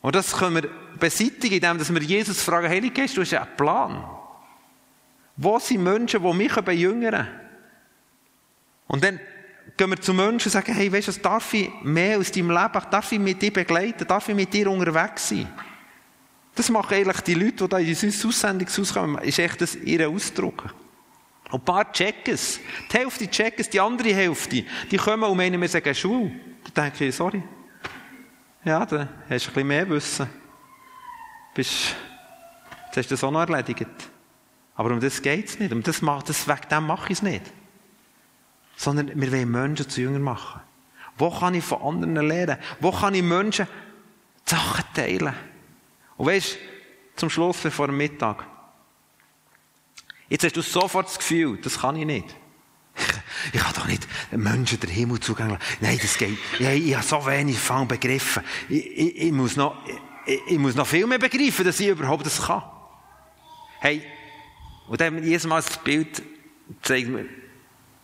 [0.00, 3.56] Und das können wir beseitigen, indem wir Jesus fragen, Heilige Geist, du hast ja einen
[3.56, 4.04] Plan.
[5.36, 7.28] Wo sind Menschen, die mich bejüngern?
[8.88, 9.20] Und dann
[9.78, 12.82] gehen wir zu Menschen und sagen, hey, weißt du, darf ich mehr aus deinem Leben,
[12.90, 15.48] darf ich mit dir begleiten, darf ich mit dir unterwegs sein?
[16.54, 20.08] Das machen eigentlich die Leute, die da in unser Aussendungshaus kommen, ist echt das ihr
[20.08, 20.74] Ausdruck.
[21.50, 22.58] Und ein paar checken es.
[22.92, 26.32] Die Hälfte checken es, die andere Hälfte, die kommen und meinen, wir sagen Schule.
[26.74, 27.42] Da denke ich, sorry.
[28.64, 30.28] Ja, da hast du ein bisschen mehr Wissen.
[31.54, 31.94] Bist,
[32.86, 33.88] jetzt hast du das auch noch erledigt.
[34.74, 35.72] Aber um das geht es nicht.
[35.72, 37.42] Um das, das, wegen dem mache ich es nicht.
[38.78, 40.62] Sondern wir wollen Menschen zu Jüngern machen.
[41.18, 42.56] Wo kann ich von anderen lernen?
[42.80, 43.66] Wo kann ich Menschen
[44.46, 45.34] Sachen teilen?
[46.16, 46.56] Und weißt
[47.16, 48.46] zum Schluss vor dem Mittag,
[50.28, 52.26] Jetzt hast du sofort das Gefühl, das kann ich nicht.
[53.52, 55.60] Ich habe doch nicht Menschen den Himmel zugänglich.
[55.80, 56.36] Nein, das geht.
[56.58, 58.42] Ich, ich habe so wenig Fang begriffen.
[58.68, 59.76] Ich, ich, ich, muss noch,
[60.26, 62.64] ich, ich, muss noch viel mehr begreifen, dass ich überhaupt das kann.
[63.78, 64.02] Hey,
[64.88, 66.20] und dann jedes Mal das Bild
[66.82, 67.26] zeigt mir,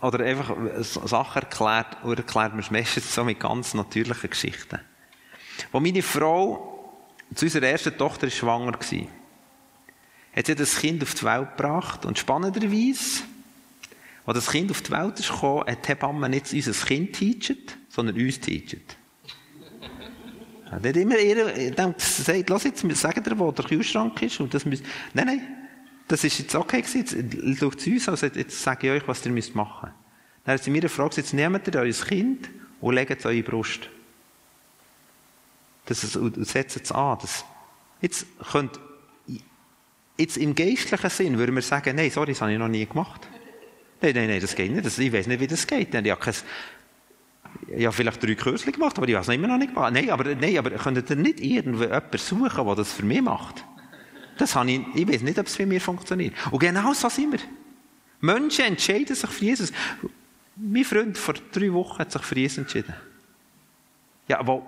[0.04, 4.78] oder einfach Sachen erklärt, oder erklärt mir meistens so mit ganz natürlichen Geschichten.
[5.72, 6.94] Wo meine Frau
[7.34, 9.06] zu unserer ersten Tochter schwanger war,
[10.36, 12.04] hat sie das Kind auf die Welt gebracht.
[12.04, 13.22] Und spannenderweise,
[14.26, 17.78] als das Kind auf die Welt ist gekommen, hat die Hebamme nicht unser Kind teachet,
[17.88, 18.96] sondern uns teachet.
[20.70, 24.40] Hat immer ihr, gesagt, lass jetzt, sagen dir, wo der Kühlschrank ist.
[24.40, 25.63] Und das müsst, nein, nein,
[26.08, 27.30] das ist jetzt okay gewesen.
[27.30, 29.90] Jetzt schaut zu uns, also jetzt sage ich euch, was ihr müsst machen.
[30.44, 32.50] Dann hat sie mir gefragt, jetzt nehmt ihr euer Kind
[32.80, 33.88] und legt es eure Brust.
[35.86, 37.18] Das ist, und setzt es an.
[37.20, 37.44] Das,
[38.00, 38.78] jetzt könnt
[40.16, 43.26] Jetzt im geistlichen Sinn würden wir sagen, nein, sorry, das habe ich noch nie gemacht.
[44.00, 44.98] Nein, nein, nein, das geht nicht.
[44.98, 45.92] ich weiß nicht, wie das geht.
[45.92, 46.34] Ich habe, kein,
[47.68, 49.92] ich habe vielleicht drei Kurse gemacht, aber ich weiß es immer noch nicht gemacht.
[49.92, 53.64] Nein, aber, nein, aber könnt ihr nicht irgendwie jemanden suchen, der das für mich macht?
[54.38, 56.34] Das habe ich, ich weiß nicht, ob es für mich funktioniert.
[56.50, 57.40] Und genau so sind wir.
[58.20, 59.72] Menschen entscheiden sich für Jesus.
[60.56, 62.94] Mein Freund vor drei Wochen hat sich für Jesus entschieden.
[64.28, 64.62] Ja, aber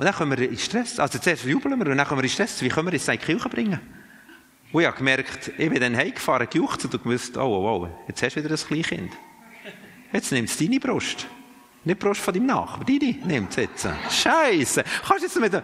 [0.00, 0.98] und dann kommen wir in Stress.
[0.98, 2.62] Also zuerst jubeln wir und dann kommen wir in Stress.
[2.62, 3.78] Wie können wir jetzt in die Kirche bringen?
[4.72, 8.22] Und ich habe gemerkt, ich bin dann heimgefahren, gejuckt und gewusst, oh, oh, oh, jetzt
[8.22, 9.12] hast du wieder ein Kleinkind.
[10.10, 11.26] Jetzt nimmst du deine Brust.
[11.84, 13.88] Nicht die Brust von deinem Nachbarn, deine nimmt es jetzt.
[14.08, 14.84] Scheiße.
[15.06, 15.62] Kannst du jetzt mit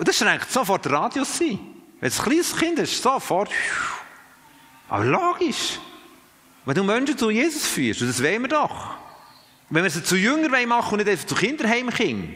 [0.00, 1.58] das schränkt sofort Radius sein.
[2.00, 3.50] Wenn es ein kleines Kind ist, sofort.
[4.88, 5.78] Aber logisch.
[6.64, 8.94] Wenn du Menschen zu Jesus führst, und das wollen wir doch.
[9.70, 12.34] Wenn wir sie zu Jünger machen und nicht einfach zu Kinderheimkindern,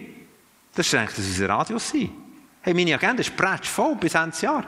[0.74, 2.10] dann schränkt das unser Radius sein.
[2.60, 4.64] Hey, meine Agenda ist prätsch voll bis Ende Jahr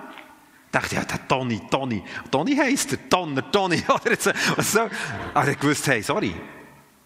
[0.75, 2.03] dachte, ja, der Toni, Toni.
[2.31, 3.83] Toni heisst der, Donner, Toni.
[3.89, 4.89] Oder jetzt, so.
[5.33, 6.35] Aber ich wusste, hey, sorry,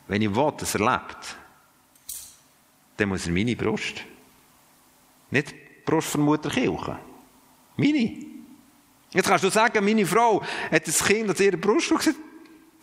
[0.07, 1.36] wenn ich will, dass er lebt,
[2.97, 4.03] dann muss er meine Brust.
[5.30, 6.99] Nicht die Brust von Mutter Kirche.
[7.79, 8.26] Meine.
[9.12, 12.18] Jetzt kannst du sagen, meine Frau hat das Kind an ihrer Brust und gesagt,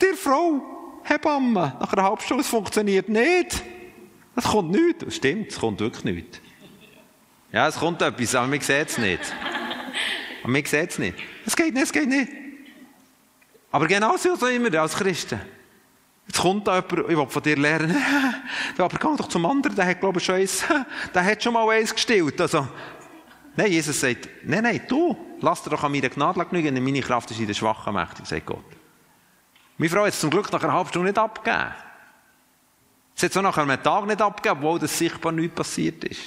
[0.02, 3.64] der Frau, Hebamme, nach einer halben Stunde, es funktioniert nicht.
[4.36, 5.06] Es kommt nichts.
[5.06, 6.42] Das stimmt, es kommt wirklich nichts.
[7.52, 9.22] Ja, es kommt etwas, aber man sieht es nicht.
[10.42, 11.18] Aber man sieht es nicht.
[11.46, 12.32] Es geht nicht, es geht nicht.
[13.72, 15.40] Aber genauso so immer als Christen.
[16.28, 17.96] Jetzt kommt da jemand, ich will von dir lernen,
[18.78, 20.64] aber geh doch zum anderen, der hat, glaube ich, schon eins,
[21.14, 22.42] der hat schon mal eins gestillt.
[22.42, 22.68] Also,
[23.56, 27.32] nein, Jesus sagt, nein, nein, du, lass dir doch an meiner Gnade genügen, meine Kraft
[27.32, 28.66] ist in der Schwachen mächtig, sagt Gott.
[29.78, 31.74] Meine Frau hat es zum Glück nach einer halben Stunde nicht abgegeben.
[33.14, 36.22] Sie hat es auch nach einem Tag nicht abgegeben, obwohl das sichtbar nichts passiert ist.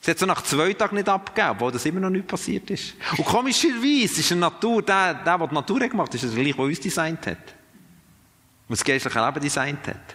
[0.00, 2.70] Sie hat es auch nach zwei Tagen nicht abgegeben, obwohl das immer noch nicht passiert
[2.70, 2.94] ist.
[3.16, 6.54] Und komischerweise ist die Natur, der, der, der die Natur gemacht hat, ist das gleich,
[6.54, 7.56] der uns designt hat
[8.68, 10.14] was das geistliche Leben designt hat.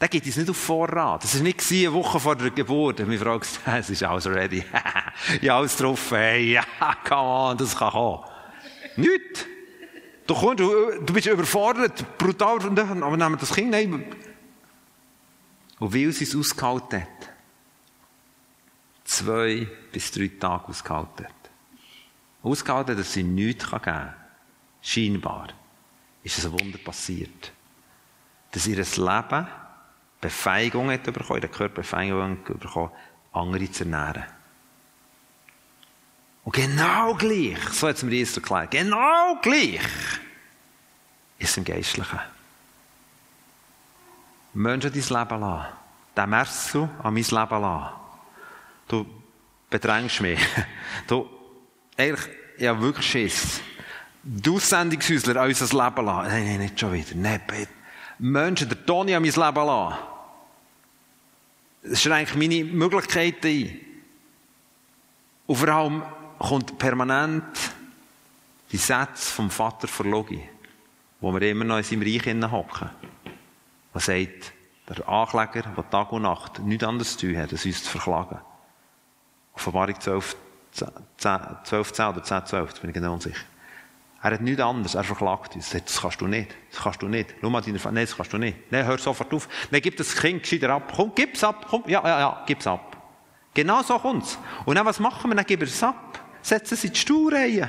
[0.00, 1.24] Der gibt uns nicht auf Vorrat.
[1.24, 3.00] Das war nicht eine Woche vor der Geburt.
[3.00, 4.62] Meine Frau gesagt, es ist alles ready.
[5.40, 6.10] ja, alles drauf.
[6.10, 6.64] Hey, ja,
[7.08, 8.24] come on, das kann kommen.
[8.96, 9.46] Nicht.
[10.26, 12.56] Du, kommst, du, du bist überfordert, brutal.
[12.56, 14.04] Aber nehmen wir das Kind nehmen.
[15.78, 17.08] Und weil sie es ausgehalten hat.
[19.04, 21.32] Zwei bis drei Tage ausgehalten hat.
[22.42, 24.14] Ausgehalten, dass sie nichts geben kann.
[24.82, 25.48] Scheinbar.
[26.22, 27.52] Ist ein Wunder passiert
[28.56, 29.46] dass ihr Leben
[30.26, 32.90] Befähigung hat bekommen, der Körper Befähigung bekommen,
[33.32, 34.24] andere zu ernähren.
[36.44, 39.80] Und genau gleich, so hat es mir Jesus erklärt, genau gleich
[41.38, 42.20] ist es im Geistlichen.
[44.54, 45.66] Menschen dein Leben lassen.
[46.16, 47.94] Den Messer an mein Leben lassen.
[48.88, 49.06] Du
[49.68, 50.40] bedrängst mich.
[51.06, 51.28] Du,
[51.96, 52.20] ehrlich,
[52.56, 53.60] ich habe wirklich Schiss.
[54.22, 56.28] Du Sendungshäusler an unser Leben lassen.
[56.28, 57.14] Nein, nein, nicht schon wieder.
[57.14, 57.68] Nein, bitte.
[58.18, 59.96] Menschen der Toni an mein Leben lassen.
[61.94, 63.80] Schränkt meine Möglichkeiten ein.
[65.46, 66.02] Und vor allem
[66.38, 67.44] kommt permanent
[68.72, 70.42] die Sätze vom Vater von Logi,
[71.20, 72.90] wo wir immer noch in seinem Reich hocken.
[73.94, 74.52] Er sagt,
[74.88, 78.38] der Ankläger, der Tag und Nacht nichts anderes zu tun hat, als uns zu verklagen.
[79.54, 80.36] Offenbarung 12,
[80.72, 80.88] 10,
[81.64, 83.44] 12, 10 oder 10, 12, bin ich genau unsicher.
[84.26, 84.96] Er hat nichts anderes.
[84.96, 85.70] Er verklagt uns.
[85.70, 86.52] Sagt, das kannst du nicht.
[86.72, 87.32] Das kannst du nicht.
[87.40, 88.72] Schau mal deine Nein, das kannst du nicht.
[88.72, 89.48] Nein, hör sofort auf.
[89.70, 90.92] Nein, gib das Kind gescheiter ab.
[90.96, 91.64] Komm, gib's ab.
[91.70, 92.96] Komm, ja, ja, ja, gib's ab.
[93.54, 94.36] Genau so kommt's.
[94.64, 95.36] Und dann, was machen wir?
[95.36, 96.18] Dann geben wir es ab.
[96.42, 97.68] Setzen es in die Stuhlreihe.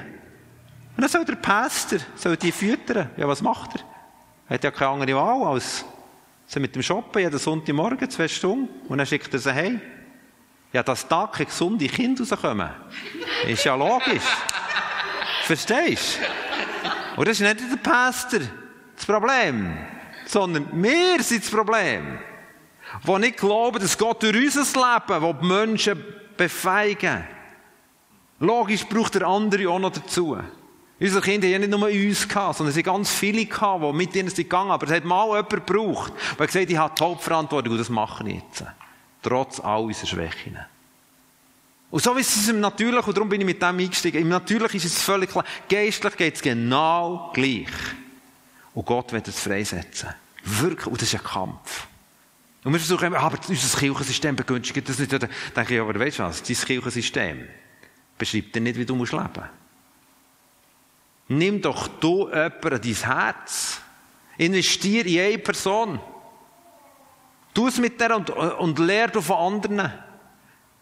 [0.96, 3.12] Und dann soll der Pastor, soll die füttern.
[3.18, 3.82] Ja, was macht er?
[4.50, 5.86] Er hat ja keine andere Wahl als
[6.48, 8.68] sie mit dem Shoppen jeden Sonntagmorgen, zwei Stunden.
[8.88, 9.80] Und dann schickt er sie heim.
[10.74, 12.72] Ja, dass da keine gesunde Kinder rauskommen.
[13.46, 14.24] Ist ja logisch.
[15.44, 16.47] Verstehst du?
[17.18, 18.40] Und das ist nicht der Pastor
[18.96, 19.76] das Problem,
[20.28, 22.20] sondern wir sind das Problem.
[23.04, 26.04] Wo nicht glauben, dass Gott durch unser Leben, die Menschen
[26.38, 27.28] befeigen.
[28.40, 30.38] Logisch braucht der andere auch noch dazu.
[31.00, 33.94] Unsere Kinder haben ja nicht nur uns gehabt, sondern es sind ganz viele gehabt, die
[33.94, 34.72] mit ihnen sind gegangen.
[34.72, 37.90] Aber es hat mal jemand gebraucht, der gesagt hat, ich habe die Hauptverantwortung und das
[37.90, 38.64] mache ich jetzt.
[39.24, 40.58] Trotz all unserer Schwächen.
[41.90, 44.22] Und so ist es im Natürlichen, und darum bin ich mit dem eingestiegen.
[44.22, 45.46] Im Natürlichen ist es völlig klar.
[45.70, 47.68] Geistlich geht es genau gleich.
[48.74, 50.10] Und Gott wird es freisetzen.
[50.44, 50.88] Wirklich.
[50.88, 51.88] Und das ist ein Kampf.
[52.64, 55.12] Und wir versuchen immer, aber unser Kirchensystem begünstigt das nicht.
[55.14, 56.44] Dann denke ich, aber weißt du was?
[56.44, 57.48] Dein Kirchensystem
[58.18, 59.50] beschreibt dir nicht, wie du musst leben
[61.30, 63.82] Nimm doch du jemanden an dein Herz.
[64.38, 66.00] Investier in eine Person.
[67.54, 69.92] Tu es mit der und, und lehr du von anderen.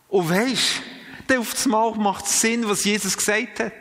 [0.09, 0.81] Und weisst,
[1.27, 3.73] dann auf das Mal macht es Sinn, was Jesus gesagt hat.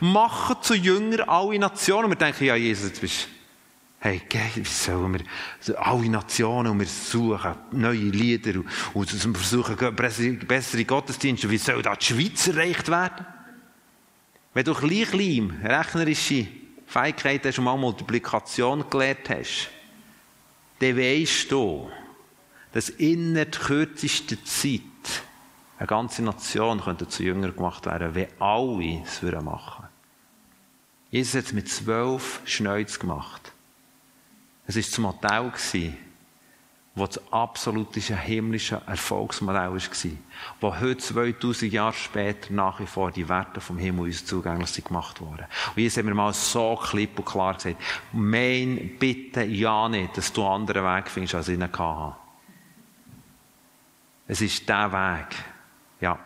[0.00, 2.04] Machen zu Jünger alle Nationen.
[2.04, 3.28] Und wir denken, ja, Jesus, jetzt bist
[4.00, 4.22] Hey,
[4.54, 5.18] wie sollen
[5.66, 8.60] wir alle Nationen und wir suchen neue Lieder
[8.94, 11.50] und, und versuchen bessere Gottesdienste.
[11.50, 13.26] Wie soll da die Schweiz erreicht werden?
[14.54, 16.46] Wenn du gleich klein rechnerische
[16.86, 19.68] Fähigkeiten hast und mal Multiplikation gelernt hast,
[20.78, 21.90] dann weisst du,
[22.72, 24.82] dass in der kürzesten Zeit
[25.78, 29.88] eine ganze Nation könnte zu Jünger gemacht werden, wenn alle es machen würden.
[31.10, 33.52] Jesus hat es mit zwölf Schnäuz gemacht.
[34.66, 35.52] Es war zum Modell,
[36.94, 39.80] wo das absolute himmlische Erfolgsmodell war,
[40.60, 45.20] wo heute 2000 Jahre später nach wie vor die Werte vom Himmel uns zugänglich gemacht
[45.20, 45.46] worden.
[45.74, 47.76] Und jetzt haben wir mal so klipp und klar gesagt,
[48.12, 52.16] mein bitte ja nicht, dass du einen anderen Weg findest, als ich ihn hatte.
[54.26, 55.36] Es ist der Weg,
[56.00, 56.18] ja.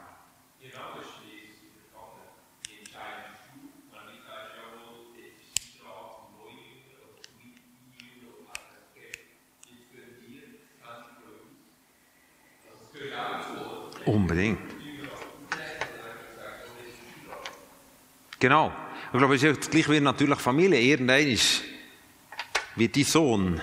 [14.04, 14.58] Unbedingt.
[18.38, 18.72] Genau.
[19.12, 20.80] Ich glaube, es ist gleich wie natürlich Familie.
[20.80, 21.62] Irgendein ist,
[22.74, 23.60] wird dein Sohn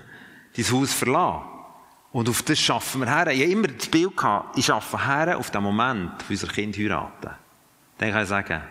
[0.56, 1.51] dein Haus verlassen.
[2.12, 3.32] Und auf das schaffen wir her.
[3.32, 6.76] Ich habe immer das Bild gehabt, ich schaffe her auf den Moment, wo unser Kind
[6.76, 7.30] heiraten.
[7.98, 8.62] Dann kann ich sagen,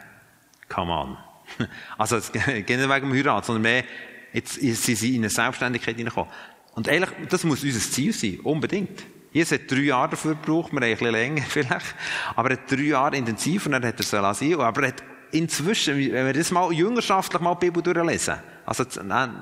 [0.69, 1.18] come on.
[1.97, 3.84] Also, es geht nicht wegen dem Heirat, sondern mehr,
[4.31, 6.31] jetzt sind sie in eine Selbstständigkeit hineingekommen.
[6.76, 8.39] Und eigentlich, das muss unser Ziel sein.
[8.41, 9.03] Unbedingt.
[9.34, 11.95] Jesus hat drei Jahre dafür gebraucht, wir haben ein bisschen länger vielleicht.
[12.35, 14.59] Aber er hat drei Jahre intensiv und dann hat er es lassen.
[14.59, 18.35] Aber er hat inzwischen, wenn wir das mal jüngerschaftlich mal die Bibel durchlesen,
[18.65, 18.83] also,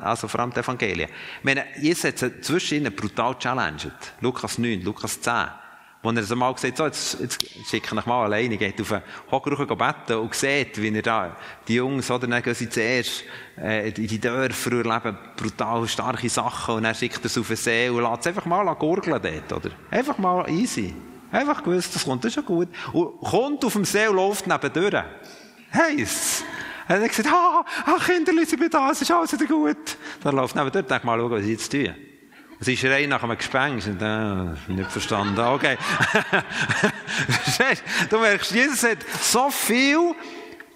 [0.02, 1.10] also vor allem die Evangelien.
[1.10, 3.92] Ich meine, Jesus hat sie zwischen ihnen brutal challenged.
[4.22, 5.50] Lukas 9, Lukas 10.
[6.02, 9.02] Wo er so mal gesagt so, jetzt, jetzt schicke ich mal alleine, geht auf den
[9.30, 11.36] Hocker beten und sieht, wie er da,
[11.68, 13.26] die Jungs, oder, dann gehen sie zuerst,
[13.58, 17.58] äh, in die Dörfer erleben brutal starke Sachen und dann schickt er es auf den
[17.58, 19.76] See und lässt es einfach mal gurgeln dort, oder?
[19.92, 20.96] Einfach mal easy.
[21.32, 22.70] Einfach gewusst, das kommt, das ist schon gut.
[22.94, 25.04] Und kommt auf dem See und läuft nebendurch.
[25.74, 26.44] Heiss!
[26.88, 29.98] Er hat gesagt, ah, ah Kinderli, ich bin da, es ist alles wieder gut.
[30.24, 31.94] Dann läuft neben dort, denk mal, was sie jetzt tun.
[32.62, 33.88] Sie schreien nach einem Gespenst.
[33.88, 35.40] Und, äh, nicht verstanden.
[35.40, 35.78] Okay.
[38.10, 40.14] du merkst, Jesus hat so viel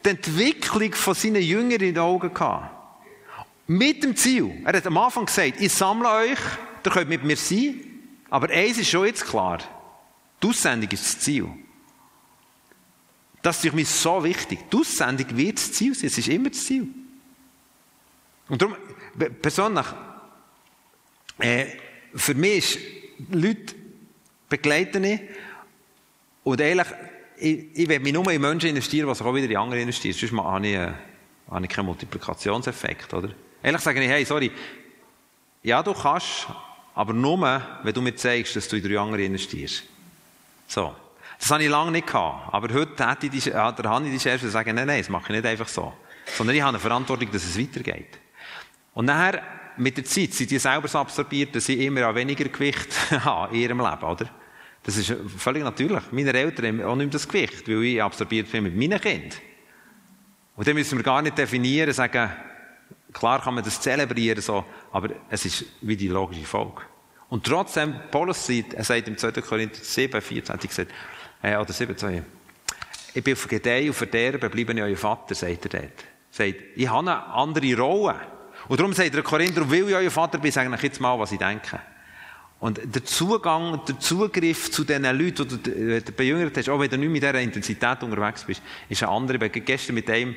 [0.06, 2.70] die Entwicklung von seinen Jüngern in den Augen gehabt.
[3.68, 4.61] Mit dem Ziel.
[4.65, 6.40] Er hat am Anfang gesagt, ich sammle euch,
[6.86, 7.82] ihr könnt mit mir sein.
[8.30, 9.60] Aber eins ist schon jetzt klar.
[10.41, 11.49] Die Aussendung ist das Ziel.
[13.44, 14.70] Das ist mir so wichtig.
[14.72, 16.07] Die Aussendung wird das Ziel sein.
[16.07, 16.88] Es ist immer das Ziel.
[18.48, 18.76] Und darum,
[19.41, 19.86] persönlich,
[21.40, 21.65] äh,
[22.15, 22.80] für mich ist
[23.32, 23.76] Leute
[24.48, 25.20] begleiten ich
[26.44, 26.88] und ehrlich,
[27.38, 30.15] ich, ich will mich nur in Menschen investieren, was auch wieder in andere investiert.
[30.15, 30.94] Sonst habe ich, äh,
[31.49, 33.30] habe ich keinen Multiplikationseffekt, oder?
[33.61, 34.52] Ehrlich sage ich, hey, sorry,
[35.64, 36.48] ja, du kannst,
[36.95, 39.84] aber nur, wenn du mir zeigst, dass du in drei andere investierst.
[40.68, 40.95] So.
[41.44, 42.53] Das habe ich lange nicht gehabt.
[42.53, 45.41] Aber heute hätte ich die, habe ich die zu sagen, nein, nein, das mache ich
[45.41, 45.91] nicht einfach so.
[46.38, 48.18] Sondern ich habe eine Verantwortung, dass es weitergeht.
[48.94, 49.44] Und nachher,
[49.76, 52.95] mit der Zeit, sind die selber so absorbiert, dass ich immer weniger Gewicht
[53.26, 54.30] habe in ihrem Leben, oder?
[54.84, 56.03] Das ist völlig natürlich.
[56.11, 59.38] Meine Eltern haben auch nicht mehr das Gewicht, weil ich absorbiert bin mit meinen Kindern.
[60.56, 62.32] Und dann müssen wir gar nicht definieren, sagen,
[63.11, 64.64] klar kann man das zelebrieren, so,
[64.94, 66.84] aber es ist wie die logische Folge.
[67.28, 69.32] Und trotzdem, Paulus sagt, er sagt im 2.
[69.41, 70.91] Korinther 7, 14, hat gesagt,
[71.44, 72.26] äh, oder 17.
[73.14, 76.03] Ich bin auf Gedeih und Verderben, bleibe ich euer Vater, sagt er dort.
[76.32, 78.15] Sagt, ich habe eine andere Rolle.
[78.68, 81.32] Und darum sagt der Korinther, will ich euer Vater bin, sage ich jetzt mal, was
[81.32, 81.80] ich denke.
[82.60, 86.98] Und der Zugang, der Zugriff zu diesen Leuten, die du bejüngert hast, auch wenn du
[86.98, 89.41] nicht mit dieser Intensität unterwegs bist, ist ein anderer.
[89.41, 90.36] Ich gestern mit einem,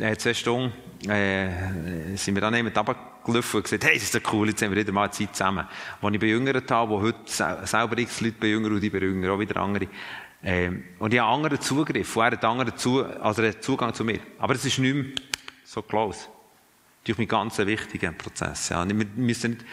[0.00, 0.72] äh, zwei Stunden,
[1.08, 4.72] äh, sind wir dann eben runtergelaufen und gesagt, hey, das ist so cool, jetzt haben
[4.72, 5.68] wir wieder mal Zeit zusammen.
[6.00, 9.58] Wo ich bejüngert habe, wo heute selber x Leute bejüngern und die bejüngern auch wieder
[9.58, 9.86] andere.
[10.42, 13.92] Ähm, und ich habe einen anderen Zugriff, und er hat anderen zu, also er Zugang
[13.92, 14.20] zu mir.
[14.38, 15.04] Aber es ist nicht mehr
[15.64, 16.26] so close.
[17.04, 18.68] Durch meinen ganz wichtigen Prozess.
[18.68, 18.86] Ja.
[18.86, 19.64] Wir müssen nicht,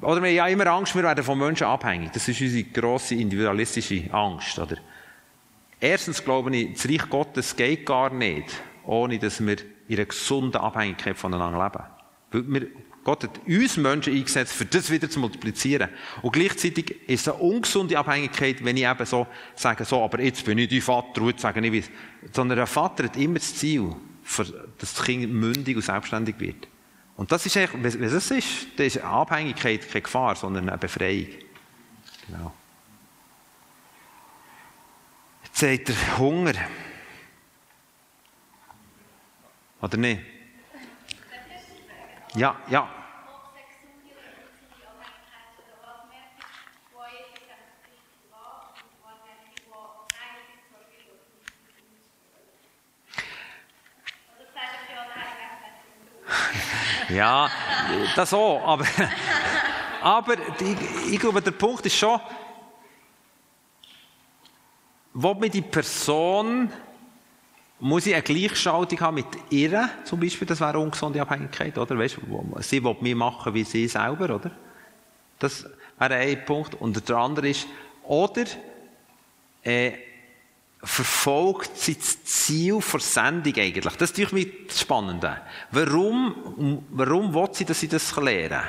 [0.00, 2.12] oder wir haben immer Angst, wir werden von Menschen abhängig.
[2.12, 4.76] Das ist unsere grosse individualistische Angst, oder?
[5.80, 9.56] Erstens glaube ich, das Reich Gottes geht gar nicht, ohne dass wir
[9.88, 11.84] in einer gesunden Abhängigkeit voneinander leben.
[12.30, 12.68] Weil wir
[13.08, 15.88] Gott hat uns Menschen eingesetzt, für das wieder zu multiplizieren.
[16.20, 20.44] Und gleichzeitig ist es eine ungesunde Abhängigkeit, wenn ich eben so sage, so, aber jetzt
[20.44, 21.82] bin ich dein Vater, und sage ich wie
[22.34, 23.96] Sondern der Vater hat immer das Ziel,
[24.36, 26.68] dass das Kind mündig und selbstständig wird.
[27.16, 30.76] Und das ist eigentlich, was es ist, das ist eine Abhängigkeit keine Gefahr, sondern eine
[30.76, 31.28] Befreiung.
[32.26, 32.52] Genau.
[35.44, 36.52] Jetzt sagt er Hunger.
[39.80, 40.20] Oder nicht?
[42.34, 42.97] Ja, ja.
[57.08, 57.50] Ja,
[58.14, 58.62] das auch.
[58.66, 58.84] Aber,
[60.02, 62.20] aber ich, ich glaube, der Punkt ist schon,
[65.14, 66.70] wo mir die Person,
[67.80, 71.98] muss ich eine Gleichschaltung haben mit ihr, zum Beispiel, das wäre eine ungesunde Abhängigkeit, oder?
[71.98, 72.18] Weißt,
[72.60, 74.50] sie will mir machen wie sie selber, oder?
[75.38, 75.64] Das
[75.98, 76.74] wäre ein Punkt.
[76.74, 77.66] Und der andere ist,
[78.04, 78.44] oder,
[79.62, 79.92] äh,
[80.82, 83.96] verfolgt das Ziel der Sendung eigentlich?
[83.96, 85.40] Das ist natürlich das Spannende.
[85.72, 88.62] Warum, warum will sie, dass sie das lernen?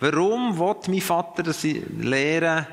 [0.00, 2.66] Warum will mein Vater, dass sie lernen,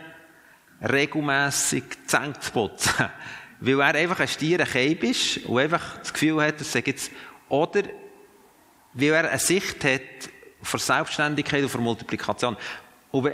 [0.82, 2.94] regelmässig Zähne zu putzen?
[3.60, 7.12] Weil er einfach ein stierer Keib ist und einfach das Gefühl hat, dass er jetzt,
[7.48, 7.84] oder
[8.94, 10.02] weil er eine Sicht hat
[10.62, 12.58] für Selbstständigkeit und für Multiplikation.
[13.12, 13.32] Und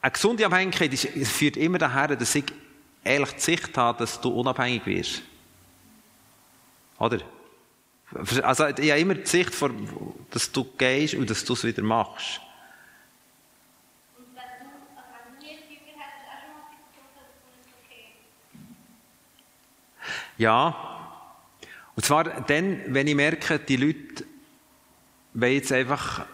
[0.00, 2.44] eine gesunde Abhängigkeit ist, führt immer daher, dass ich
[3.04, 5.22] ehrlich die Sicht haben, dass du unabhängig wirst.
[6.98, 7.20] Oder?
[8.42, 9.70] Also, ich habe immer die Sicht, vor,
[10.30, 12.40] dass du gehst und dass du es wieder machst.
[20.36, 20.74] Ja.
[21.94, 24.24] Und zwar dann, wenn ich merke, die Leute
[25.34, 26.24] wollen jetzt einfach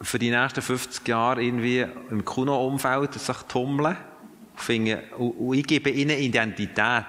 [0.00, 3.96] für die nächsten 50 Jahre irgendwie im Kuno-Umfeld sich tummeln.
[4.68, 7.04] Und ich gebe ihnen Identität,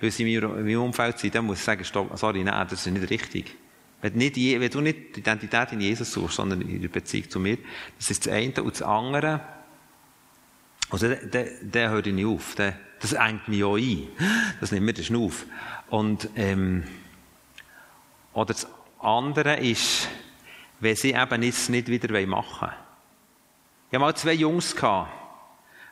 [0.00, 2.92] weil sie in meinem Umfeld sind, dann muss ich sagen, stopp, sorry, nein, das ist
[2.92, 3.56] nicht richtig.
[4.00, 7.40] Wenn, nicht, wenn du nicht die Identität in Jesus suchst, sondern in der Beziehung zu
[7.40, 7.58] mir,
[7.98, 8.62] das ist das eine.
[8.62, 9.40] Und das andere,
[10.90, 12.54] also, der, der hört nicht auf.
[12.54, 14.08] Der, das engt mich auch ein.
[14.60, 15.46] Das nimmt mir den Schnuff.
[15.90, 16.84] Und, ähm,
[18.32, 18.68] oder das
[19.00, 20.08] andere ist,
[20.80, 22.72] wenn sie eben jetzt nicht wieder machen wollen.
[23.90, 24.76] Ich hatte mal zwei Jungs.
[24.76, 25.17] Gehabt.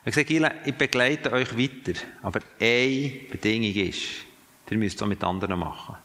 [0.07, 1.99] Ich habe gesagt, ich begleite euch weiter.
[2.21, 4.25] Aber eine Bedingung ist,
[4.69, 5.97] ihr müsst es auch mit anderen machen.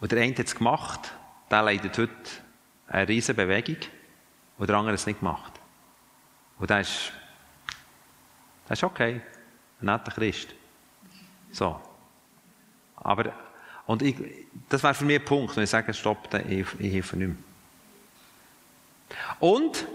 [0.00, 1.12] Und der eine hat es gemacht,
[1.48, 2.12] der leidet heute
[2.88, 3.76] eine riesige Bewegung.
[4.58, 5.52] Und der andere hat es nicht gemacht.
[6.58, 7.12] Und der ist,
[8.66, 9.20] das ist okay.
[9.80, 10.48] Ein netter Christ.
[11.52, 11.80] So.
[12.96, 13.32] Aber,
[13.86, 14.16] und ich,
[14.68, 17.36] das wäre für mich ein Punkt, wenn ich sage, stopp, ich, ich helfe nicht mehr.
[19.38, 19.86] Und,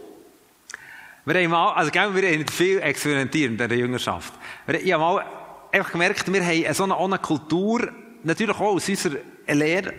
[1.26, 4.34] wir haben mal, also gell, wir haben viel experimentiert in dieser Jüngerschaft.
[4.68, 5.26] Ich habe mal
[5.72, 7.90] einfach gemerkt, wir haben so eine, eine Kultur,
[8.24, 9.18] natürlich auch aus unserer
[9.48, 9.94] Lehre,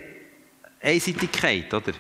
[0.83, 1.93] Einseitigkeit, oder?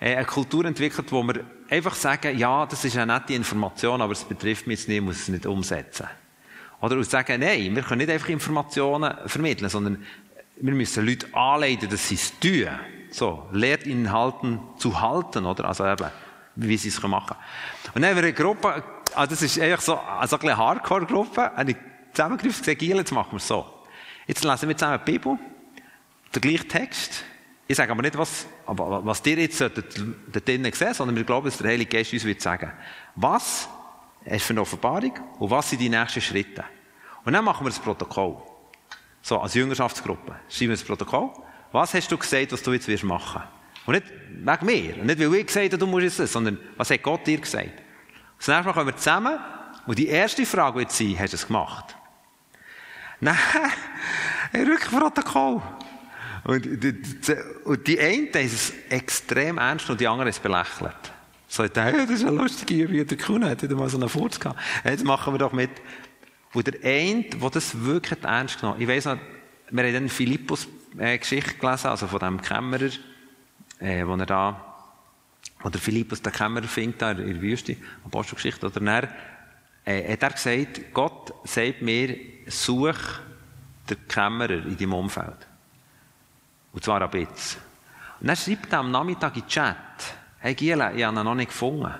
[0.00, 4.24] Eine Kultur entwickelt, wo wir einfach sagen, ja, das ist eine nette Information, aber es
[4.24, 6.06] betrifft mich jetzt nicht, ich muss es nicht umsetzen.
[6.80, 10.04] Oder und sagen, nein, wir können nicht einfach Informationen vermitteln, sondern
[10.56, 12.68] wir müssen Leute anleiten, dass sie es tun.
[13.10, 15.66] So, Lehrinhalten zu halten, oder?
[15.66, 16.06] Also eben,
[16.56, 17.40] wie sie es machen können.
[17.94, 18.82] Und dann haben wir eine Gruppe,
[19.14, 21.76] also das ist eigentlich so, also eine Hardcore-Gruppe, eine
[22.12, 23.66] zusammengegriffen, gesagt, jetzt machen wir es so.
[24.26, 25.38] Jetzt lesen wir zusammen die Bibel,
[26.34, 27.24] den gleichen Text.
[27.66, 31.46] Ich sage aber nicht, was, aber was ihr jetzt da drinnen sehen, sondern wir glauben,
[31.46, 32.72] dass der Heilige Geist uns wird sagen,
[33.14, 33.68] was
[34.24, 36.64] ist für eine Offenbarung und was sind die nächsten Schritte.
[37.24, 38.42] Und dann machen wir das Protokoll.
[39.22, 40.36] So, als Jüngerschaftsgruppe.
[40.48, 41.30] Schreiben wir das Protokoll.
[41.72, 43.42] Was hast du gesagt, was du jetzt machen?
[43.86, 44.06] Und nicht
[44.42, 44.96] wegen mir.
[45.00, 47.72] Und nicht, weil ich gesagt habe, du musst es, sondern was hat Gott dir gesagt?
[48.38, 49.38] Das nächste Mal kommen wir zusammen
[49.86, 51.96] und die erste Frage wird sein, hast du es gemacht?
[53.20, 53.36] Nein,
[54.52, 55.62] ein Rückprotokoll.
[56.44, 56.94] Und die,
[57.64, 60.94] und die eine haben es extrem ernst und die andere ist belächelt.
[61.48, 64.38] So, hey, das ist eine lustige Übung, der Kuhn hat wieder mal so einen Furz
[64.38, 64.58] gehabt.
[64.84, 65.70] Jetzt machen wir doch mit.
[66.52, 69.18] Wo der eine, der das wirklich ernst genommen Ich weiss noch,
[69.70, 70.66] wir haben dann Philippus
[70.98, 72.90] äh, gelesen, also von dem Kämmerer,
[73.80, 74.64] äh, wo er da,
[75.60, 79.08] wo der Philippus den Kämmerer findet, da in der Wüste, Apostelgeschichte, oder er,
[79.84, 82.16] äh, hat gesagt, Gott sagt mir,
[82.46, 83.20] such
[83.88, 85.46] den Kämmerer in deinem Umfeld.
[86.72, 87.58] Und zwar ab jetzt.
[88.20, 89.76] Und dann schreibt am Nachmittag in Chat,
[90.38, 91.92] hey Giela, ich habe ihn noch nicht gefunden.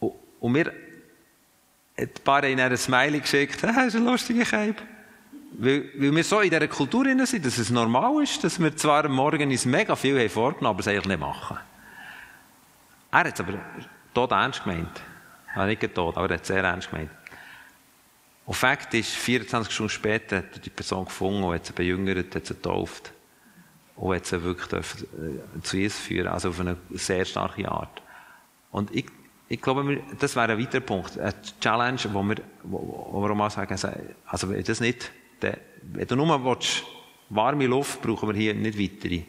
[0.00, 0.72] Und, und wir,
[1.96, 4.44] ein paar haben ein Smiley geschickt, das ist ein lustiger.
[5.54, 9.04] Weil, weil wir so in dieser Kultur sind, dass es normal ist, dass wir zwar
[9.04, 11.58] am Morgen uns mega viel haben vorgenommen, aber es eigentlich nicht machen.
[13.10, 13.58] Er hat es aber
[14.14, 15.02] tot ernst gemeint.
[15.54, 17.10] Ja, nicht tot, aber er hat es sehr ernst gemeint.
[18.46, 22.34] Und Fakt ist, 24 Stunden später hat er die Person gefunden und hat sie bejüngert,
[22.34, 23.12] hat sie getauft.
[23.94, 28.02] Und hat sie wirklich äh, zu Jesus führen, also auf eine sehr starke Art.
[28.70, 29.06] Und ich,
[29.48, 33.36] ich glaube, das wäre ein weiterer Punkt, eine Challenge, wo wir, wo, wo wir auch
[33.36, 33.78] mal sagen,
[34.26, 35.12] also wenn das nicht
[35.42, 36.84] wenn du nur willst,
[37.28, 39.22] warme Luft, brauchen wir hier nicht weitere.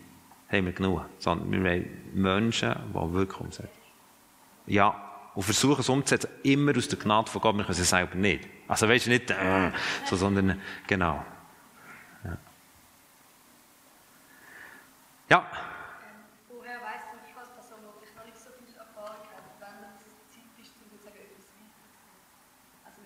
[0.52, 1.06] Haben wir genug.
[1.20, 3.70] Sondern wir wollen Menschen, die wirklich umsetzen.
[4.68, 7.56] Ja, und versuchen es umzusetzen, immer aus der Gnade von Gott.
[7.58, 8.48] Wir können es selber nicht.
[8.68, 9.72] Also weißt du, nicht, äh,
[10.06, 11.26] so, sondern, genau.
[12.24, 12.38] Ja.
[15.30, 15.48] ja.
[16.50, 19.90] Woher weißt du, ich als Person, die ich noch nicht so viel Erfahrung habe, wenn
[19.98, 21.82] es Zeit ist, um sozusagen etwas weiterzugeben?
[22.86, 23.02] Also,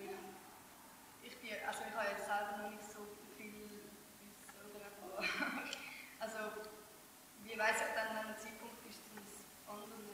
[1.24, 3.00] ich, bin, also ich habe jetzt selber noch nicht so
[3.40, 5.64] viel Wissen oder Erfahrung.
[6.20, 6.38] Also,
[7.42, 10.08] wie weiß ich dann, wenn ein Zeitpunkt ist, um es anderen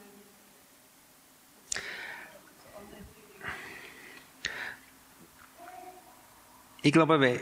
[6.85, 7.39] Ich glaube, wenn,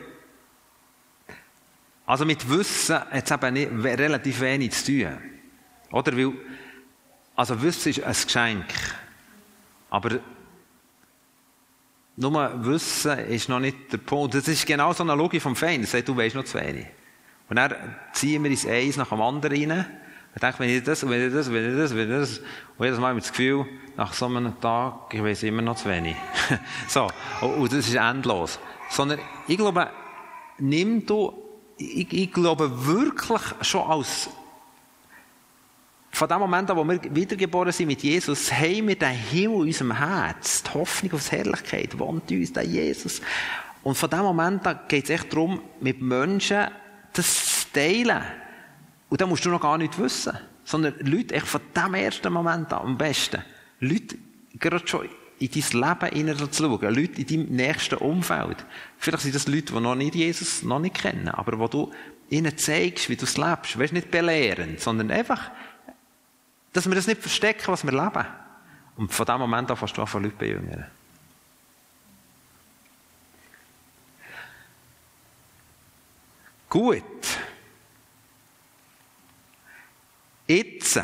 [2.05, 5.17] also mit Wissen hat es eben nicht, relativ wenig zu tun.
[5.91, 6.15] Oder?
[6.15, 6.31] Weil,
[7.35, 8.65] also Wissen ist ein Geschenk.
[9.89, 10.17] Aber
[12.15, 14.33] nur Wissen ist noch nicht der Punkt.
[14.33, 15.83] Das ist genau so eine Logik vom Feind.
[15.83, 16.87] Er sagt, du weißt noch zu wenig.
[17.49, 17.75] Und dann
[18.13, 19.85] ziehen wir ins Eins nach dem anderen rein.
[20.35, 22.39] Ich denke, wenn ich das, wenn ich das, wenn ich das, wenn ich das,
[22.77, 23.65] und jedes Mal habe ich das Gefühl,
[23.95, 26.15] nach so einem Tag, ich weiß immer noch zu wenig.
[26.87, 27.07] so.
[27.41, 28.59] Und das ist endlos.
[28.89, 29.89] Sondern, ich glaube,
[30.57, 31.33] nimm du,
[31.77, 34.29] ich, ich glaube wirklich schon als,
[36.11, 39.67] von dem Moment an, wo wir wiedergeboren sind mit Jesus, haben wir den Himmel in
[39.67, 40.63] unserem Herz.
[40.63, 43.21] Die Hoffnung auf die Herrlichkeit wohnt in uns, der Jesus.
[43.83, 46.67] Und von dem Moment an geht es echt darum, mit Menschen
[47.13, 48.23] das zu teilen.
[49.13, 50.35] Und da musst du noch gar nicht wissen.
[50.63, 53.43] Sondern Leute, echt von dem ersten Moment an am besten.
[53.79, 54.17] Leute,
[54.57, 55.07] gerade schon
[55.37, 56.95] in dein Leben zu schauen.
[56.95, 58.65] Leute in deinem nächsten Umfeld.
[58.97, 61.91] Vielleicht sind das Leute, die noch nicht Jesus noch nicht kennen, aber wo du
[62.31, 63.77] ihnen zeigst, wie du es lebst.
[63.77, 65.51] Weißt nicht belehren, sondern einfach,
[66.71, 68.25] dass wir das nicht verstecken, was wir leben.
[68.97, 70.87] Und von dem Moment an fängst du an, von Leuten bejüngern.
[76.67, 77.03] Gut.
[80.53, 80.97] Jetzt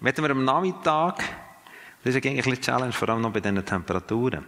[0.00, 1.22] werden wir am Nachmittag,
[2.02, 4.44] das ist eigentlich eine Challenge, vor allem noch bei diesen Temperaturen,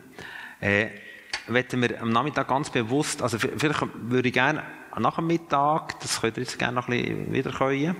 [0.60, 0.88] äh,
[1.46, 4.64] werden wir am Nachmittag ganz bewusst, also vielleicht würde ich gerne
[4.98, 7.96] nach dem Mittag, das könnt ihr jetzt gerne noch ein bisschen wiederkommen,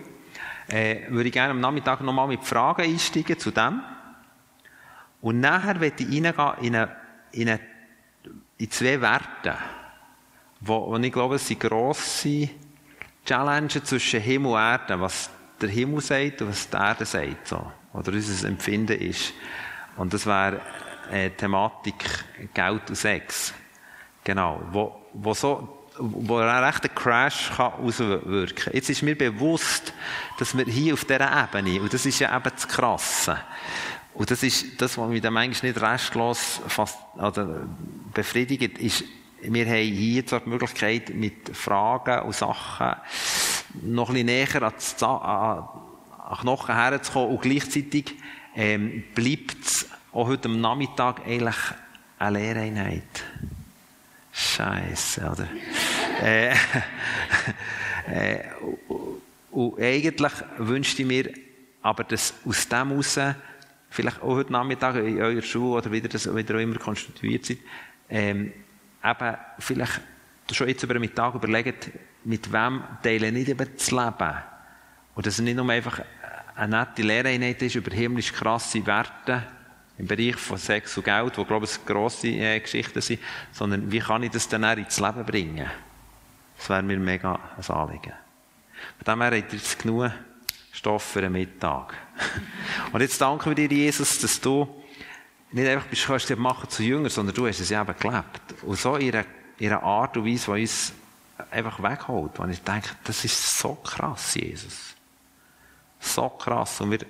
[0.66, 3.81] äh, würde ich gerne am Nachmittag nochmal mit Fragen einsteigen zu dem.
[5.21, 6.97] Und nachher werde ich reingehen in, eine,
[7.31, 7.61] in, eine,
[8.59, 9.57] in zwei Werte,
[10.59, 12.51] wo, wo ich glaube, es sind grosse
[13.25, 15.31] Challenges zwischen Himmel und Erde, was
[15.66, 17.73] der Himmel sagt und was die Erde sagt, so.
[17.93, 19.32] oder unser Empfinden ist.
[19.97, 20.61] Und das wäre
[21.11, 22.05] äh, Thematik
[22.53, 23.55] Geld und Sex.
[24.24, 24.61] Genau.
[24.73, 28.74] Wo, wo so wo ein rechter Crash kann auswirken kann.
[28.74, 29.93] Jetzt ist mir bewusst,
[30.39, 33.39] dass wir hier auf dieser Ebene, und das ist ja eben das Krasse,
[34.15, 37.66] und das ist das, was mich dann manchmal nicht restlos fast, oder
[38.12, 39.05] befriedigt, ist,
[39.43, 42.97] wir haben hier die Möglichkeit, mit Fragen und Sachen
[43.82, 45.68] noch ein bisschen näher an,
[46.26, 48.14] an Knochen herzukommen und gleichzeitig
[48.55, 51.56] ähm, bleibt es auch heute am Nachmittag eigentlich
[52.18, 53.24] eine Lehreinheit.
[54.32, 55.48] Scheiße, oder?
[56.22, 56.55] äh,
[58.09, 58.40] äh,
[59.51, 61.32] und eigentlich wünschte ich mir,
[61.82, 63.18] aber dass aus dem heraus,
[63.90, 67.59] vielleicht auch heute Nachmittag in eurer Schule oder wieder, das, wieder auch immer konstituiert seid,
[68.09, 68.52] ähm,
[69.05, 70.01] eben vielleicht
[70.51, 71.90] schon jetzt über den Mittag überlegt,
[72.24, 74.34] mit wem teile ich eben das Leben.
[75.14, 76.01] Und dass es nicht nur einfach
[76.56, 79.42] eine nette Lehreinheit ist über himmlisch krasse Werte
[79.98, 83.20] im Bereich von Sex und Geld, wo, glaube ich, grosse äh, Geschichten sind,
[83.52, 85.70] sondern wie kann ich das dann ins Leben bringen?
[86.56, 88.12] Das wäre mir mega ein Anliegen.
[88.98, 90.10] Von dem her habt ihr jetzt genug
[90.72, 91.94] Stoff für einen Mittag.
[92.92, 94.82] Und jetzt danken wir dir, Jesus, dass du
[95.52, 98.62] nicht einfach bist, kannst du machen zu Jünger, sondern du hast es ja eben gelebt.
[98.62, 99.24] Und so in einer,
[99.59, 100.92] in einer Art und Weise, die uns
[101.51, 102.39] einfach wegholt.
[102.39, 104.94] Und ich denke, das ist so krass, Jesus.
[106.01, 106.81] So krass.
[106.81, 107.01] Und wir,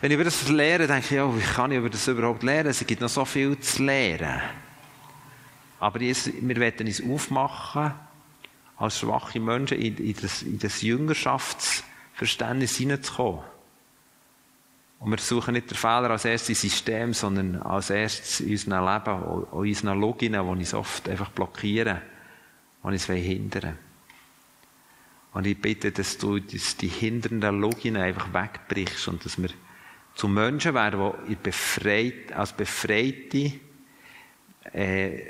[0.00, 2.70] wenn ich über das lehre, denke ich, ja, wie kann ich über das überhaupt lernen?
[2.70, 4.40] Es gibt noch so viel zu lernen.
[5.78, 7.92] Aber Jesus, wir werden uns aufmachen,
[8.76, 13.44] als schwache Menschen in, in, das, in das Jüngerschaftsverständnis hineinzukommen.
[15.00, 18.84] Und wir suchen nicht den Fehler als erstes im System, sondern als erstes in unserem
[18.84, 19.22] Leben,
[19.52, 22.00] in unseren Loginen, die uns oft einfach blockieren,
[22.82, 23.78] die uns hindern
[25.32, 26.58] Und ich bitte, dass du die
[26.88, 29.48] hindernden Loginen einfach wegbrichst und dass wir
[30.14, 33.52] zu Menschen werden, die befreit, als befreite,
[34.74, 35.22] äh,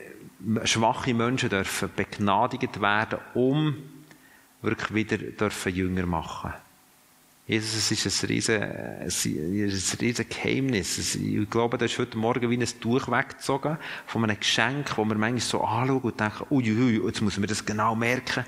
[0.65, 3.77] schwache Menschen dürfen begnadigt werden, um
[4.63, 6.70] wirklich wieder dürfen Jünger machen dürfen.
[7.51, 8.63] Jesus, es ist ein riesen,
[10.01, 11.17] riesen Geheimnis.
[11.17, 15.19] Ich glaube, da ist heute Morgen wie ein Tuch weggezogen von einem Geschenk, wo man
[15.19, 18.45] manchmal so anschaut und denkt, uiuiui, jetzt muss man das genau merken.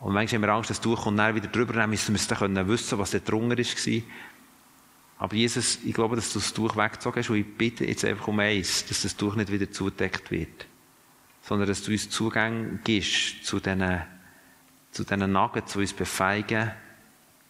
[0.00, 2.66] Und manchmal haben wir Angst, das Tuch kommt dann wieder drüber, dann müssen wir dann
[2.66, 4.02] wissen, was da drunter war.
[5.18, 8.26] Aber Jesus, ich glaube, dass du das Tuch weggezogen hast und ich bitte jetzt einfach
[8.26, 10.66] um eins, dass das Tuch nicht wieder zudeckt wird.
[11.42, 14.00] Sondern dass du uns Zugang gibst zu diesen,
[14.92, 16.70] zu diesen Nuggets, die uns befeigen,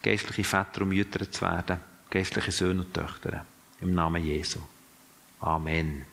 [0.03, 1.81] geistliche Väter und Mütter zu werden,
[2.11, 3.45] geistliche Söhne und Töchter.
[3.81, 4.61] Im Namen Jesu.
[5.41, 6.12] Amen.